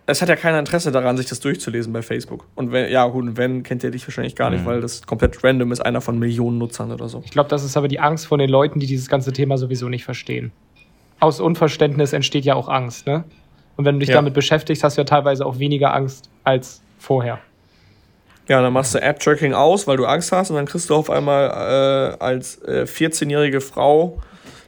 es 0.10 0.22
hat 0.22 0.30
ja 0.30 0.36
keiner 0.36 0.60
Interesse 0.60 0.92
daran, 0.92 1.18
sich 1.18 1.28
das 1.28 1.40
durchzulesen 1.40 1.94
bei 1.94 2.02
Facebook. 2.02 2.46
Und 2.56 2.72
wenn, 2.72 2.92
ja, 2.92 3.06
gut, 3.08 3.38
wenn, 3.38 3.64
kennt 3.64 3.84
ihr 3.84 3.92
dich 3.92 4.08
wahrscheinlich 4.08 4.36
gar 4.36 4.50
nicht, 4.50 4.62
mhm. 4.62 4.68
weil 4.68 4.82
das 4.82 5.06
komplett 5.06 5.44
random 5.44 5.72
ist, 5.72 5.82
einer 5.82 6.02
von 6.02 6.18
Millionen 6.18 6.58
Nutzern 6.58 6.92
oder 6.92 7.08
so. 7.08 7.22
Ich 7.26 7.32
glaube, 7.32 7.50
das 7.50 7.64
ist 7.64 7.78
aber 7.78 7.88
die 7.88 8.00
Angst 8.00 8.28
von 8.28 8.40
den 8.40 8.50
Leuten, 8.50 8.80
die 8.80 8.88
dieses 8.88 9.08
ganze 9.08 9.32
Thema 9.34 9.58
sowieso 9.58 9.88
nicht 9.88 10.06
verstehen. 10.06 10.52
Aus 11.20 11.40
Unverständnis 11.40 12.14
entsteht 12.14 12.46
ja 12.46 12.56
auch 12.56 12.70
Angst, 12.70 13.06
ne? 13.06 13.24
Und 13.76 13.86
wenn 13.86 13.96
du 13.96 14.00
dich 14.00 14.10
ja. 14.10 14.16
damit 14.16 14.34
beschäftigst, 14.34 14.84
hast 14.84 14.98
du 14.98 15.02
ja 15.02 15.06
teilweise 15.06 15.46
auch 15.46 15.60
weniger 15.60 15.94
Angst 15.94 16.30
als 16.44 16.82
vorher. 16.98 17.40
Ja, 18.48 18.62
dann 18.62 18.74
machst 18.74 18.96
du 18.96 19.02
App-Tracking 19.02 19.54
aus, 19.54 19.88
weil 19.88 19.96
du 19.96 20.06
Angst 20.06 20.32
hast, 20.32 20.50
und 20.50 20.56
dann 20.56 20.66
kriegst 20.66 20.90
du 20.90 20.96
auf 20.96 21.10
einmal 21.10 21.50
äh, 21.50 22.24
als 22.24 22.62
äh, 22.64 22.84
14-jährige 22.84 23.62
Frau, 23.62 24.18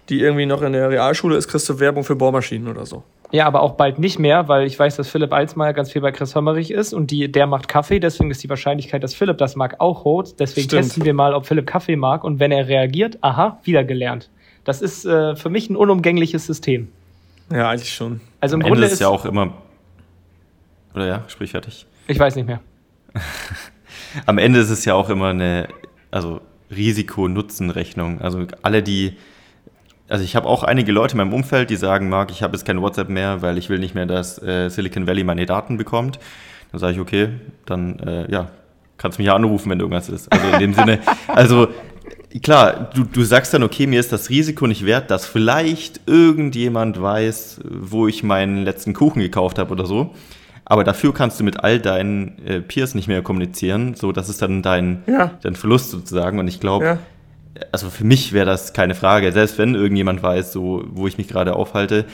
die 0.08 0.21
irgendwie 0.21 0.45
noch 0.45 0.62
in 0.62 0.73
der 0.73 0.89
Realschule 0.89 1.36
ist, 1.36 1.47
kriegst 1.47 1.67
du 1.67 1.80
Werbung 1.80 2.04
für 2.04 2.15
Bohrmaschinen 2.15 2.67
oder 2.67 2.86
so. 2.86 3.04
Ja, 3.31 3.45
aber 3.47 3.61
auch 3.61 3.73
bald 3.73 3.97
nicht 3.97 4.19
mehr, 4.19 4.47
weil 4.47 4.67
ich 4.67 4.77
weiß, 4.77 4.97
dass 4.97 5.07
Philipp 5.07 5.31
Alsmeier 5.31 5.73
ganz 5.73 5.91
viel 5.91 6.01
bei 6.01 6.11
Chris 6.11 6.35
Hömmerich 6.35 6.71
ist 6.71 6.93
und 6.93 7.11
die, 7.11 7.31
der 7.31 7.47
macht 7.47 7.67
Kaffee, 7.67 7.99
deswegen 7.99 8.29
ist 8.29 8.43
die 8.43 8.49
Wahrscheinlichkeit, 8.49 9.03
dass 9.03 9.13
Philipp 9.13 9.37
das 9.37 9.55
mag, 9.55 9.79
auch 9.79 10.03
hoch. 10.03 10.25
Deswegen 10.37 10.67
Stimmt. 10.67 10.83
testen 10.83 11.05
wir 11.05 11.13
mal, 11.13 11.33
ob 11.33 11.45
Philipp 11.45 11.65
Kaffee 11.65 11.95
mag 11.95 12.23
und 12.23 12.39
wenn 12.39 12.51
er 12.51 12.67
reagiert, 12.67 13.17
aha, 13.21 13.59
wieder 13.63 13.83
gelernt. 13.83 14.29
Das 14.65 14.81
ist 14.81 15.05
äh, 15.05 15.35
für 15.35 15.49
mich 15.49 15.69
ein 15.69 15.75
unumgängliches 15.75 16.45
System. 16.45 16.89
Ja, 17.51 17.69
eigentlich 17.69 17.93
schon. 17.93 18.21
Also 18.39 18.55
im 18.55 18.61
Am 18.61 18.67
Grunde 18.67 18.83
Ende 18.83 18.93
ist 18.93 18.99
ja 18.99 19.07
auch 19.07 19.25
immer. 19.25 19.53
Oder 20.93 21.07
ja, 21.07 21.23
sprich 21.27 21.51
fertig. 21.51 21.85
Ich 22.07 22.19
weiß 22.19 22.35
nicht 22.35 22.47
mehr. 22.47 22.59
Am 24.25 24.37
Ende 24.37 24.59
ist 24.59 24.69
es 24.69 24.83
ja 24.85 24.93
auch 24.93 25.09
immer 25.09 25.29
eine, 25.29 25.69
also 26.11 26.41
Risiko-Nutzen-Rechnung. 26.69 28.21
Also 28.21 28.45
alle, 28.61 28.83
die 28.83 29.17
also 30.12 30.26
ich 30.26 30.36
habe 30.36 30.47
auch 30.47 30.63
einige 30.63 30.91
Leute 30.91 31.13
in 31.13 31.19
meinem 31.19 31.34
Umfeld, 31.34 31.69
die 31.69 31.78
sagen, 31.78 32.10
Marc, 32.10 32.32
ich 32.32 32.43
habe 32.43 32.54
jetzt 32.54 32.65
kein 32.65 32.82
WhatsApp 32.82 33.08
mehr, 33.08 33.41
weil 33.41 33.58
ich 33.58 33.69
will 33.69 33.80
nicht 33.80 33.95
mehr, 33.95 34.06
dass 34.06 34.41
äh, 34.43 34.67
Silicon 34.69 35.08
Valley 35.08 35.24
meine 35.24 35.45
Daten 35.45 35.78
bekommt. 35.78 36.19
Dann 36.71 36.80
sage 36.82 36.93
ich, 36.93 37.00
okay, 37.00 37.30
dann 37.65 37.97
äh, 38.00 38.30
ja, 38.30 38.50
kannst 38.97 39.17
du 39.17 39.21
mich 39.21 39.28
ja 39.28 39.36
anrufen, 39.36 39.69
wenn 39.69 39.80
irgendwas 39.80 40.10
ist. 40.10 40.30
Also 40.32 40.45
in 40.50 40.60
dem 40.60 40.74
Sinne, 40.74 41.00
also 41.28 41.69
klar, 42.43 42.89
du, 42.93 43.06
du 43.06 43.24
sagst 43.24 43.54
dann, 43.54 43.63
okay, 43.63 43.88
mir 43.88 44.02
ist 44.02 44.12
das 44.12 44.30
Risiko 44.30 44.67
nicht 44.67 44.86
wert, 44.86 45.10
dass 45.12 45.26
vielleicht 45.26 46.02
irgendjemand 46.08 47.02
weiß, 47.02 47.62
wo 47.63 48.10
ich 48.10 48.21
meinen 48.21 48.65
letzten 48.65 48.93
Kuchen 48.93 49.21
gekauft 49.21 49.60
habe 49.60 49.71
oder 49.71 49.86
so. 49.86 50.13
Aber 50.65 50.84
dafür 50.84 51.13
kannst 51.13 51.39
du 51.39 51.45
mit 51.45 51.63
all 51.63 51.80
deinen 51.80 52.45
äh, 52.45 52.60
Peers 52.60 52.95
nicht 52.95 53.08
mehr 53.08 53.21
kommunizieren, 53.21 53.95
so 53.95 54.12
das 54.12 54.28
ist 54.28 54.41
dann 54.41 54.62
dein, 54.62 55.04
ja. 55.08 55.32
dein 55.41 55.56
Verlust 55.56 55.89
sozusagen. 55.89 56.38
Und 56.38 56.50
ich 56.50 56.60
glaube, 56.60 56.86
ja 56.86 56.97
also 57.71 57.89
für 57.89 58.03
mich 58.03 58.33
wäre 58.33 58.45
das 58.45 58.73
keine 58.73 58.95
Frage, 58.95 59.31
selbst 59.31 59.57
wenn 59.57 59.75
irgendjemand 59.75 60.23
weiß, 60.23 60.51
so, 60.51 60.83
wo 60.87 61.07
ich 61.07 61.17
mich 61.17 61.27
gerade 61.27 61.55
aufhalte. 61.55 62.05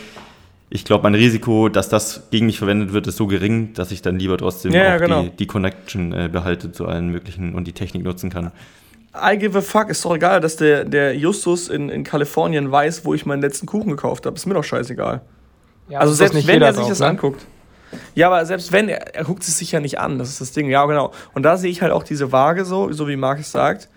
Ich 0.69 0.83
glaube, 0.83 1.03
mein 1.03 1.15
Risiko, 1.15 1.69
dass 1.69 1.87
das 1.87 2.29
gegen 2.29 2.47
mich 2.47 2.57
verwendet 2.57 2.91
wird, 2.91 3.07
ist 3.07 3.17
so 3.17 3.27
gering, 3.27 3.73
dass 3.73 3.91
ich 3.91 4.01
dann 4.01 4.19
lieber 4.19 4.37
trotzdem 4.37 4.73
ja, 4.73 4.95
auch 4.95 4.99
genau. 4.99 5.21
die, 5.23 5.29
die, 5.29 5.47
Connection 5.47 6.11
äh, 6.11 6.29
behalte 6.29 6.71
zu 6.73 6.85
allen 6.85 7.09
möglichen 7.09 7.55
und 7.55 7.65
die 7.65 7.71
Technik 7.71 8.03
nutzen 8.03 8.29
kann. 8.29 8.51
I 9.15 9.37
give 9.37 9.57
a 9.57 9.61
fuck, 9.61 9.89
ist 9.89 10.03
doch 10.03 10.15
egal, 10.15 10.41
dass 10.41 10.57
der, 10.57 10.83
der 10.83 11.15
Justus 11.15 11.69
in, 11.69 11.89
in 11.89 12.03
Kalifornien 12.03 12.69
weiß, 12.69 13.05
wo 13.05 13.13
ich 13.13 13.25
meinen 13.25 13.41
letzten 13.41 13.65
Kuchen 13.65 13.91
gekauft 13.91 14.25
habe. 14.25 14.35
Ist 14.35 14.45
mir 14.45 14.55
doch 14.55 14.63
scheißegal. 14.63 15.21
Ja, 15.87 15.99
also 15.99 16.13
selbst 16.13 16.45
wenn 16.45 16.61
er 16.61 16.73
sich 16.73 16.81
drauf, 16.81 16.89
das 16.89 16.99
ne? 16.99 17.07
anguckt. 17.07 17.45
Ja, 18.13 18.27
aber 18.27 18.45
selbst 18.45 18.73
wenn, 18.73 18.89
er, 18.89 19.15
er 19.15 19.23
guckt 19.23 19.43
es 19.43 19.57
sich 19.57 19.71
ja 19.71 19.79
nicht 19.79 19.99
an, 19.99 20.19
das 20.19 20.27
ist 20.29 20.41
das 20.41 20.51
Ding. 20.51 20.69
Ja, 20.69 20.85
genau. 20.85 21.13
Und 21.33 21.43
da 21.43 21.55
sehe 21.55 21.71
ich 21.71 21.81
halt 21.81 21.93
auch 21.93 22.03
diese 22.03 22.33
Waage 22.33 22.65
so, 22.65 22.91
so 22.91 23.07
wie 23.07 23.15
Markus 23.15 23.51
sagt 23.51 23.87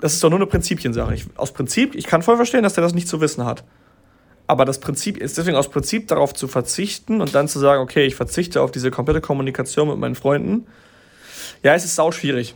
das 0.00 0.14
ist 0.14 0.24
doch 0.24 0.30
nur 0.30 0.38
eine 0.38 0.46
Prinzipiensache. 0.46 1.14
Ich, 1.14 1.26
aus 1.36 1.52
Prinzip, 1.52 1.94
ich 1.94 2.06
kann 2.06 2.22
voll 2.22 2.36
verstehen, 2.36 2.62
dass 2.62 2.74
der 2.74 2.82
das 2.82 2.94
nicht 2.94 3.08
zu 3.08 3.20
wissen 3.20 3.44
hat. 3.44 3.64
Aber 4.46 4.64
das 4.64 4.78
Prinzip 4.78 5.16
ist 5.16 5.38
deswegen 5.38 5.56
aus 5.56 5.70
Prinzip 5.70 6.08
darauf 6.08 6.34
zu 6.34 6.48
verzichten 6.48 7.20
und 7.20 7.34
dann 7.34 7.48
zu 7.48 7.58
sagen, 7.58 7.82
okay, 7.82 8.04
ich 8.04 8.14
verzichte 8.14 8.60
auf 8.60 8.70
diese 8.70 8.90
komplette 8.90 9.20
Kommunikation 9.20 9.88
mit 9.88 9.98
meinen 9.98 10.14
Freunden. 10.14 10.66
Ja, 11.62 11.74
es 11.74 11.84
ist 11.84 11.94
sau 11.94 12.12
schwierig. 12.12 12.54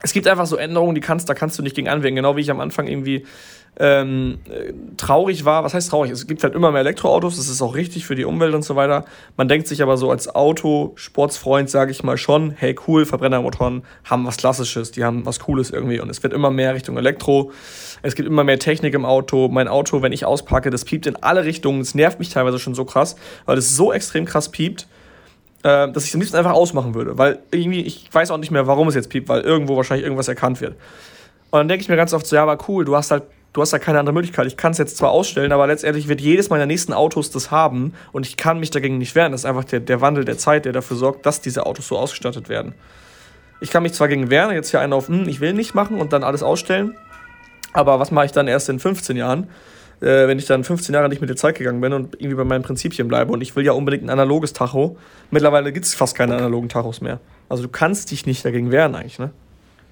Es 0.00 0.12
gibt 0.12 0.28
einfach 0.28 0.46
so 0.46 0.56
Änderungen, 0.56 0.94
die 0.94 1.00
kannst, 1.00 1.28
da 1.28 1.34
kannst 1.34 1.58
du 1.58 1.62
nicht 1.62 1.74
gegen 1.74 1.88
anwenden. 1.88 2.16
Genau 2.16 2.36
wie 2.36 2.42
ich 2.42 2.50
am 2.50 2.60
Anfang 2.60 2.86
irgendwie 2.86 3.24
ähm, 3.78 4.38
traurig 4.96 5.44
war. 5.44 5.62
Was 5.62 5.74
heißt 5.74 5.90
traurig? 5.90 6.10
Es 6.10 6.26
gibt 6.26 6.42
halt 6.42 6.54
immer 6.54 6.72
mehr 6.72 6.80
Elektroautos, 6.80 7.36
das 7.36 7.48
ist 7.48 7.62
auch 7.62 7.74
richtig 7.74 8.06
für 8.06 8.16
die 8.16 8.24
Umwelt 8.24 8.54
und 8.54 8.62
so 8.62 8.74
weiter. 8.74 9.04
Man 9.36 9.48
denkt 9.48 9.68
sich 9.68 9.82
aber 9.82 9.96
so 9.96 10.10
als 10.10 10.34
Auto-Sportsfreund, 10.34 11.70
sage 11.70 11.92
ich 11.92 12.02
mal 12.02 12.16
schon, 12.16 12.50
hey 12.50 12.74
cool, 12.86 13.06
Verbrennermotoren 13.06 13.84
haben 14.04 14.26
was 14.26 14.36
Klassisches, 14.36 14.90
die 14.90 15.04
haben 15.04 15.24
was 15.24 15.38
Cooles 15.40 15.70
irgendwie 15.70 16.00
und 16.00 16.10
es 16.10 16.22
wird 16.22 16.32
immer 16.32 16.50
mehr 16.50 16.74
Richtung 16.74 16.96
Elektro. 16.96 17.52
Es 18.02 18.14
gibt 18.14 18.28
immer 18.28 18.44
mehr 18.44 18.58
Technik 18.58 18.94
im 18.94 19.04
Auto. 19.04 19.48
Mein 19.48 19.68
Auto, 19.68 20.02
wenn 20.02 20.12
ich 20.12 20.24
auspacke, 20.24 20.70
das 20.70 20.84
piept 20.84 21.06
in 21.06 21.16
alle 21.16 21.44
Richtungen. 21.44 21.80
Es 21.80 21.94
nervt 21.94 22.18
mich 22.18 22.30
teilweise 22.30 22.58
schon 22.58 22.74
so 22.74 22.84
krass, 22.84 23.16
weil 23.46 23.58
es 23.58 23.76
so 23.76 23.92
extrem 23.92 24.24
krass 24.24 24.50
piept 24.50 24.86
äh, 25.64 25.90
dass 25.90 26.04
ich 26.04 26.10
es 26.10 26.14
am 26.14 26.20
liebsten 26.20 26.36
einfach 26.36 26.52
ausmachen 26.52 26.94
würde. 26.94 27.18
Weil 27.18 27.40
irgendwie, 27.50 27.82
ich 27.82 28.08
weiß 28.12 28.30
auch 28.30 28.38
nicht 28.38 28.52
mehr, 28.52 28.68
warum 28.68 28.86
es 28.86 28.94
jetzt 28.94 29.10
piept, 29.10 29.28
weil 29.28 29.40
irgendwo 29.40 29.76
wahrscheinlich 29.76 30.04
irgendwas 30.04 30.28
erkannt 30.28 30.60
wird. 30.60 30.74
Und 31.50 31.58
dann 31.58 31.68
denke 31.68 31.82
ich 31.82 31.88
mir 31.88 31.96
ganz 31.96 32.12
oft 32.12 32.26
so, 32.26 32.36
ja, 32.36 32.42
aber 32.42 32.58
cool, 32.68 32.84
du 32.84 32.94
hast 32.94 33.10
halt 33.10 33.24
du 33.58 33.62
hast 33.62 33.72
da 33.72 33.80
keine 33.80 33.98
andere 33.98 34.14
Möglichkeit. 34.14 34.46
Ich 34.46 34.56
kann 34.56 34.70
es 34.70 34.78
jetzt 34.78 34.96
zwar 34.96 35.10
ausstellen, 35.10 35.50
aber 35.50 35.66
letztendlich 35.66 36.06
wird 36.06 36.20
jedes 36.20 36.48
meiner 36.48 36.64
nächsten 36.64 36.92
Autos 36.92 37.32
das 37.32 37.50
haben 37.50 37.92
und 38.12 38.24
ich 38.24 38.36
kann 38.36 38.60
mich 38.60 38.70
dagegen 38.70 38.98
nicht 38.98 39.16
wehren. 39.16 39.32
Das 39.32 39.40
ist 39.40 39.46
einfach 39.46 39.64
der, 39.64 39.80
der 39.80 40.00
Wandel 40.00 40.24
der 40.24 40.38
Zeit, 40.38 40.64
der 40.64 40.72
dafür 40.72 40.96
sorgt, 40.96 41.26
dass 41.26 41.40
diese 41.40 41.66
Autos 41.66 41.88
so 41.88 41.98
ausgestattet 41.98 42.48
werden. 42.48 42.74
Ich 43.60 43.70
kann 43.70 43.82
mich 43.82 43.94
zwar 43.94 44.06
gegen 44.06 44.30
wehren, 44.30 44.54
jetzt 44.54 44.70
hier 44.70 44.80
einen 44.80 44.92
auf, 44.92 45.08
hm, 45.08 45.28
ich 45.28 45.40
will 45.40 45.54
nicht 45.54 45.74
machen 45.74 46.00
und 46.00 46.12
dann 46.12 46.22
alles 46.22 46.44
ausstellen, 46.44 46.94
aber 47.72 47.98
was 47.98 48.12
mache 48.12 48.26
ich 48.26 48.32
dann 48.32 48.46
erst 48.46 48.68
in 48.68 48.78
15 48.78 49.16
Jahren, 49.16 49.48
äh, 50.00 50.28
wenn 50.28 50.38
ich 50.38 50.46
dann 50.46 50.62
15 50.62 50.94
Jahre 50.94 51.08
nicht 51.08 51.20
mit 51.20 51.28
der 51.28 51.36
Zeit 51.36 51.56
gegangen 51.56 51.80
bin 51.80 51.92
und 51.92 52.14
irgendwie 52.14 52.36
bei 52.36 52.44
meinen 52.44 52.62
Prinzipien 52.62 53.08
bleibe 53.08 53.32
und 53.32 53.40
ich 53.40 53.56
will 53.56 53.64
ja 53.64 53.72
unbedingt 53.72 54.04
ein 54.04 54.10
analoges 54.10 54.52
Tacho. 54.52 54.96
Mittlerweile 55.32 55.72
gibt 55.72 55.84
es 55.84 55.96
fast 55.96 56.16
keine 56.16 56.36
analogen 56.36 56.68
Tachos 56.68 57.00
mehr. 57.00 57.18
Also 57.48 57.64
du 57.64 57.68
kannst 57.68 58.12
dich 58.12 58.24
nicht 58.24 58.44
dagegen 58.44 58.70
wehren 58.70 58.94
eigentlich, 58.94 59.18
ne? 59.18 59.32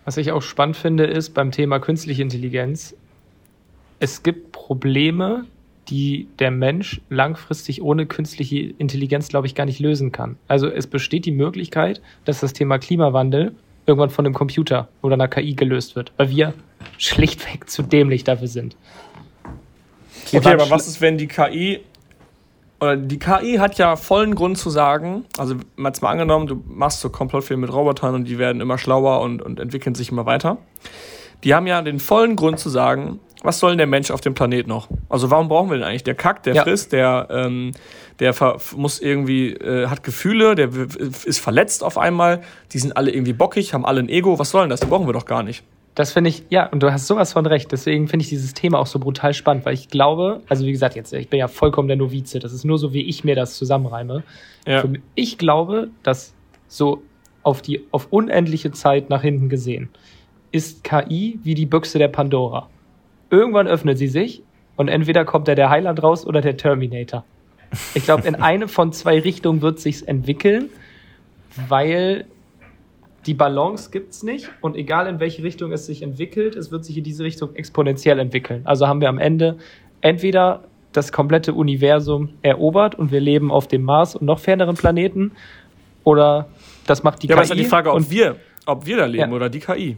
Was 0.05 0.17
ich 0.19 0.31
auch 0.31 0.43
spannend 0.43 0.77
finde, 0.77 1.05
ist 1.05 1.31
beim 1.31 1.51
Thema 1.51 1.81
künstliche 1.81 2.23
Intelligenz, 2.23 2.95
es 3.99 4.23
gibt 4.23 4.53
Probleme, 4.53 5.45
die 5.89 6.29
der 6.39 6.51
Mensch 6.51 7.01
langfristig 7.09 7.83
ohne 7.83 8.07
künstliche 8.07 8.75
Intelligenz, 8.79 9.29
glaube 9.29 9.47
ich, 9.47 9.55
gar 9.55 9.67
nicht 9.67 9.79
lösen 9.79 10.13
kann. 10.13 10.37
Also 10.49 10.69
es 10.69 10.87
besteht 10.87 11.25
die 11.27 11.33
Möglichkeit, 11.33 12.01
dass 12.25 12.41
das 12.41 12.53
Thema 12.53 12.79
Klimawandel 12.79 13.55
irgendwann 13.87 14.11
von 14.11 14.27
einem 14.27 14.35
Computer 14.35 14.89
oder 15.03 15.15
einer 15.15 15.29
KI 15.29 15.55
gelöst 15.55 15.95
wird, 15.95 16.13
weil 16.17 16.31
wir 16.31 16.55
schlichtweg 16.99 17.71
zu 17.71 17.83
dämlich 17.83 18.25
dafür 18.25 18.49
sind. 18.49 18.77
Wir 20.31 20.41
okay, 20.41 20.55
aber 20.55 20.71
was 20.71 20.89
ist, 20.89 21.01
wenn 21.01 21.19
die 21.19 21.29
KI 21.29 21.81
oder 22.81 22.97
die 22.97 23.19
KI 23.19 23.57
hat 23.59 23.79
ja 23.79 23.97
vollen 23.97 24.35
Grund 24.35 24.59
zu 24.59 24.71
sagen, 24.71 25.25
also 25.39 25.55
mal 25.77 25.93
mal 26.01 26.11
angenommen, 26.11 26.47
du 26.47 26.63
machst 26.67 27.01
so 27.01 27.11
Komplottfilme 27.11 27.63
mit 27.63 27.73
Robotern 27.73 28.15
und 28.15 28.25
die 28.25 28.39
werden 28.39 28.61
immer 28.61 28.77
schlauer 28.77 29.21
und, 29.21 29.41
und 29.41 29.61
entwickeln 29.61 29.95
sich 29.95 30.11
immer 30.11 30.27
weiter. 30.27 30.59
Die 31.45 31.55
haben 31.55 31.67
ja 31.67 31.81
den 31.81 32.01
vollen 32.01 32.37
Grund 32.37 32.59
zu 32.59 32.69
sagen, 32.69 33.21
was 33.43 33.59
soll 33.59 33.73
denn 33.73 33.79
der 33.79 33.87
Mensch 33.87 34.11
auf 34.11 34.21
dem 34.21 34.35
Planet 34.35 34.67
noch? 34.67 34.89
Also 35.09 35.31
warum 35.31 35.49
brauchen 35.49 35.71
wir 35.71 35.77
den 35.77 35.85
eigentlich? 35.85 36.05
Der 36.05 36.15
kackt, 36.15 36.47
der 36.47 36.55
ja. 36.55 36.63
frisst, 36.63 36.93
der, 36.93 37.29
ähm, 37.31 37.73
der 38.19 38.35
muss 38.77 39.01
irgendwie, 39.01 39.53
äh, 39.53 39.89
hat 39.89 40.03
Gefühle, 40.03 40.55
der 40.55 40.71
ist 41.25 41.39
verletzt 41.39 41.85
auf 41.85 41.99
einmal, 41.99 42.43
die 42.73 42.79
sind 42.79 42.97
alle 42.97 43.11
irgendwie 43.11 43.33
bockig, 43.33 43.75
haben 43.75 43.85
alle 43.85 44.01
ein 44.01 44.09
Ego, 44.09 44.39
was 44.39 44.51
soll 44.51 44.63
denn 44.63 44.71
das? 44.71 44.81
Die 44.81 44.87
brauchen 44.87 45.07
wir 45.07 45.13
doch 45.13 45.27
gar 45.27 45.43
nicht. 45.43 45.63
Das 45.95 46.13
finde 46.13 46.29
ich, 46.29 46.43
ja, 46.51 46.67
und 46.67 46.83
du 46.83 46.93
hast 46.93 47.07
sowas 47.07 47.33
von 47.33 47.47
recht. 47.47 47.73
Deswegen 47.73 48.07
finde 48.07 48.23
ich 48.23 48.29
dieses 48.29 48.53
Thema 48.53 48.79
auch 48.79 48.87
so 48.87 48.99
brutal 48.99 49.33
spannend, 49.33 49.65
weil 49.65 49.73
ich 49.73 49.89
glaube, 49.89 50.43
also 50.47 50.67
wie 50.67 50.73
gesagt, 50.73 50.95
jetzt, 50.95 51.13
ich 51.15 51.31
bin 51.31 51.39
ja 51.39 51.49
vollkommen 51.49 51.89
der 51.89 51.97
Novize, 51.97 52.39
das 52.39 52.53
ist 52.53 52.65
nur 52.65 52.79
so, 52.79 52.93
wie 52.93 53.01
ich 53.01 53.25
mir 53.25 53.35
das 53.35 53.57
zusammenreime. 53.57 54.23
Ja. 54.67 54.85
Ich 55.15 55.39
glaube, 55.39 55.89
dass 56.03 56.35
so 56.69 57.03
auf 57.43 57.63
die, 57.63 57.87
auf 57.93 58.09
unendliche 58.11 58.73
Zeit 58.73 59.09
nach 59.09 59.23
hinten 59.23 59.49
gesehen, 59.49 59.89
ist 60.53 60.85
KI 60.85 61.39
wie 61.43 61.55
die 61.55 61.65
Büchse 61.65 61.99
der 61.99 62.09
Pandora. 62.09 62.69
Irgendwann 63.31 63.67
öffnet 63.67 63.99
sie 63.99 64.09
sich 64.09 64.43
und 64.77 64.89
entweder 64.89 65.25
kommt 65.25 65.49
da 65.49 65.55
der 65.55 65.71
Heiland 65.71 66.03
raus 66.03 66.27
oder 66.27 66.41
der 66.41 66.57
Terminator. 66.57 67.25
Ich 67.95 68.05
glaube, 68.05 68.27
in 68.27 68.35
eine 68.37 68.69
von 68.69 68.93
zwei 68.93 69.19
Richtungen 69.19 69.63
wird 69.63 69.81
sich's 69.81 70.03
entwickeln, 70.03 70.69
weil 71.69 72.27
die 73.27 73.35
Balance 73.35 73.91
gibt's 73.91 74.23
nicht 74.23 74.51
und 74.61 74.77
egal 74.77 75.09
in 75.09 75.19
welche 75.19 75.43
Richtung 75.43 75.73
es 75.73 75.87
sich 75.87 76.03
entwickelt, 76.03 76.55
es 76.55 76.71
wird 76.71 76.85
sich 76.85 76.97
in 76.97 77.05
diese 77.05 77.25
Richtung 77.25 77.55
exponentiell 77.57 78.19
entwickeln. 78.19 78.63
Also 78.65 78.87
haben 78.87 79.01
wir 79.01 79.09
am 79.09 79.19
Ende 79.19 79.59
entweder 80.01 80.65
das 80.93 81.13
komplette 81.13 81.53
Universum 81.53 82.31
erobert 82.43 82.95
und 82.95 83.11
wir 83.11 83.21
leben 83.21 83.51
auf 83.51 83.67
dem 83.67 83.83
Mars 83.83 84.15
und 84.15 84.27
noch 84.27 84.39
ferneren 84.39 84.77
Planeten 84.77 85.33
oder 86.05 86.49
das 86.87 87.03
macht 87.03 87.23
die 87.23 87.27
ja, 87.27 87.35
KI. 87.35 87.37
Ja, 87.37 87.37
aber 87.37 87.43
ist 87.43 87.51
ja 87.51 87.57
die 87.57 87.65
Frage, 87.65 87.93
ob 87.93 88.11
wir, 88.11 88.37
ob 88.65 88.87
wir 88.87 88.97
da 88.97 89.07
leben 89.07 89.31
ja. 89.31 89.37
oder 89.37 89.51
die 89.51 89.61
KI. 89.61 89.97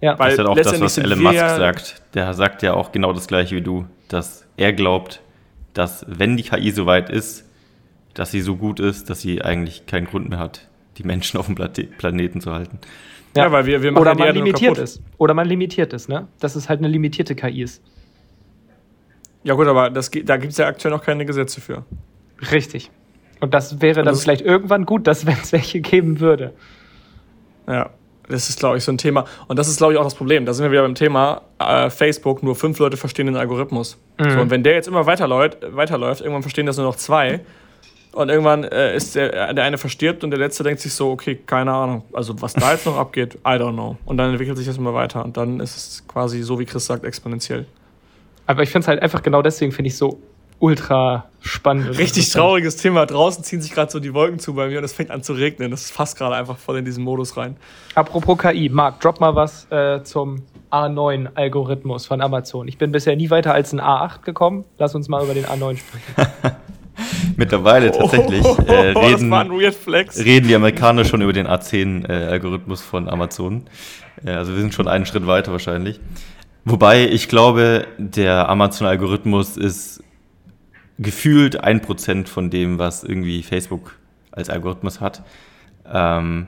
Ja. 0.00 0.18
Weil 0.18 0.30
das 0.30 0.38
ist 0.38 0.44
ja 0.44 0.50
auch 0.50 0.56
das, 0.56 0.80
was 0.80 0.98
Elon 0.98 1.20
Musk 1.20 1.38
sagt. 1.38 2.02
Der 2.14 2.32
sagt 2.34 2.62
ja 2.62 2.74
auch 2.74 2.92
genau 2.92 3.12
das 3.12 3.26
gleiche 3.26 3.56
wie 3.56 3.62
du, 3.62 3.86
dass 4.08 4.46
er 4.56 4.72
glaubt, 4.72 5.20
dass 5.74 6.04
wenn 6.08 6.36
die 6.36 6.42
KI 6.44 6.70
so 6.70 6.86
weit 6.86 7.10
ist, 7.10 7.44
dass 8.14 8.30
sie 8.30 8.40
so 8.40 8.56
gut 8.56 8.80
ist, 8.80 9.10
dass 9.10 9.20
sie 9.20 9.42
eigentlich 9.42 9.86
keinen 9.86 10.06
Grund 10.06 10.28
mehr 10.28 10.38
hat, 10.38 10.68
die 10.96 11.04
Menschen 11.04 11.38
auf 11.38 11.46
dem 11.46 11.54
Planeten 11.54 12.40
zu 12.40 12.52
halten. 12.52 12.78
Ja, 13.36 13.44
ja 13.44 13.52
weil 13.52 13.66
wir, 13.66 13.82
wir 13.82 13.92
machen 13.92 14.02
Oder 14.02 14.14
man 14.14 14.34
limitiert 14.34 14.78
ist. 14.78 15.02
Oder 15.18 15.34
man 15.34 15.46
limitiert 15.46 15.92
ist, 15.92 16.08
ne? 16.08 16.26
Dass 16.40 16.56
es 16.56 16.68
halt 16.68 16.80
eine 16.80 16.88
limitierte 16.88 17.34
KI 17.34 17.62
ist. 17.62 17.82
Ja 19.44 19.54
gut, 19.54 19.66
aber 19.66 19.90
das, 19.90 20.10
da 20.10 20.36
gibt 20.36 20.52
es 20.52 20.58
ja 20.58 20.66
aktuell 20.66 20.92
noch 20.92 21.02
keine 21.02 21.24
Gesetze 21.24 21.60
für. 21.60 21.84
Richtig. 22.50 22.90
Und 23.40 23.54
das 23.54 23.80
wäre 23.80 24.02
dann 24.02 24.06
das 24.06 24.22
vielleicht 24.22 24.42
irgendwann 24.42 24.84
gut, 24.84 25.06
dass 25.06 25.26
wenn 25.26 25.34
es 25.34 25.52
welche 25.52 25.80
geben 25.80 26.20
würde. 26.20 26.52
Ja, 27.66 27.90
das 28.28 28.48
ist, 28.48 28.58
glaube 28.58 28.76
ich, 28.78 28.84
so 28.84 28.92
ein 28.92 28.98
Thema. 28.98 29.24
Und 29.46 29.58
das 29.58 29.68
ist, 29.68 29.78
glaube 29.78 29.92
ich, 29.92 29.98
auch 29.98 30.04
das 30.04 30.14
Problem. 30.14 30.44
Da 30.44 30.52
sind 30.52 30.64
wir 30.64 30.70
wieder 30.70 30.82
beim 30.82 30.94
Thema 30.94 31.42
äh, 31.58 31.90
Facebook. 31.90 32.42
Nur 32.42 32.54
fünf 32.54 32.78
Leute 32.78 32.96
verstehen 32.96 33.26
den 33.26 33.36
Algorithmus. 33.36 33.98
Mhm. 34.18 34.30
So, 34.30 34.40
und 34.40 34.50
wenn 34.50 34.62
der 34.62 34.74
jetzt 34.74 34.88
immer 34.88 35.06
weiterläuft, 35.06 35.58
weiterläuft, 35.70 36.20
irgendwann 36.20 36.42
verstehen 36.42 36.66
das 36.66 36.76
nur 36.76 36.86
noch 36.86 36.96
zwei. 36.96 37.40
Und 38.12 38.30
irgendwann 38.30 38.64
äh, 38.64 38.96
ist 38.96 39.14
der, 39.14 39.52
der 39.54 39.64
eine 39.64 39.78
verstirbt 39.78 40.24
und 40.24 40.30
der 40.30 40.38
letzte 40.38 40.64
denkt 40.64 40.80
sich 40.80 40.92
so, 40.92 41.10
okay, 41.10 41.38
keine 41.46 41.72
Ahnung. 41.72 42.02
Also 42.12 42.40
was 42.40 42.54
da 42.54 42.72
jetzt 42.72 42.86
noch 42.86 42.96
abgeht, 42.98 43.34
I 43.36 43.58
don't 43.58 43.74
know. 43.74 43.96
Und 44.04 44.16
dann 44.16 44.30
entwickelt 44.30 44.56
sich 44.56 44.66
das 44.66 44.78
immer 44.78 44.94
weiter. 44.94 45.24
Und 45.24 45.36
dann 45.36 45.60
ist 45.60 45.76
es 45.76 46.08
quasi 46.08 46.42
so, 46.42 46.58
wie 46.58 46.64
Chris 46.64 46.86
sagt, 46.86 47.04
exponentiell. 47.04 47.66
Aber 48.46 48.62
ich 48.62 48.70
finde 48.70 48.84
es 48.84 48.88
halt 48.88 49.02
einfach 49.02 49.22
genau 49.22 49.42
deswegen, 49.42 49.72
finde 49.72 49.88
ich 49.88 49.96
so 49.96 50.20
ultra 50.58 51.26
spannend. 51.40 51.98
Richtig 51.98 52.30
trauriges 52.30 52.76
Thema. 52.76 53.06
Draußen 53.06 53.44
ziehen 53.44 53.60
sich 53.60 53.72
gerade 53.72 53.90
so 53.90 54.00
die 54.00 54.12
Wolken 54.12 54.38
zu 54.38 54.54
bei 54.54 54.68
mir 54.68 54.78
und 54.78 54.84
es 54.84 54.92
fängt 54.92 55.10
an 55.10 55.22
zu 55.22 55.32
regnen. 55.32 55.70
Das 55.70 55.90
fasst 55.90 56.18
gerade 56.18 56.34
einfach 56.34 56.58
voll 56.58 56.78
in 56.78 56.84
diesen 56.84 57.04
Modus 57.04 57.36
rein. 57.36 57.56
Apropos 57.94 58.38
KI, 58.38 58.68
Marc, 58.68 59.00
drop 59.00 59.20
mal 59.20 59.34
was 59.34 59.66
äh, 59.70 60.02
zum 60.02 60.42
A9-Algorithmus 60.70 62.06
von 62.06 62.20
Amazon. 62.20 62.68
Ich 62.68 62.78
bin 62.78 62.92
bisher 62.92 63.16
nie 63.16 63.30
weiter 63.30 63.54
als 63.54 63.72
ein 63.72 63.80
A8 63.80 64.22
gekommen. 64.22 64.64
Lass 64.78 64.94
uns 64.94 65.08
mal 65.08 65.24
über 65.24 65.34
den 65.34 65.46
A9 65.46 65.78
sprechen. 65.78 66.56
Mittlerweile 67.36 67.92
tatsächlich 67.92 68.44
äh, 68.66 68.72
reden, 68.72 69.32
reden 69.32 70.48
die 70.48 70.54
Amerikaner 70.54 71.04
schon 71.04 71.22
über 71.22 71.32
den 71.32 71.46
A10-Algorithmus 71.46 72.80
äh, 72.80 72.84
von 72.84 73.08
Amazon. 73.08 73.66
Äh, 74.24 74.30
also 74.30 74.52
wir 74.52 74.60
sind 74.60 74.74
schon 74.74 74.88
einen 74.88 75.06
Schritt 75.06 75.26
weiter 75.26 75.52
wahrscheinlich. 75.52 76.00
Wobei 76.64 77.08
ich 77.08 77.28
glaube, 77.28 77.86
der 77.96 78.48
Amazon-Algorithmus 78.48 79.56
ist 79.56 80.02
gefühlt 80.98 81.62
ein 81.62 81.80
Prozent 81.80 82.28
von 82.28 82.50
dem, 82.50 82.78
was 82.78 83.04
irgendwie 83.04 83.42
Facebook 83.42 83.96
als 84.30 84.50
Algorithmus 84.50 85.00
hat. 85.00 85.22
Ähm, 85.90 86.46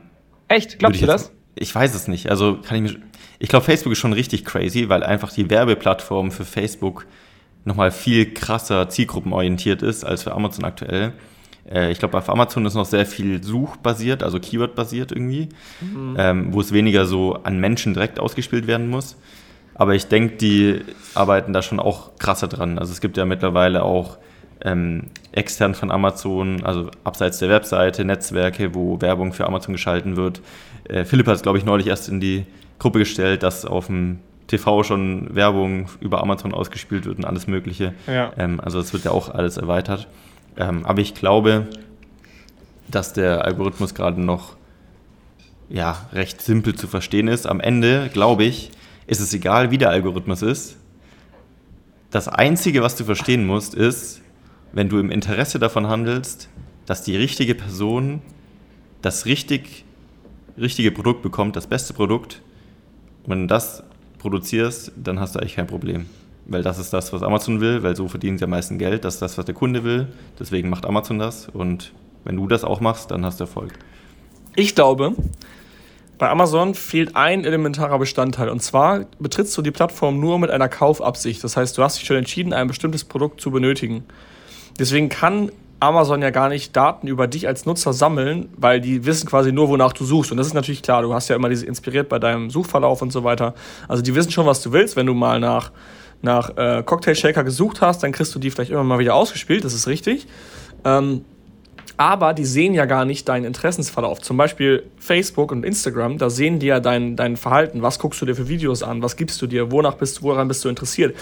Echt? 0.49 0.79
Glaubst 0.79 1.01
du 1.01 1.07
jetzt, 1.07 1.13
das? 1.13 1.33
Ich 1.55 1.75
weiß 1.75 1.95
es 1.95 2.09
nicht. 2.09 2.31
Also 2.31 2.59
kann 2.63 2.85
ich 2.85 2.93
mir. 2.93 3.01
Ich 3.39 3.49
glaube, 3.49 3.65
Facebook 3.65 3.93
ist 3.93 3.99
schon 3.99 4.13
richtig 4.13 4.45
crazy, 4.45 4.89
weil 4.91 5.03
einfach 5.03 5.33
die 5.33 5.49
Werbeplattform 5.49 6.31
für 6.31 6.45
Facebook 6.45 7.07
nochmal 7.65 7.91
viel 7.91 8.35
krasser 8.35 8.89
zielgruppenorientiert 8.89 9.83
ist 9.83 10.05
als 10.05 10.25
für 10.25 10.33
Amazon 10.33 10.65
aktuell. 10.65 11.15
Äh, 11.71 11.91
ich 11.91 11.99
glaube, 11.99 12.19
auf 12.19 12.29
Amazon 12.29 12.67
ist 12.67 12.75
noch 12.75 12.85
sehr 12.85 13.07
viel 13.07 13.43
suchbasiert, 13.43 14.23
also 14.23 14.39
Keyword-basiert 14.39 15.13
irgendwie, 15.13 15.49
mhm. 15.81 16.17
ähm, 16.19 16.53
wo 16.53 16.61
es 16.61 16.73
weniger 16.73 17.07
so 17.07 17.35
an 17.35 17.59
Menschen 17.59 17.95
direkt 17.95 18.21
ausgespielt 18.21 18.67
werden 18.67 18.89
muss. 18.89 19.17
Aber 19.75 19.95
ich 19.95 20.07
denke, 20.07 20.37
die 20.37 20.81
arbeiten 21.15 21.55
da 21.55 21.63
schon 21.63 21.81
auch 21.81 22.19
krasser 22.19 22.49
dran. 22.49 22.79
Also 22.79 22.93
es 22.93 23.01
gibt 23.01 23.17
ja 23.17 23.25
mittlerweile 23.25 23.83
auch 23.83 24.19
ähm, 24.65 25.05
extern 25.33 25.75
von 25.75 25.91
Amazon, 25.91 26.65
also 26.65 26.91
abseits 27.05 27.39
der 27.39 27.49
Webseite, 27.49 28.05
Netzwerke, 28.05 28.75
wo 28.75 29.01
Werbung 29.01 29.33
für 29.33 29.47
Amazon 29.47 29.75
geschalten 29.75 30.17
wird. 30.17 30.41
Äh, 30.85 31.05
Philipp 31.05 31.27
hat 31.27 31.37
es, 31.37 31.43
glaube 31.43 31.59
ich, 31.59 31.65
neulich 31.65 31.87
erst 31.87 32.09
in 32.09 32.21
die 32.21 32.47
Gruppe 32.79 32.99
gestellt, 32.99 33.43
dass 33.43 33.65
auf 33.65 33.87
dem 33.87 34.21
TV 34.47 34.83
schon 34.83 35.35
Werbung 35.35 35.87
über 36.01 36.21
Amazon 36.23 36.53
ausgespielt 36.53 37.05
wird 37.05 37.19
und 37.19 37.25
alles 37.25 37.47
Mögliche. 37.47 37.95
Ja. 38.07 38.33
Ähm, 38.37 38.61
also 38.61 38.81
es 38.81 38.93
wird 38.93 39.05
ja 39.05 39.13
auch 39.13 39.29
alles 39.29 39.57
erweitert. 39.57 40.09
Ähm, 40.57 40.85
aber 40.85 41.01
ich 41.01 41.15
glaube, 41.15 41.69
dass 42.89 43.13
der 43.13 43.45
Algorithmus 43.45 43.95
gerade 43.95 44.21
noch 44.21 44.57
ja, 45.69 46.09
recht 46.13 46.43
simpel 46.43 46.75
zu 46.75 46.89
verstehen 46.89 47.29
ist. 47.29 47.47
Am 47.47 47.61
Ende, 47.61 48.11
glaube 48.13 48.43
ich, 48.43 48.73
ist 49.07 49.21
es 49.21 49.33
egal, 49.33 49.71
wie 49.71 49.79
der 49.79 49.91
Algorithmus 49.91 50.43
ist. 50.43 50.77
Das 52.11 52.27
Einzige, 52.27 52.83
was 52.83 52.97
du 52.97 53.05
verstehen 53.05 53.47
musst, 53.47 53.75
ist, 53.75 54.21
wenn 54.73 54.89
du 54.89 54.99
im 54.99 55.11
Interesse 55.11 55.59
davon 55.59 55.89
handelst, 55.89 56.49
dass 56.87 57.03
die 57.03 57.17
richtige 57.17 57.55
Person 57.55 58.23
das 59.03 59.27
richtig, 59.27 59.85
richtige 60.59 60.91
Produkt 60.91 61.23
bekommt, 61.23 61.57
das 61.57 61.67
beste 61.67 61.95
Produkt, 61.95 62.43
und 63.25 63.31
wenn 63.31 63.41
du 63.43 63.47
das 63.47 63.83
produzierst, 64.19 64.93
dann 64.97 65.21
hast 65.21 65.35
du 65.35 65.41
eigentlich 65.41 65.57
kein 65.57 65.67
Problem. 65.67 66.07
Weil 66.47 66.63
das 66.63 66.79
ist 66.79 66.93
das, 66.93 67.13
was 67.13 67.23
Amazon 67.23 67.61
will, 67.61 67.83
weil 67.83 67.95
so 67.97 68.09
verdienen 68.09 68.39
sie 68.39 68.45
am 68.45 68.51
meisten 68.51 68.79
Geld. 68.79 69.05
Das 69.05 69.15
ist 69.15 69.23
das, 69.23 69.39
was 69.39 69.45
der 69.45 69.55
Kunde 69.55 69.85
will. 69.85 70.09
Deswegen 70.39 70.69
macht 70.69 70.87
Amazon 70.87 71.19
das. 71.19 71.49
Und 71.49 71.93
wenn 72.25 72.37
du 72.37 72.49
das 72.49 72.65
auch 72.65 72.81
machst, 72.81 73.11
dann 73.11 73.25
hast 73.25 73.41
du 73.41 73.45
Erfolg. 73.45 73.79
Ich 74.57 74.75
glaube, 74.75 75.15
bei 76.19 76.29
Amazon 76.29 76.75
fehlt 76.75 77.15
ein 77.15 77.45
elementarer 77.45 77.99
Bestandteil. 77.99 78.49
Und 78.49 78.63
zwar 78.63 79.07
betrittst 79.19 79.57
du 79.57 79.63
die 79.63 79.71
Plattform 79.71 80.19
nur 80.19 80.39
mit 80.39 80.51
einer 80.51 80.69
Kaufabsicht. 80.69 81.43
Das 81.45 81.57
heißt, 81.57 81.79
du 81.79 81.83
hast 81.83 81.99
dich 81.99 82.07
schon 82.07 82.17
entschieden, 82.17 82.53
ein 82.53 82.67
bestimmtes 82.67 83.05
Produkt 83.05 83.41
zu 83.41 83.51
benötigen. 83.51 84.05
Deswegen 84.81 85.11
kann 85.11 85.53
Amazon 85.79 86.23
ja 86.23 86.31
gar 86.31 86.49
nicht 86.49 86.75
Daten 86.75 87.07
über 87.07 87.27
dich 87.27 87.47
als 87.47 87.67
Nutzer 87.67 87.93
sammeln, 87.93 88.49
weil 88.57 88.81
die 88.81 89.05
wissen 89.05 89.29
quasi 89.29 89.53
nur, 89.53 89.69
wonach 89.69 89.93
du 89.93 90.05
suchst. 90.05 90.31
Und 90.31 90.39
das 90.39 90.47
ist 90.47 90.55
natürlich 90.55 90.83
klar, 90.83 91.03
du 91.03 91.15
hast 91.15 91.29
ja 91.29 91.37
immer 91.37 91.49
diese 91.51 91.67
inspiriert 91.67 92.09
bei 92.09 92.19
deinem 92.19 92.51
Suchverlauf 92.51 93.03
und 93.03 93.13
so 93.13 93.23
weiter. 93.23 93.55
Also 93.89 94.03
die 94.03 94.15
wissen 94.15 94.31
schon, 94.31 94.47
was 94.47 94.63
du 94.63 94.73
willst. 94.73 94.97
Wenn 94.97 95.07
du 95.07 95.15
mal 95.15 95.39
nach, 95.39 95.71
nach 96.23 96.57
äh, 96.57 96.83
Cocktail 96.83 97.15
Shaker 97.15 97.45
gesucht 97.45 97.83
hast, 97.83 98.03
dann 98.03 98.13
kriegst 98.13 98.35
du 98.35 98.39
die 98.39 98.51
vielleicht 98.51 98.71
immer 98.71 98.85
mal 98.85 98.99
wieder 98.99 99.15
ausgespielt, 99.15 99.65
das 99.65 99.75
ist 99.75 99.87
richtig. 99.87 100.27
Ähm, 100.85 101.25
aber 102.01 102.33
die 102.33 102.47
sehen 102.47 102.73
ja 102.73 102.87
gar 102.87 103.05
nicht 103.05 103.29
deinen 103.29 103.45
Interessensverlauf. 103.45 104.21
Zum 104.21 104.39
Beispiel 104.39 104.85
Facebook 104.97 105.53
und 105.53 105.67
Instagram, 105.67 106.17
da 106.17 106.31
sehen 106.31 106.59
die 106.59 106.69
ja 106.69 106.81
dein, 106.81 107.15
dein 107.15 107.37
Verhalten. 107.37 107.83
Was 107.83 107.99
guckst 107.99 108.23
du 108.23 108.25
dir 108.25 108.35
für 108.35 108.49
Videos 108.49 108.83
an? 108.83 109.03
Was 109.03 109.17
gibst 109.17 109.43
du 109.43 109.47
dir? 109.47 109.71
Wonach 109.71 109.97
bist, 109.97 110.23
woran 110.23 110.49
bist 110.49 110.65
du 110.65 110.71
interessiert? 110.71 111.15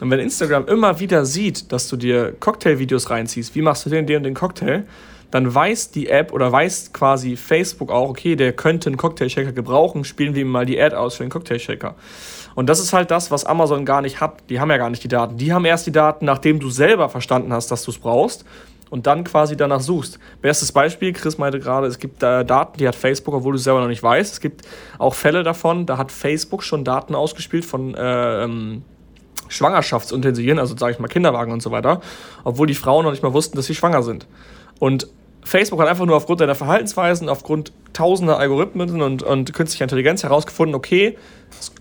Und 0.00 0.10
wenn 0.10 0.18
Instagram 0.20 0.68
immer 0.68 0.98
wieder 1.00 1.26
sieht, 1.26 1.70
dass 1.70 1.86
du 1.86 1.98
dir 1.98 2.32
Cocktail-Videos 2.40 3.10
reinziehst, 3.10 3.54
wie 3.54 3.60
machst 3.60 3.84
du 3.84 3.90
den, 3.90 4.06
den 4.06 4.16
und 4.16 4.22
den 4.22 4.32
Cocktail, 4.32 4.84
dann 5.30 5.54
weiß 5.54 5.90
die 5.90 6.08
App 6.08 6.32
oder 6.32 6.50
weiß 6.50 6.94
quasi 6.94 7.36
Facebook 7.36 7.90
auch, 7.90 8.08
okay, 8.08 8.34
der 8.34 8.54
könnte 8.54 8.88
einen 8.88 8.96
Cocktail-Shaker 8.96 9.52
gebrauchen, 9.52 10.02
spielen 10.02 10.34
wir 10.34 10.40
ihm 10.42 10.48
mal 10.48 10.64
die 10.64 10.80
Ad 10.80 10.96
aus 10.96 11.16
für 11.16 11.24
den 11.24 11.30
Cocktail-Shaker. 11.30 11.94
Und 12.54 12.70
das 12.70 12.80
ist 12.80 12.94
halt 12.94 13.10
das, 13.10 13.30
was 13.30 13.44
Amazon 13.44 13.84
gar 13.84 14.00
nicht 14.00 14.22
hat. 14.22 14.44
Die 14.48 14.60
haben 14.60 14.70
ja 14.70 14.78
gar 14.78 14.88
nicht 14.88 15.04
die 15.04 15.08
Daten. 15.08 15.36
Die 15.36 15.52
haben 15.52 15.66
erst 15.66 15.86
die 15.86 15.92
Daten, 15.92 16.24
nachdem 16.24 16.58
du 16.58 16.70
selber 16.70 17.10
verstanden 17.10 17.52
hast, 17.52 17.70
dass 17.70 17.82
du 17.84 17.90
es 17.90 17.98
brauchst 17.98 18.46
und 18.92 19.06
dann 19.06 19.24
quasi 19.24 19.56
danach 19.56 19.80
suchst. 19.80 20.18
Bestes 20.42 20.70
Beispiel, 20.70 21.14
Chris 21.14 21.38
meinte 21.38 21.58
gerade, 21.58 21.86
es 21.86 21.98
gibt 21.98 22.22
äh, 22.22 22.44
Daten, 22.44 22.76
die 22.76 22.86
hat 22.86 22.94
Facebook, 22.94 23.32
obwohl 23.32 23.52
du 23.52 23.56
es 23.56 23.64
selber 23.64 23.80
noch 23.80 23.88
nicht 23.88 24.02
weißt. 24.02 24.34
Es 24.34 24.40
gibt 24.40 24.68
auch 24.98 25.14
Fälle 25.14 25.42
davon, 25.42 25.86
da 25.86 25.96
hat 25.96 26.12
Facebook 26.12 26.62
schon 26.62 26.84
Daten 26.84 27.14
ausgespielt 27.14 27.64
von 27.64 27.94
äh, 27.94 28.44
ähm, 28.44 28.82
Schwangerschaftsutensilien, 29.48 30.58
also 30.58 30.76
sage 30.76 30.92
ich 30.92 30.98
mal 30.98 31.08
Kinderwagen 31.08 31.54
und 31.54 31.62
so 31.62 31.70
weiter, 31.70 32.02
obwohl 32.44 32.66
die 32.66 32.74
Frauen 32.74 33.06
noch 33.06 33.12
nicht 33.12 33.22
mal 33.22 33.32
wussten, 33.32 33.56
dass 33.56 33.64
sie 33.64 33.74
schwanger 33.74 34.02
sind. 34.02 34.26
Und 34.78 35.08
Facebook 35.42 35.80
hat 35.80 35.88
einfach 35.88 36.04
nur 36.04 36.16
aufgrund 36.16 36.42
deiner 36.42 36.54
Verhaltensweisen, 36.54 37.30
aufgrund 37.30 37.72
tausender 37.94 38.38
Algorithmen 38.38 39.00
und, 39.00 39.22
und 39.22 39.54
künstlicher 39.54 39.84
Intelligenz 39.84 40.22
herausgefunden, 40.22 40.74
okay, 40.74 41.16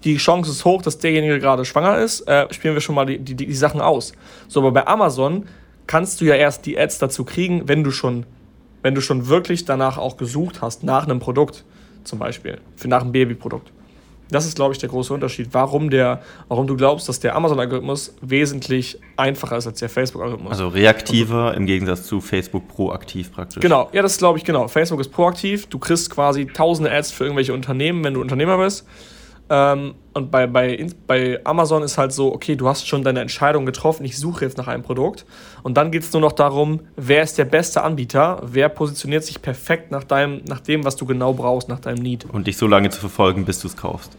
die 0.06 0.16
Chance 0.16 0.50
ist 0.50 0.64
hoch, 0.64 0.82
dass 0.82 0.98
derjenige 0.98 1.40
gerade 1.40 1.66
schwanger 1.66 1.98
ist, 1.98 2.22
äh, 2.22 2.48
spielen 2.54 2.74
wir 2.74 2.82
schon 2.82 2.96
mal 2.96 3.06
die, 3.06 3.20
die, 3.20 3.36
die 3.36 3.54
Sachen 3.54 3.82
aus. 3.82 4.14
So, 4.48 4.62
aber 4.62 4.72
bei 4.72 4.88
Amazon 4.88 5.46
kannst 5.88 6.22
du 6.22 6.26
ja 6.26 6.36
erst 6.36 6.66
die 6.66 6.78
Ads 6.78 7.00
dazu 7.00 7.24
kriegen, 7.24 7.68
wenn 7.68 7.84
du 7.84 7.92
schon, 7.92 8.26
wenn 8.82 8.96
du 8.96 9.02
schon 9.02 9.28
wirklich 9.28 9.66
danach 9.66 9.98
auch 9.98 10.18
gesucht 10.18 10.62
hast, 10.62 10.84
nach 10.84 11.06
einem 11.06 11.20
Produkt 11.20 11.66
zum 12.04 12.20
Beispiel, 12.20 12.60
für 12.76 12.88
nach 12.88 13.02
einem 13.02 13.12
Babyprodukt. 13.12 13.72
Das 14.32 14.46
ist, 14.46 14.56
glaube 14.56 14.74
ich, 14.74 14.80
der 14.80 14.88
große 14.88 15.14
Unterschied, 15.14 15.50
warum, 15.52 15.90
der, 15.90 16.22
warum 16.48 16.66
du 16.66 16.78
glaubst, 16.78 17.10
dass 17.10 17.20
der 17.20 17.36
Amazon-Algorithmus 17.36 18.16
wesentlich 18.22 18.98
einfacher 19.18 19.58
ist 19.58 19.68
als 19.68 19.80
der 19.80 19.90
Facebook-Algorithmus. 19.90 20.54
Also 20.54 20.70
reaktiver 20.70 21.54
im 21.54 21.66
Gegensatz 21.66 22.04
zu 22.04 22.22
Facebook 22.22 22.70
proaktiv 22.70 23.34
praktisch. 23.34 23.62
Genau, 23.62 23.90
ja, 23.92 24.02
das 24.02 24.18
glaube 24.18 24.38
ich 24.38 24.46
genau. 24.46 24.70
Facebook 24.70 25.02
ist 25.02 25.10
proaktiv. 25.10 25.68
Du 25.68 25.80
kriegst 25.80 26.10
quasi 26.10 26.46
tausende 26.46 26.90
Ads 26.90 27.12
für 27.12 27.26
irgendwelche 27.26 27.54
Unternehmen, 27.54 28.06
wenn 28.06 28.14
du 28.14 28.22
Unternehmer 28.22 28.58
bist. 28.58 28.88
Ähm, 29.54 29.96
und 30.14 30.32
bei, 30.32 30.48
bei, 30.48 30.88
bei 31.08 31.42
Amazon 31.44 31.84
ist 31.84 31.98
halt 31.98 32.14
so, 32.14 32.34
okay, 32.34 32.56
du 32.56 32.70
hast 32.70 32.88
schon 32.88 33.04
deine 33.04 33.20
Entscheidung 33.20 33.66
getroffen, 33.66 34.06
ich 34.06 34.18
suche 34.18 34.46
jetzt 34.46 34.58
nach 34.58 34.70
einem 34.70 34.82
Produkt. 34.82 35.26
Und 35.62 35.76
dann 35.76 35.92
geht 35.92 36.04
es 36.04 36.14
nur 36.14 36.22
noch 36.22 36.32
darum, 36.32 36.80
wer 36.96 37.22
ist 37.22 37.38
der 37.38 37.44
beste 37.44 37.84
Anbieter, 37.84 38.42
wer 38.46 38.70
positioniert 38.70 39.26
sich 39.26 39.42
perfekt 39.42 39.92
nach, 39.92 40.06
deinem, 40.06 40.42
nach 40.48 40.62
dem, 40.62 40.86
was 40.86 40.96
du 40.96 41.06
genau 41.06 41.34
brauchst, 41.34 41.68
nach 41.68 41.82
deinem 41.82 42.02
Need. 42.02 42.26
Und 42.32 42.48
dich 42.48 42.56
so 42.56 42.66
lange 42.66 42.90
zu 42.92 43.02
verfolgen, 43.02 43.44
bis 43.44 43.60
du 43.60 43.68
es 43.68 43.76
kaufst. 43.76 44.18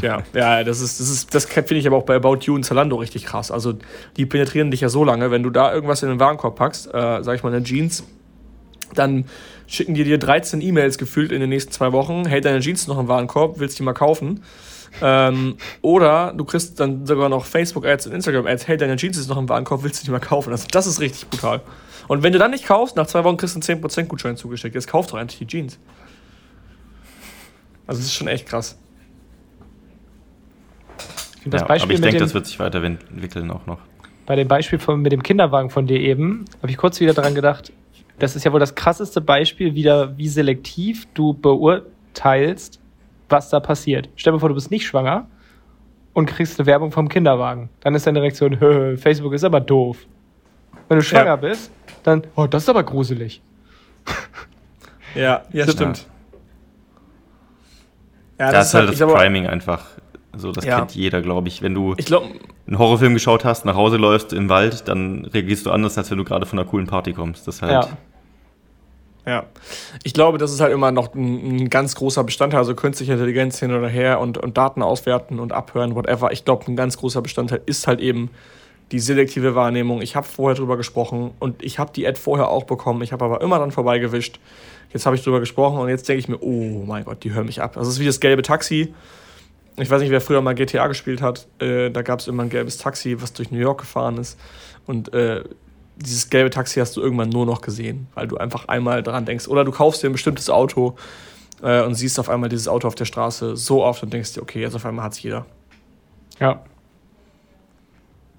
Ja, 0.00 0.22
ja, 0.34 0.64
das 0.64 0.80
ist, 0.80 0.98
das 1.00 1.10
ist, 1.10 1.34
das 1.34 1.44
finde 1.44 1.76
ich 1.76 1.86
aber 1.86 1.98
auch 1.98 2.04
bei 2.04 2.16
About 2.16 2.38
You 2.42 2.54
und 2.54 2.64
Zalando 2.64 2.96
richtig 2.96 3.26
krass. 3.26 3.50
Also 3.50 3.74
die 4.16 4.26
penetrieren 4.26 4.70
dich 4.70 4.80
ja 4.80 4.88
so 4.88 5.04
lange, 5.04 5.30
wenn 5.30 5.42
du 5.42 5.50
da 5.50 5.72
irgendwas 5.72 6.02
in 6.02 6.08
den 6.08 6.18
Warenkorb 6.18 6.56
packst, 6.56 6.86
äh, 6.86 7.22
sag 7.22 7.36
ich 7.36 7.42
mal, 7.42 7.52
eine 7.52 7.62
Jeans, 7.62 8.02
dann 8.94 9.26
schicken 9.66 9.94
die 9.94 10.04
dir 10.04 10.18
13 10.18 10.60
E-Mails 10.60 10.98
gefühlt 10.98 11.30
in 11.30 11.40
den 11.40 11.50
nächsten 11.50 11.72
zwei 11.72 11.92
Wochen, 11.92 12.26
hey, 12.26 12.40
deine 12.40 12.60
Jeans 12.60 12.86
noch 12.88 12.98
im 12.98 13.06
Warenkorb, 13.06 13.58
willst 13.58 13.78
du 13.78 13.82
die 13.82 13.84
mal 13.84 13.92
kaufen? 13.92 14.42
Ähm, 15.00 15.56
oder 15.80 16.34
du 16.36 16.44
kriegst 16.44 16.78
dann 16.78 17.06
sogar 17.06 17.28
noch 17.28 17.44
Facebook-Ads 17.46 18.08
und 18.08 18.12
Instagram-Ads. 18.12 18.68
Hey, 18.68 18.76
deine 18.76 18.96
Jeans 18.96 19.16
ist 19.16 19.28
noch 19.28 19.38
im 19.38 19.48
Warenkorb, 19.48 19.82
willst 19.82 20.02
du 20.02 20.04
die 20.04 20.10
mal 20.10 20.20
kaufen? 20.20 20.50
Also, 20.50 20.66
das 20.70 20.86
ist 20.86 21.00
richtig 21.00 21.28
brutal. 21.30 21.60
Und 22.08 22.22
wenn 22.22 22.32
du 22.32 22.38
dann 22.38 22.50
nicht 22.50 22.66
kaufst, 22.66 22.96
nach 22.96 23.06
zwei 23.06 23.24
Wochen 23.24 23.36
kriegst 23.36 23.54
du 23.56 23.72
einen 23.72 23.82
10% 23.82 24.04
Gutschein 24.04 24.36
zugeschickt. 24.36 24.74
Jetzt 24.74 24.88
kauf 24.88 25.06
doch 25.06 25.18
endlich 25.18 25.38
die 25.38 25.46
Jeans. 25.46 25.78
Also, 27.86 28.00
das 28.00 28.06
ist 28.06 28.14
schon 28.14 28.28
echt 28.28 28.46
krass. 28.46 28.78
Ja, 31.50 31.62
aber 31.64 31.76
ich 31.76 32.00
denke, 32.00 32.18
das 32.18 32.34
wird 32.34 32.46
sich 32.46 32.58
weiterentwickeln 32.58 33.50
auch 33.50 33.66
noch. 33.66 33.78
Bei 34.26 34.36
dem 34.36 34.46
Beispiel 34.46 34.78
von, 34.78 35.00
mit 35.00 35.10
dem 35.10 35.22
Kinderwagen 35.22 35.70
von 35.70 35.86
dir 35.86 35.98
eben, 35.98 36.44
habe 36.60 36.70
ich 36.70 36.76
kurz 36.76 37.00
wieder 37.00 37.12
daran 37.12 37.34
gedacht, 37.34 37.72
das 38.18 38.36
ist 38.36 38.44
ja 38.44 38.52
wohl 38.52 38.60
das 38.60 38.74
krasseste 38.74 39.20
Beispiel 39.20 39.74
wieder, 39.74 40.16
wie 40.16 40.28
selektiv 40.28 41.08
du 41.14 41.34
beurteilst, 41.34 42.81
was 43.32 43.50
da 43.50 43.58
passiert. 43.58 44.08
Stell 44.14 44.32
dir 44.32 44.38
vor, 44.38 44.48
du 44.48 44.54
bist 44.54 44.70
nicht 44.70 44.86
schwanger 44.86 45.26
und 46.12 46.26
kriegst 46.26 46.60
eine 46.60 46.66
Werbung 46.66 46.92
vom 46.92 47.08
Kinderwagen. 47.08 47.70
Dann 47.80 47.94
ist 47.94 48.06
deine 48.06 48.22
Reaktion, 48.22 48.56
Facebook 48.96 49.32
ist 49.32 49.44
aber 49.44 49.60
doof. 49.60 50.06
Wenn 50.88 50.98
du 50.98 51.02
schwanger 51.02 51.26
ja. 51.26 51.36
bist, 51.36 51.72
dann, 52.04 52.22
oh, 52.36 52.46
das 52.46 52.64
ist 52.64 52.68
aber 52.68 52.84
gruselig. 52.84 53.42
Ja, 55.14 55.42
ja, 55.52 55.68
stimmt. 55.68 56.06
Ja, 58.38 58.50
das, 58.50 58.52
das 58.52 58.66
ist 58.68 58.74
halt 58.74 59.00
das 59.00 59.12
Priming 59.12 59.46
einfach. 59.46 59.84
So, 60.34 60.52
das 60.52 60.64
ja. 60.64 60.78
kennt 60.78 60.94
jeder, 60.94 61.20
glaube 61.20 61.48
ich. 61.48 61.60
Wenn 61.60 61.74
du 61.74 61.94
ich 61.98 62.06
glaub, 62.06 62.24
einen 62.66 62.78
Horrorfilm 62.78 63.12
geschaut 63.12 63.44
hast, 63.44 63.64
nach 63.64 63.74
Hause 63.74 63.98
läufst 63.98 64.32
im 64.32 64.48
Wald, 64.48 64.88
dann 64.88 65.26
reagierst 65.26 65.66
du 65.66 65.70
anders, 65.70 65.98
als 65.98 66.10
wenn 66.10 66.18
du 66.18 66.24
gerade 66.24 66.46
von 66.46 66.58
einer 66.58 66.66
coolen 66.66 66.86
Party 66.86 67.12
kommst. 67.12 67.46
Das 67.46 67.60
halt. 67.60 67.72
Ja. 67.72 67.88
Ja, 69.24 69.46
ich 70.02 70.14
glaube, 70.14 70.38
das 70.38 70.52
ist 70.52 70.60
halt 70.60 70.72
immer 70.72 70.90
noch 70.90 71.14
ein, 71.14 71.56
ein, 71.56 71.70
ganz 71.70 71.94
großer 71.94 72.24
Bestandteil, 72.24 72.58
also 72.58 72.74
künstliche 72.74 73.12
Intelligenz 73.12 73.60
hin 73.60 73.72
oder 73.72 73.88
her 73.88 74.18
und, 74.18 74.36
und 74.36 74.58
Daten 74.58 74.82
auswerten 74.82 75.38
und 75.38 75.52
abhören, 75.52 75.94
whatever. 75.94 76.32
Ich 76.32 76.44
glaube, 76.44 76.66
ein 76.66 76.74
ganz 76.74 76.96
großer 76.96 77.22
Bestandteil 77.22 77.60
ist 77.66 77.86
halt 77.86 78.00
eben 78.00 78.30
die 78.90 78.98
selektive 78.98 79.54
Wahrnehmung. 79.54 80.02
Ich 80.02 80.16
habe 80.16 80.26
vorher 80.26 80.56
drüber 80.56 80.76
gesprochen 80.76 81.30
und 81.38 81.62
ich 81.62 81.78
habe 81.78 81.92
die 81.92 82.06
Ad 82.06 82.18
vorher 82.18 82.48
auch 82.48 82.64
bekommen. 82.64 83.02
Ich 83.02 83.12
habe 83.12 83.24
aber 83.24 83.40
immer 83.40 83.58
dann 83.58 83.70
vorbeigewischt. 83.70 84.40
Jetzt 84.92 85.06
habe 85.06 85.16
ich 85.16 85.22
drüber 85.22 85.40
gesprochen 85.40 85.78
und 85.78 85.88
jetzt 85.88 86.08
denke 86.08 86.18
ich 86.18 86.28
mir, 86.28 86.42
oh 86.42 86.84
mein 86.84 87.04
Gott, 87.04 87.24
die 87.24 87.32
hören 87.32 87.46
mich 87.46 87.62
ab. 87.62 87.76
Also 87.76 87.88
es 87.88 87.96
ist 87.96 88.00
wie 88.00 88.06
das 88.06 88.20
gelbe 88.20 88.42
Taxi. 88.42 88.92
Ich 89.78 89.88
weiß 89.88 90.02
nicht, 90.02 90.10
wer 90.10 90.20
früher 90.20 90.42
mal 90.42 90.54
GTA 90.54 90.88
gespielt 90.88 91.22
hat. 91.22 91.46
Äh, 91.58 91.90
da 91.90 92.02
gab 92.02 92.18
es 92.18 92.28
immer 92.28 92.42
ein 92.42 92.50
gelbes 92.50 92.76
Taxi, 92.76 93.22
was 93.22 93.32
durch 93.32 93.50
New 93.50 93.58
York 93.58 93.80
gefahren 93.80 94.18
ist. 94.18 94.38
Und 94.86 95.14
äh, 95.14 95.44
dieses 96.02 96.30
gelbe 96.30 96.50
Taxi 96.50 96.80
hast 96.80 96.96
du 96.96 97.00
irgendwann 97.00 97.28
nur 97.28 97.46
noch 97.46 97.60
gesehen, 97.60 98.08
weil 98.14 98.28
du 98.28 98.36
einfach 98.36 98.68
einmal 98.68 99.02
dran 99.02 99.24
denkst. 99.24 99.48
Oder 99.48 99.64
du 99.64 99.72
kaufst 99.72 100.02
dir 100.02 100.08
ein 100.08 100.12
bestimmtes 100.12 100.50
Auto 100.50 100.96
äh, 101.62 101.82
und 101.82 101.94
siehst 101.94 102.18
auf 102.18 102.28
einmal 102.28 102.48
dieses 102.48 102.68
Auto 102.68 102.88
auf 102.88 102.94
der 102.94 103.04
Straße 103.04 103.56
so 103.56 103.84
oft 103.84 104.02
und 104.02 104.12
denkst 104.12 104.34
dir, 104.34 104.42
okay, 104.42 104.60
jetzt 104.60 104.74
auf 104.74 104.84
einmal 104.84 105.04
hat 105.04 105.12
es 105.12 105.22
jeder. 105.22 105.46
Ja. 106.38 106.62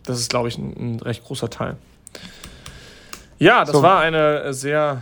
Das 0.06 0.20
ist, 0.20 0.30
glaube 0.30 0.50
ich, 0.50 0.58
ein, 0.58 0.74
ein, 0.78 1.00
recht 1.00 1.24
großer 1.24 1.50
Teil. 1.50 1.78
Ja, 3.40 3.64
das 3.64 3.76
so. 3.76 3.82
war 3.82 4.00
eine 4.02 4.54
sehr 4.54 5.02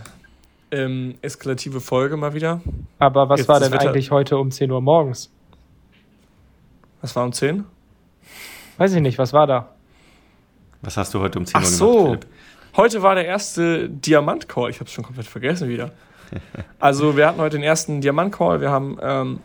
ähm, 0.70 1.16
eskalative 1.22 1.80
Folge 1.80 2.16
mal 2.16 2.34
wieder. 2.34 2.60
Aber 2.98 3.28
was 3.28 3.40
Jetzt 3.40 3.48
war 3.48 3.60
denn 3.60 3.72
eigentlich 3.72 4.10
heute 4.10 4.38
um 4.38 4.50
10 4.50 4.70
Uhr 4.70 4.80
morgens? 4.80 5.30
Was 7.00 7.14
war 7.16 7.24
um 7.24 7.32
10? 7.32 7.64
Weiß 8.78 8.94
ich 8.94 9.00
nicht, 9.00 9.18
was 9.18 9.32
war 9.32 9.46
da? 9.46 9.68
Was 10.80 10.96
hast 10.96 11.14
du 11.14 11.20
heute 11.20 11.38
um 11.38 11.46
10 11.46 11.56
Ach 11.56 11.62
Uhr 11.62 11.68
so. 11.68 11.86
gemacht, 11.86 12.06
Philipp? 12.06 12.26
Heute 12.74 13.02
war 13.02 13.14
der 13.14 13.26
erste 13.26 13.90
Diamant-Call. 13.90 14.70
Ich 14.70 14.76
habe 14.76 14.86
es 14.86 14.92
schon 14.92 15.04
komplett 15.04 15.26
vergessen 15.26 15.68
wieder. 15.68 15.90
Also 16.80 17.18
wir 17.18 17.26
hatten 17.26 17.40
heute 17.40 17.58
den 17.58 17.64
ersten 17.64 18.00
Diamant-Call. 18.00 18.62
Wir 18.62 18.70
haben 18.70 18.98
ähm, 19.02 19.40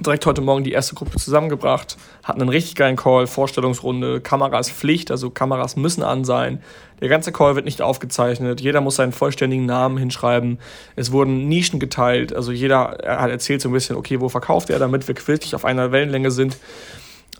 direkt 0.00 0.26
heute 0.26 0.40
Morgen 0.40 0.64
die 0.64 0.72
erste 0.72 0.96
Gruppe 0.96 1.16
zusammengebracht, 1.16 1.96
hatten 2.24 2.40
einen 2.40 2.50
richtig 2.50 2.74
geilen 2.74 2.96
Call, 2.96 3.28
Vorstellungsrunde, 3.28 4.20
Kameras 4.20 4.68
Pflicht, 4.68 5.12
also 5.12 5.30
Kameras 5.30 5.76
müssen 5.76 6.02
an 6.02 6.24
sein. 6.24 6.60
Der 7.00 7.08
ganze 7.08 7.30
Call 7.30 7.54
wird 7.54 7.66
nicht 7.66 7.82
aufgezeichnet, 7.82 8.60
jeder 8.60 8.80
muss 8.80 8.96
seinen 8.96 9.12
vollständigen 9.12 9.66
Namen 9.66 9.98
hinschreiben. 9.98 10.58
Es 10.96 11.12
wurden 11.12 11.48
Nischen 11.48 11.78
geteilt, 11.78 12.34
also 12.34 12.50
jeder 12.50 12.98
hat 13.04 13.30
erzählt 13.30 13.60
so 13.60 13.68
ein 13.68 13.72
bisschen, 13.72 13.94
okay, 13.94 14.20
wo 14.20 14.28
verkauft 14.28 14.70
er, 14.70 14.78
damit 14.80 15.06
wir 15.06 15.14
wirklich 15.28 15.54
auf 15.54 15.64
einer 15.64 15.92
Wellenlänge 15.92 16.30
sind. 16.32 16.56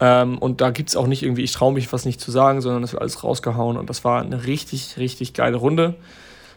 Ähm, 0.01 0.39
und 0.39 0.61
da 0.61 0.71
gibt 0.71 0.89
es 0.89 0.97
auch 0.97 1.07
nicht 1.07 1.23
irgendwie, 1.23 1.43
ich 1.43 1.53
traue 1.53 1.73
mich 1.73 1.93
was 1.93 2.05
nicht 2.05 2.21
zu 2.21 2.31
sagen, 2.31 2.61
sondern 2.63 2.83
es 2.83 2.93
wird 2.93 3.03
alles 3.03 3.23
rausgehauen. 3.23 3.77
Und 3.77 3.91
das 3.91 4.05
war 4.05 4.23
eine 4.23 4.47
richtig, 4.47 4.97
richtig 4.97 5.35
geile 5.35 5.57
Runde. 5.57 5.95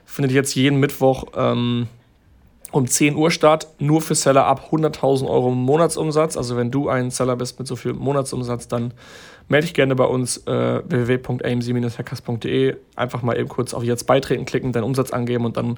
Findet 0.05 0.31
jetzt 0.31 0.55
jeden 0.55 0.79
Mittwoch 0.79 1.25
ähm, 1.35 1.87
um 2.71 2.87
10 2.87 3.15
Uhr 3.15 3.29
Start, 3.31 3.67
nur 3.79 4.01
für 4.01 4.15
Seller 4.15 4.45
ab 4.45 4.69
100.000 4.71 5.27
Euro 5.29 5.51
Monatsumsatz. 5.51 6.37
Also 6.37 6.57
wenn 6.57 6.71
du 6.71 6.89
ein 6.89 7.11
Seller 7.11 7.35
bist 7.35 7.59
mit 7.59 7.67
so 7.67 7.75
viel 7.75 7.93
Monatsumsatz, 7.93 8.67
dann 8.67 8.93
melde 9.49 9.67
dich 9.67 9.73
gerne 9.73 9.95
bei 9.95 10.05
uns 10.05 10.37
äh, 10.47 10.81
www.amc-hackers.de. 10.87 12.77
Einfach 12.95 13.21
mal 13.21 13.37
eben 13.37 13.49
kurz 13.49 13.73
auf 13.73 13.83
Jetzt 13.83 14.07
beitreten 14.07 14.45
klicken, 14.45 14.71
deinen 14.71 14.85
Umsatz 14.85 15.11
angeben 15.11 15.45
und 15.45 15.57
dann 15.57 15.77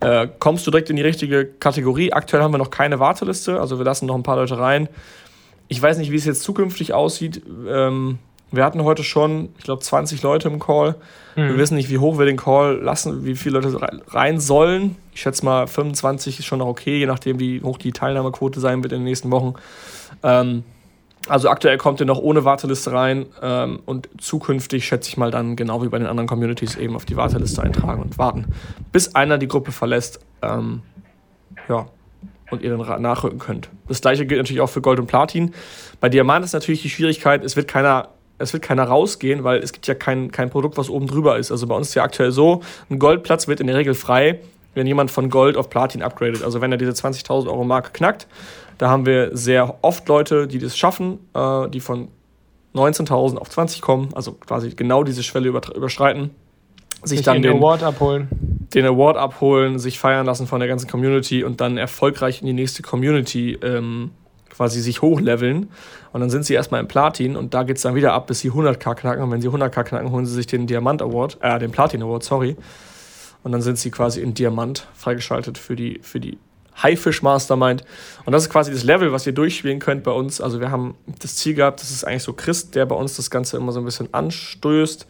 äh, 0.00 0.26
kommst 0.38 0.66
du 0.66 0.70
direkt 0.70 0.90
in 0.90 0.96
die 0.96 1.02
richtige 1.02 1.46
Kategorie. 1.46 2.12
Aktuell 2.12 2.42
haben 2.42 2.52
wir 2.52 2.58
noch 2.58 2.70
keine 2.70 2.98
Warteliste, 2.98 3.60
also 3.60 3.78
wir 3.78 3.84
lassen 3.84 4.06
noch 4.06 4.14
ein 4.14 4.22
paar 4.22 4.36
Leute 4.36 4.58
rein. 4.58 4.88
Ich 5.68 5.80
weiß 5.80 5.98
nicht, 5.98 6.10
wie 6.10 6.16
es 6.16 6.24
jetzt 6.24 6.42
zukünftig 6.42 6.92
aussieht. 6.92 7.42
Ähm, 7.68 8.18
wir 8.50 8.64
hatten 8.64 8.84
heute 8.84 9.02
schon, 9.02 9.48
ich 9.58 9.64
glaube, 9.64 9.82
20 9.82 10.22
Leute 10.22 10.48
im 10.48 10.60
Call. 10.60 10.96
Mhm. 11.36 11.48
Wir 11.48 11.58
wissen 11.58 11.74
nicht, 11.74 11.90
wie 11.90 11.98
hoch 11.98 12.18
wir 12.18 12.26
den 12.26 12.36
Call 12.36 12.78
lassen, 12.80 13.24
wie 13.24 13.34
viele 13.34 13.60
Leute 13.60 13.80
rein 14.08 14.40
sollen. 14.40 14.96
Ich 15.12 15.22
schätze 15.22 15.44
mal, 15.44 15.66
25 15.66 16.38
ist 16.38 16.44
schon 16.44 16.60
noch 16.60 16.66
okay, 16.66 16.98
je 16.98 17.06
nachdem, 17.06 17.40
wie 17.40 17.62
hoch 17.62 17.78
die 17.78 17.92
Teilnahmequote 17.92 18.60
sein 18.60 18.82
wird 18.82 18.92
in 18.92 19.00
den 19.00 19.04
nächsten 19.04 19.30
Wochen. 19.30 19.54
Ähm, 20.22 20.64
also 21.28 21.48
aktuell 21.48 21.78
kommt 21.78 22.00
ihr 22.00 22.06
noch 22.06 22.18
ohne 22.18 22.44
Warteliste 22.44 22.92
rein 22.92 23.26
ähm, 23.40 23.80
und 23.86 24.08
zukünftig 24.18 24.84
schätze 24.84 25.08
ich 25.08 25.16
mal 25.16 25.30
dann 25.30 25.56
genau 25.56 25.82
wie 25.82 25.88
bei 25.88 25.98
den 25.98 26.06
anderen 26.06 26.28
Communities 26.28 26.76
eben 26.76 26.94
auf 26.96 27.06
die 27.06 27.16
Warteliste 27.16 27.62
eintragen 27.62 28.02
und 28.02 28.18
warten, 28.18 28.46
bis 28.92 29.14
einer 29.14 29.38
die 29.38 29.48
Gruppe 29.48 29.72
verlässt. 29.72 30.20
Ähm, 30.42 30.82
ja, 31.68 31.86
und 32.54 32.62
ihr 32.62 32.76
dann 32.76 33.02
nachrücken 33.02 33.38
könnt. 33.38 33.68
Das 33.88 34.00
gleiche 34.00 34.26
gilt 34.26 34.38
natürlich 34.38 34.60
auch 34.60 34.70
für 34.70 34.80
Gold 34.80 34.98
und 34.98 35.06
Platin. 35.06 35.52
Bei 36.00 36.08
Diamant 36.08 36.44
ist 36.44 36.52
natürlich 36.52 36.82
die 36.82 36.90
Schwierigkeit, 36.90 37.44
es 37.44 37.56
wird 37.56 37.68
keiner 37.68 38.08
es 38.36 38.52
wird 38.52 38.62
keiner 38.64 38.84
rausgehen, 38.84 39.44
weil 39.44 39.58
es 39.60 39.72
gibt 39.72 39.86
ja 39.86 39.94
kein, 39.94 40.32
kein 40.32 40.50
Produkt, 40.50 40.76
was 40.76 40.90
oben 40.90 41.06
drüber 41.06 41.38
ist. 41.38 41.52
Also 41.52 41.66
bei 41.66 41.76
uns 41.76 41.88
ist 41.88 41.94
ja 41.94 42.02
aktuell 42.02 42.32
so, 42.32 42.62
ein 42.90 42.98
Goldplatz 42.98 43.46
wird 43.46 43.60
in 43.60 43.68
der 43.68 43.76
Regel 43.76 43.94
frei, 43.94 44.40
wenn 44.74 44.86
jemand 44.86 45.10
von 45.10 45.30
Gold 45.30 45.56
auf 45.56 45.70
Platin 45.70 46.02
upgradet. 46.02 46.42
Also 46.42 46.60
wenn 46.60 46.72
er 46.72 46.78
diese 46.78 46.90
20.000 46.90 47.46
Euro 47.46 47.64
Marke 47.64 47.90
knackt, 47.92 48.26
da 48.78 48.90
haben 48.90 49.06
wir 49.06 49.36
sehr 49.36 49.76
oft 49.82 50.08
Leute, 50.08 50.48
die 50.48 50.58
das 50.58 50.76
schaffen, 50.76 51.20
äh, 51.32 51.68
die 51.68 51.80
von 51.80 52.08
19.000 52.74 53.36
auf 53.36 53.50
20 53.50 53.80
kommen, 53.80 54.08
also 54.14 54.32
quasi 54.32 54.70
genau 54.70 55.04
diese 55.04 55.22
Schwelle 55.22 55.48
überschreiten, 55.48 56.30
sich, 57.04 57.18
sich 57.18 57.24
dann 57.24 57.40
den, 57.40 57.52
den 57.52 57.58
Award 57.58 57.84
abholen. 57.84 58.53
Den 58.74 58.86
Award 58.86 59.16
abholen, 59.16 59.78
sich 59.78 59.98
feiern 59.98 60.26
lassen 60.26 60.46
von 60.46 60.58
der 60.58 60.68
ganzen 60.68 60.88
Community 60.88 61.44
und 61.44 61.60
dann 61.60 61.78
erfolgreich 61.78 62.40
in 62.40 62.46
die 62.46 62.52
nächste 62.52 62.82
Community 62.82 63.56
ähm, 63.62 64.10
quasi 64.50 64.80
sich 64.80 65.02
hochleveln. 65.02 65.70
Und 66.12 66.20
dann 66.20 66.30
sind 66.30 66.44
sie 66.44 66.54
erstmal 66.54 66.80
im 66.80 66.88
Platin 66.88 67.36
und 67.36 67.54
da 67.54 67.62
geht 67.62 67.76
es 67.76 67.82
dann 67.82 67.94
wieder 67.94 68.12
ab, 68.12 68.26
bis 68.26 68.40
sie 68.40 68.50
100k 68.50 68.94
knacken. 68.94 69.22
Und 69.22 69.30
wenn 69.30 69.40
sie 69.40 69.48
100k 69.48 69.84
knacken, 69.84 70.10
holen 70.10 70.26
sie 70.26 70.34
sich 70.34 70.46
den 70.46 70.66
Diamant 70.66 71.02
Award, 71.02 71.38
äh, 71.40 71.58
den 71.58 71.70
Platin 71.70 72.02
Award, 72.02 72.24
sorry. 72.24 72.56
Und 73.42 73.52
dann 73.52 73.62
sind 73.62 73.78
sie 73.78 73.90
quasi 73.90 74.20
in 74.20 74.34
Diamant 74.34 74.86
freigeschaltet 74.94 75.58
für 75.58 75.76
die, 75.76 76.00
für 76.02 76.18
die 76.18 76.38
Haifisch 76.82 77.22
Mastermind. 77.22 77.84
Und 78.24 78.32
das 78.32 78.44
ist 78.44 78.50
quasi 78.50 78.72
das 78.72 78.82
Level, 78.82 79.12
was 79.12 79.26
ihr 79.26 79.32
durchspielen 79.32 79.78
könnt 79.78 80.02
bei 80.02 80.10
uns. 80.10 80.40
Also 80.40 80.60
wir 80.60 80.70
haben 80.70 80.96
das 81.20 81.36
Ziel 81.36 81.54
gehabt, 81.54 81.80
das 81.80 81.90
ist 81.90 82.04
eigentlich 82.04 82.22
so 82.24 82.32
Christ, 82.32 82.74
der 82.74 82.86
bei 82.86 82.96
uns 82.96 83.16
das 83.16 83.30
Ganze 83.30 83.56
immer 83.56 83.70
so 83.70 83.80
ein 83.80 83.84
bisschen 83.84 84.12
anstößt 84.12 85.06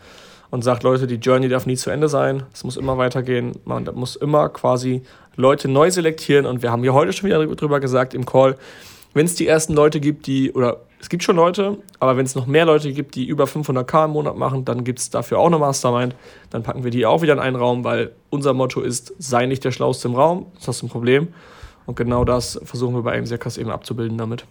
und 0.51 0.63
sagt, 0.63 0.83
Leute, 0.83 1.07
die 1.07 1.17
Journey 1.17 1.49
darf 1.49 1.67
nie 1.67 1.77
zu 1.77 1.91
Ende 1.91 2.09
sein. 2.09 2.45
Es 2.53 2.65
muss 2.65 2.77
immer 2.77 2.99
weitergehen. 2.99 3.53
Man 3.65 3.89
muss 3.95 4.17
immer 4.17 4.49
quasi 4.49 5.03
Leute 5.37 5.69
neu 5.69 5.91
selektieren. 5.91 6.47
Und 6.47 6.63
wir 6.63 6.71
haben 6.71 6.83
hier 6.83 6.95
heute 6.95 7.13
schon 7.13 7.29
wieder 7.29 7.45
drüber 7.47 7.81
gesagt 7.81 8.15
im 8.15 8.27
Call, 8.27 8.57
wenn 9.15 9.27
es 9.27 9.37
die 9.37 9.47
ersten 9.47 9.75
Leute 9.75 10.01
gibt, 10.01 10.27
die, 10.27 10.53
oder 10.53 10.81
es 11.01 11.09
gibt 11.09 11.23
schon 11.23 11.37
Leute, 11.37 11.79
aber 12.01 12.17
wenn 12.17 12.27
es 12.27 12.35
noch 12.35 12.47
mehr 12.47 12.65
Leute 12.65 12.93
gibt, 12.93 13.15
die 13.15 13.27
über 13.27 13.45
500k 13.45 14.07
im 14.07 14.13
Monat 14.13 14.37
machen, 14.37 14.65
dann 14.65 14.85
gibt 14.85 14.99
es 14.99 15.11
dafür 15.11 15.39
auch 15.39 15.47
eine 15.47 15.59
Mastermind. 15.59 16.17
Dann 16.51 16.63
packen 16.63 16.83
wir 16.83 16.91
die 16.91 17.07
auch 17.07 17.23
wieder 17.23 17.35
in 17.35 17.39
einen 17.39 17.57
Raum, 17.57 17.85
weil 17.85 18.13
unser 18.31 18.55
Motto 18.55 18.81
ist, 18.81 19.15
sei 19.19 19.47
nicht 19.47 19.65
der 19.65 19.71
Schlauste 19.71 20.09
im 20.09 20.15
Raum, 20.15 20.47
das 20.57 20.77
ist 20.77 20.83
ein 20.83 20.89
Problem. 20.89 21.29
Und 21.87 21.97
genau 21.97 22.25
das 22.25 22.59
versuchen 22.65 22.95
wir 22.95 23.03
bei 23.03 23.19
AMC 23.19 23.59
eben 23.59 23.71
abzubilden 23.71 24.19
damit. 24.19 24.47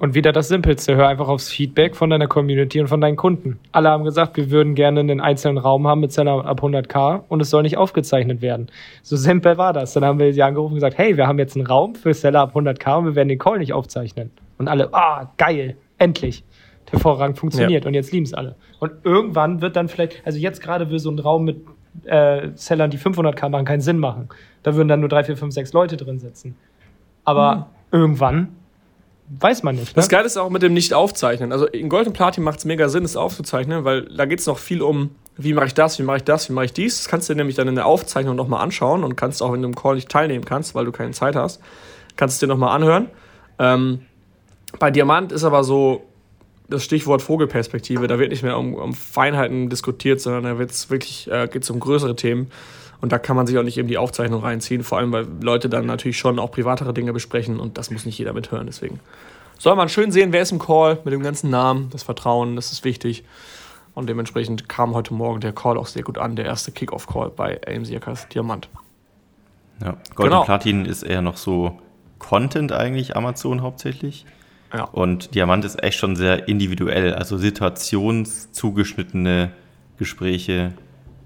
Und 0.00 0.14
wieder 0.14 0.30
das 0.30 0.46
Simpelste, 0.46 0.94
hör 0.94 1.08
einfach 1.08 1.26
aufs 1.26 1.50
Feedback 1.50 1.96
von 1.96 2.08
deiner 2.10 2.28
Community 2.28 2.80
und 2.80 2.86
von 2.86 3.00
deinen 3.00 3.16
Kunden. 3.16 3.58
Alle 3.72 3.90
haben 3.90 4.04
gesagt, 4.04 4.36
wir 4.36 4.48
würden 4.52 4.76
gerne 4.76 5.00
einen 5.00 5.20
einzelnen 5.20 5.58
Raum 5.58 5.88
haben 5.88 6.00
mit 6.00 6.12
Seller 6.12 6.46
ab 6.46 6.62
100k 6.62 7.22
und 7.28 7.40
es 7.40 7.50
soll 7.50 7.64
nicht 7.64 7.76
aufgezeichnet 7.76 8.40
werden. 8.40 8.68
So 9.02 9.16
simpel 9.16 9.58
war 9.58 9.72
das. 9.72 9.94
Dann 9.94 10.04
haben 10.04 10.20
wir 10.20 10.32
sie 10.32 10.42
angerufen 10.44 10.74
und 10.74 10.76
gesagt, 10.76 10.98
hey, 10.98 11.16
wir 11.16 11.26
haben 11.26 11.40
jetzt 11.40 11.56
einen 11.56 11.66
Raum 11.66 11.96
für 11.96 12.14
Seller 12.14 12.42
ab 12.42 12.54
100k 12.54 12.98
und 12.98 13.04
wir 13.06 13.14
werden 13.16 13.28
den 13.28 13.40
Call 13.40 13.58
nicht 13.58 13.72
aufzeichnen. 13.72 14.30
Und 14.56 14.68
alle, 14.68 14.94
ah, 14.94 15.32
geil, 15.36 15.76
endlich. 15.98 16.44
Hervorragend 16.90 17.36
funktioniert 17.36 17.82
ja. 17.82 17.88
und 17.88 17.94
jetzt 17.94 18.12
lieben 18.12 18.24
es 18.24 18.34
alle. 18.34 18.54
Und 18.78 18.92
irgendwann 19.02 19.60
wird 19.62 19.74
dann 19.74 19.88
vielleicht, 19.88 20.24
also 20.24 20.38
jetzt 20.38 20.62
gerade 20.62 20.90
will 20.90 21.00
so 21.00 21.10
ein 21.10 21.18
Raum 21.18 21.44
mit 21.44 21.66
äh, 22.04 22.50
Sellern, 22.54 22.90
die 22.90 22.98
500k 22.98 23.48
machen, 23.48 23.64
keinen 23.64 23.80
Sinn 23.80 23.98
machen. 23.98 24.28
Da 24.62 24.76
würden 24.76 24.86
dann 24.86 25.00
nur 25.00 25.08
drei, 25.08 25.24
vier, 25.24 25.36
fünf, 25.36 25.52
sechs 25.52 25.72
Leute 25.72 25.96
drin 25.96 26.20
sitzen. 26.20 26.54
Aber 27.24 27.56
mhm. 27.56 27.64
irgendwann 27.90 28.48
weiß 29.28 29.62
man 29.62 29.76
nicht. 29.76 29.88
Ne? 29.88 29.92
Das 29.96 30.08
Geile 30.08 30.26
ist 30.26 30.36
auch 30.36 30.50
mit 30.50 30.62
dem 30.62 30.74
Nicht-Aufzeichnen. 30.74 31.52
Also 31.52 31.66
in 31.66 31.88
Gold 31.88 32.06
und 32.06 32.12
Platin 32.12 32.44
macht 32.44 32.60
es 32.60 32.64
mega 32.64 32.88
Sinn, 32.88 33.04
es 33.04 33.16
aufzuzeichnen, 33.16 33.84
weil 33.84 34.02
da 34.06 34.24
geht 34.24 34.40
es 34.40 34.46
noch 34.46 34.58
viel 34.58 34.82
um, 34.82 35.10
wie 35.36 35.54
mache 35.54 35.66
ich 35.66 35.74
das, 35.74 35.98
wie 35.98 36.02
mache 36.02 36.18
ich 36.18 36.24
das, 36.24 36.48
wie 36.48 36.52
mache 36.52 36.66
ich 36.66 36.72
dies. 36.72 36.98
Das 36.98 37.08
kannst 37.08 37.28
du 37.28 37.34
dir 37.34 37.38
nämlich 37.38 37.56
dann 37.56 37.68
in 37.68 37.74
der 37.74 37.86
Aufzeichnung 37.86 38.36
nochmal 38.36 38.62
anschauen 38.62 39.04
und 39.04 39.16
kannst 39.16 39.42
auch, 39.42 39.52
wenn 39.52 39.62
du 39.62 39.68
im 39.68 39.74
Call 39.74 39.94
nicht 39.94 40.08
teilnehmen 40.08 40.44
kannst, 40.44 40.74
weil 40.74 40.84
du 40.84 40.92
keine 40.92 41.12
Zeit 41.12 41.36
hast, 41.36 41.60
kannst 42.16 42.34
es 42.34 42.40
dir 42.40 42.46
nochmal 42.46 42.74
anhören. 42.74 43.08
Ähm, 43.58 44.00
bei 44.78 44.90
Diamant 44.90 45.32
ist 45.32 45.44
aber 45.44 45.64
so 45.64 46.02
das 46.68 46.84
Stichwort 46.84 47.22
Vogelperspektive. 47.22 48.06
Da 48.06 48.18
wird 48.18 48.30
nicht 48.30 48.42
mehr 48.42 48.58
um, 48.58 48.74
um 48.74 48.92
Feinheiten 48.92 49.70
diskutiert, 49.70 50.20
sondern 50.20 50.44
da 50.44 50.58
wird's 50.58 50.90
wirklich, 50.90 51.30
äh, 51.30 51.48
geht 51.50 51.62
es 51.62 51.70
um 51.70 51.80
größere 51.80 52.16
Themen. 52.16 52.50
Und 53.00 53.12
da 53.12 53.18
kann 53.18 53.36
man 53.36 53.46
sich 53.46 53.56
auch 53.58 53.62
nicht 53.62 53.78
eben 53.78 53.88
die 53.88 53.98
Aufzeichnung 53.98 54.42
reinziehen, 54.42 54.82
vor 54.82 54.98
allem 54.98 55.12
weil 55.12 55.26
Leute 55.40 55.68
dann 55.68 55.86
natürlich 55.86 56.18
schon 56.18 56.38
auch 56.38 56.50
privatere 56.50 56.92
Dinge 56.92 57.12
besprechen 57.12 57.60
und 57.60 57.78
das 57.78 57.90
muss 57.90 58.04
nicht 58.04 58.18
jeder 58.18 58.32
mithören. 58.32 58.66
Deswegen 58.66 59.00
soll 59.58 59.76
man 59.76 59.88
schön 59.88 60.10
sehen, 60.10 60.32
wer 60.32 60.42
ist 60.42 60.52
im 60.52 60.58
Call 60.58 60.98
mit 61.04 61.14
dem 61.14 61.22
ganzen 61.22 61.50
Namen, 61.50 61.90
das 61.90 62.02
Vertrauen, 62.02 62.56
das 62.56 62.72
ist 62.72 62.84
wichtig. 62.84 63.24
Und 63.94 64.08
dementsprechend 64.08 64.68
kam 64.68 64.94
heute 64.94 65.14
Morgen 65.14 65.40
der 65.40 65.52
Call 65.52 65.76
auch 65.76 65.86
sehr 65.86 66.02
gut 66.02 66.18
an, 66.18 66.36
der 66.36 66.44
erste 66.44 66.70
Kickoff-Call 66.70 67.30
bei 67.30 67.60
AMC 67.66 67.94
Hackers 67.94 68.28
Diamant. 68.28 68.68
Ja, 69.80 69.96
Gold 70.14 70.30
genau. 70.30 70.40
und 70.40 70.46
Platin 70.46 70.84
ist 70.84 71.02
eher 71.02 71.22
noch 71.22 71.36
so 71.36 71.78
Content 72.18 72.72
eigentlich, 72.72 73.16
Amazon 73.16 73.62
hauptsächlich. 73.62 74.26
Ja. 74.72 74.84
Und 74.84 75.34
Diamant 75.34 75.64
ist 75.64 75.82
echt 75.82 75.98
schon 75.98 76.14
sehr 76.16 76.48
individuell, 76.48 77.14
also 77.14 77.38
situationszugeschnittene 77.38 79.50
Gespräche, 79.98 80.74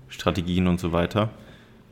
Strategien 0.09 0.69
und 0.69 0.81
so 0.81 0.93
weiter. 0.93 1.31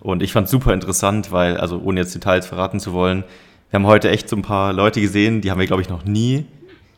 Und 0.00 0.22
ich 0.22 0.32
fand 0.32 0.46
es 0.46 0.50
super 0.50 0.72
interessant, 0.72 1.30
weil, 1.30 1.56
also 1.56 1.80
ohne 1.82 2.00
jetzt 2.00 2.14
Details 2.14 2.46
verraten 2.46 2.80
zu 2.80 2.92
wollen, 2.92 3.24
wir 3.70 3.78
haben 3.78 3.86
heute 3.86 4.10
echt 4.10 4.28
so 4.28 4.36
ein 4.36 4.42
paar 4.42 4.72
Leute 4.72 5.00
gesehen, 5.00 5.40
die 5.40 5.50
haben 5.50 5.60
wir, 5.60 5.66
glaube 5.66 5.82
ich, 5.82 5.88
noch 5.88 6.04
nie 6.04 6.46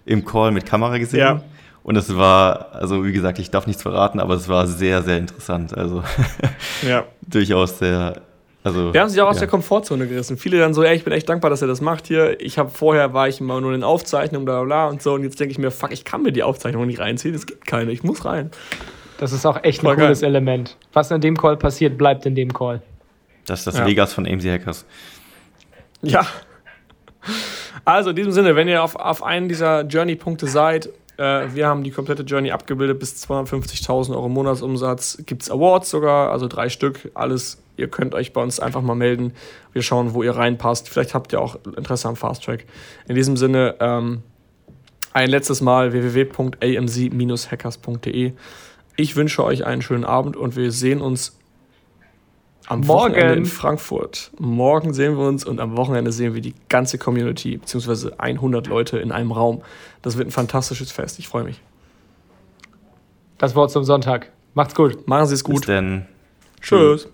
im 0.07 0.25
Call 0.25 0.53
mit 0.53 0.67
Kamera 0.67 0.99
gesehen. 0.99 1.21
Ja. 1.21 1.43
Und 1.83 1.97
es 1.97 2.17
war, 2.17 2.73
also 2.73 3.05
wie 3.05 3.13
gesagt, 3.13 3.39
ich 3.39 3.51
darf 3.51 3.67
nichts 3.67 3.83
verraten, 3.83 4.21
aber 4.21 4.35
es 4.35 4.49
war 4.49 4.67
sehr, 4.67 5.03
sehr 5.03 5.19
interessant. 5.19 5.77
Also 5.77 6.03
ja. 6.89 7.05
durchaus 7.27 7.79
sehr 7.79 8.23
also, 8.65 8.95
wir 8.95 9.01
haben 9.01 9.09
sich 9.09 9.21
auch 9.21 9.29
aus 9.29 9.39
der 9.39 9.49
Komfortzone 9.49 10.07
gerissen. 10.07 10.37
Viele 10.37 10.59
dann 10.59 10.73
so, 10.73 10.85
ey, 10.85 10.95
ich 10.95 11.03
bin 11.03 11.13
echt 11.13 11.29
dankbar, 11.29 11.51
dass 11.51 11.63
er 11.63 11.69
das 11.69 11.81
macht 11.81 12.07
hier. 12.07 12.41
Ich 12.41 12.59
habe 12.59 12.71
vorher 12.71 13.13
war 13.13 13.27
ich 13.29 13.41
immer 13.41 13.61
nur 13.61 13.75
in 13.75 13.83
Aufzeichnungen, 13.83 14.45
bla 14.45 14.63
bla 14.63 14.87
und 14.87 15.03
so. 15.03 15.15
Und 15.15 15.25
jetzt 15.25 15.41
denke 15.41 15.51
ich 15.51 15.59
mir, 15.59 15.73
fuck, 15.73 15.91
ich 15.93 16.05
kann 16.05 16.23
mir 16.23 16.31
die 16.31 16.45
Aufzeichnung 16.45 16.87
nicht 16.87 17.01
reinziehen. 17.01 17.35
Es 17.35 17.47
gibt 17.47 17.67
keine, 17.67 17.91
ich 17.91 18.05
muss 18.05 18.25
rein. 18.25 18.53
Das 19.19 19.33
ist 19.33 19.47
auch 19.47 19.65
echt 19.65 19.85
ein 19.85 19.97
cooles 19.97 20.21
geil. 20.21 20.31
Element. 20.31 20.77
Was 20.93 21.11
in 21.11 21.21
dem 21.21 21.37
Call 21.37 21.57
passiert, 21.57 21.99
bleibt 21.99 22.25
in 22.25 22.37
dem 22.37 22.53
Call. 22.53 22.83
Das 23.47 23.61
ist 23.61 23.67
das 23.67 23.79
ja. 23.79 23.87
Vegas 23.87 24.13
von 24.13 24.27
AMC 24.27 24.45
Hackers. 24.45 24.85
Ja. 26.03 26.27
Also 27.85 28.11
in 28.11 28.17
diesem 28.17 28.33
Sinne, 28.33 28.57
wenn 28.57 28.69
ihr 28.69 28.83
auf, 28.83 28.97
auf 28.97 29.23
einen 29.23 29.49
dieser 29.49 29.83
Journey-Punkte 29.83 30.47
seid, 30.47 30.89
äh, 31.17 31.47
wir 31.55 31.67
haben 31.67 31.85
die 31.85 31.91
komplette 31.91 32.23
Journey 32.23 32.51
abgebildet 32.51 32.99
bis 32.99 33.29
250.000 33.29 34.11
Euro 34.11 34.29
Monatsumsatz. 34.29 35.23
Gibt 35.27 35.43
es 35.43 35.51
Awards 35.51 35.91
sogar, 35.91 36.31
also 36.31 36.49
drei 36.49 36.69
Stück, 36.69 37.11
alles 37.15 37.63
Ihr 37.77 37.89
könnt 37.89 38.15
euch 38.15 38.33
bei 38.33 38.43
uns 38.43 38.59
einfach 38.61 38.81
mal 38.83 38.95
melden. 38.95 39.33
Wir 39.73 39.83
schauen, 39.83 40.15
wo 40.15 40.23
ihr 40.23 40.37
reinpasst. 40.37 40.89
Vielleicht 40.89 41.13
habt 41.15 41.33
ihr 41.33 41.41
auch 41.41 41.57
Interesse 41.77 42.09
am 42.09 42.15
Fast 42.17 42.45
Track. 42.45 42.65
In 43.09 43.15
diesem 43.15 43.37
Sinne, 43.37 43.77
ähm, 43.81 44.23
ein 45.13 45.31
letztes 45.31 45.61
Mal 45.61 45.93
www.amc-hackers.de. 45.93 48.33
Ich 48.97 49.17
wünsche 49.17 49.45
euch 49.45 49.65
einen 49.65 49.83
schönen 49.83 50.05
Abend 50.05 50.37
und 50.37 50.55
wir 50.55 50.71
sehen 50.71 51.01
uns 51.01 51.37
am 52.67 52.81
Morgen. 52.81 53.15
Wochenende 53.15 53.35
in 53.35 53.47
Frankfurt. 53.47 54.31
Morgen 54.39 54.95
sehen 54.95 55.17
wir 55.17 55.27
uns 55.27 55.45
und 55.45 55.61
am 55.61 55.77
Wochenende 55.77 56.13
sehen 56.13 56.35
wir 56.35 56.41
die 56.41 56.55
ganze 56.69 56.99
Community, 56.99 57.59
beziehungsweise 57.59 58.19
100 58.19 58.67
Leute 58.67 58.99
in 58.99 59.13
einem 59.13 59.33
Raum. 59.33 59.63
Das 60.03 60.17
wird 60.17 60.29
ein 60.29 60.33
fantastisches 60.33 60.91
Fest. 60.93 61.19
Ich 61.19 61.29
freue 61.29 61.45
mich. 61.45 61.61
Das 63.39 63.55
Wort 63.55 63.71
zum 63.71 63.85
Sonntag. 63.85 64.31
Macht's 64.55 64.75
gut. 64.75 65.09
Machen 65.09 65.27
Sie 65.27 65.35
es 65.35 65.45
gut. 65.45 65.57
Bis 65.57 65.67
denn. 65.67 66.07
Tschüss. 66.61 67.09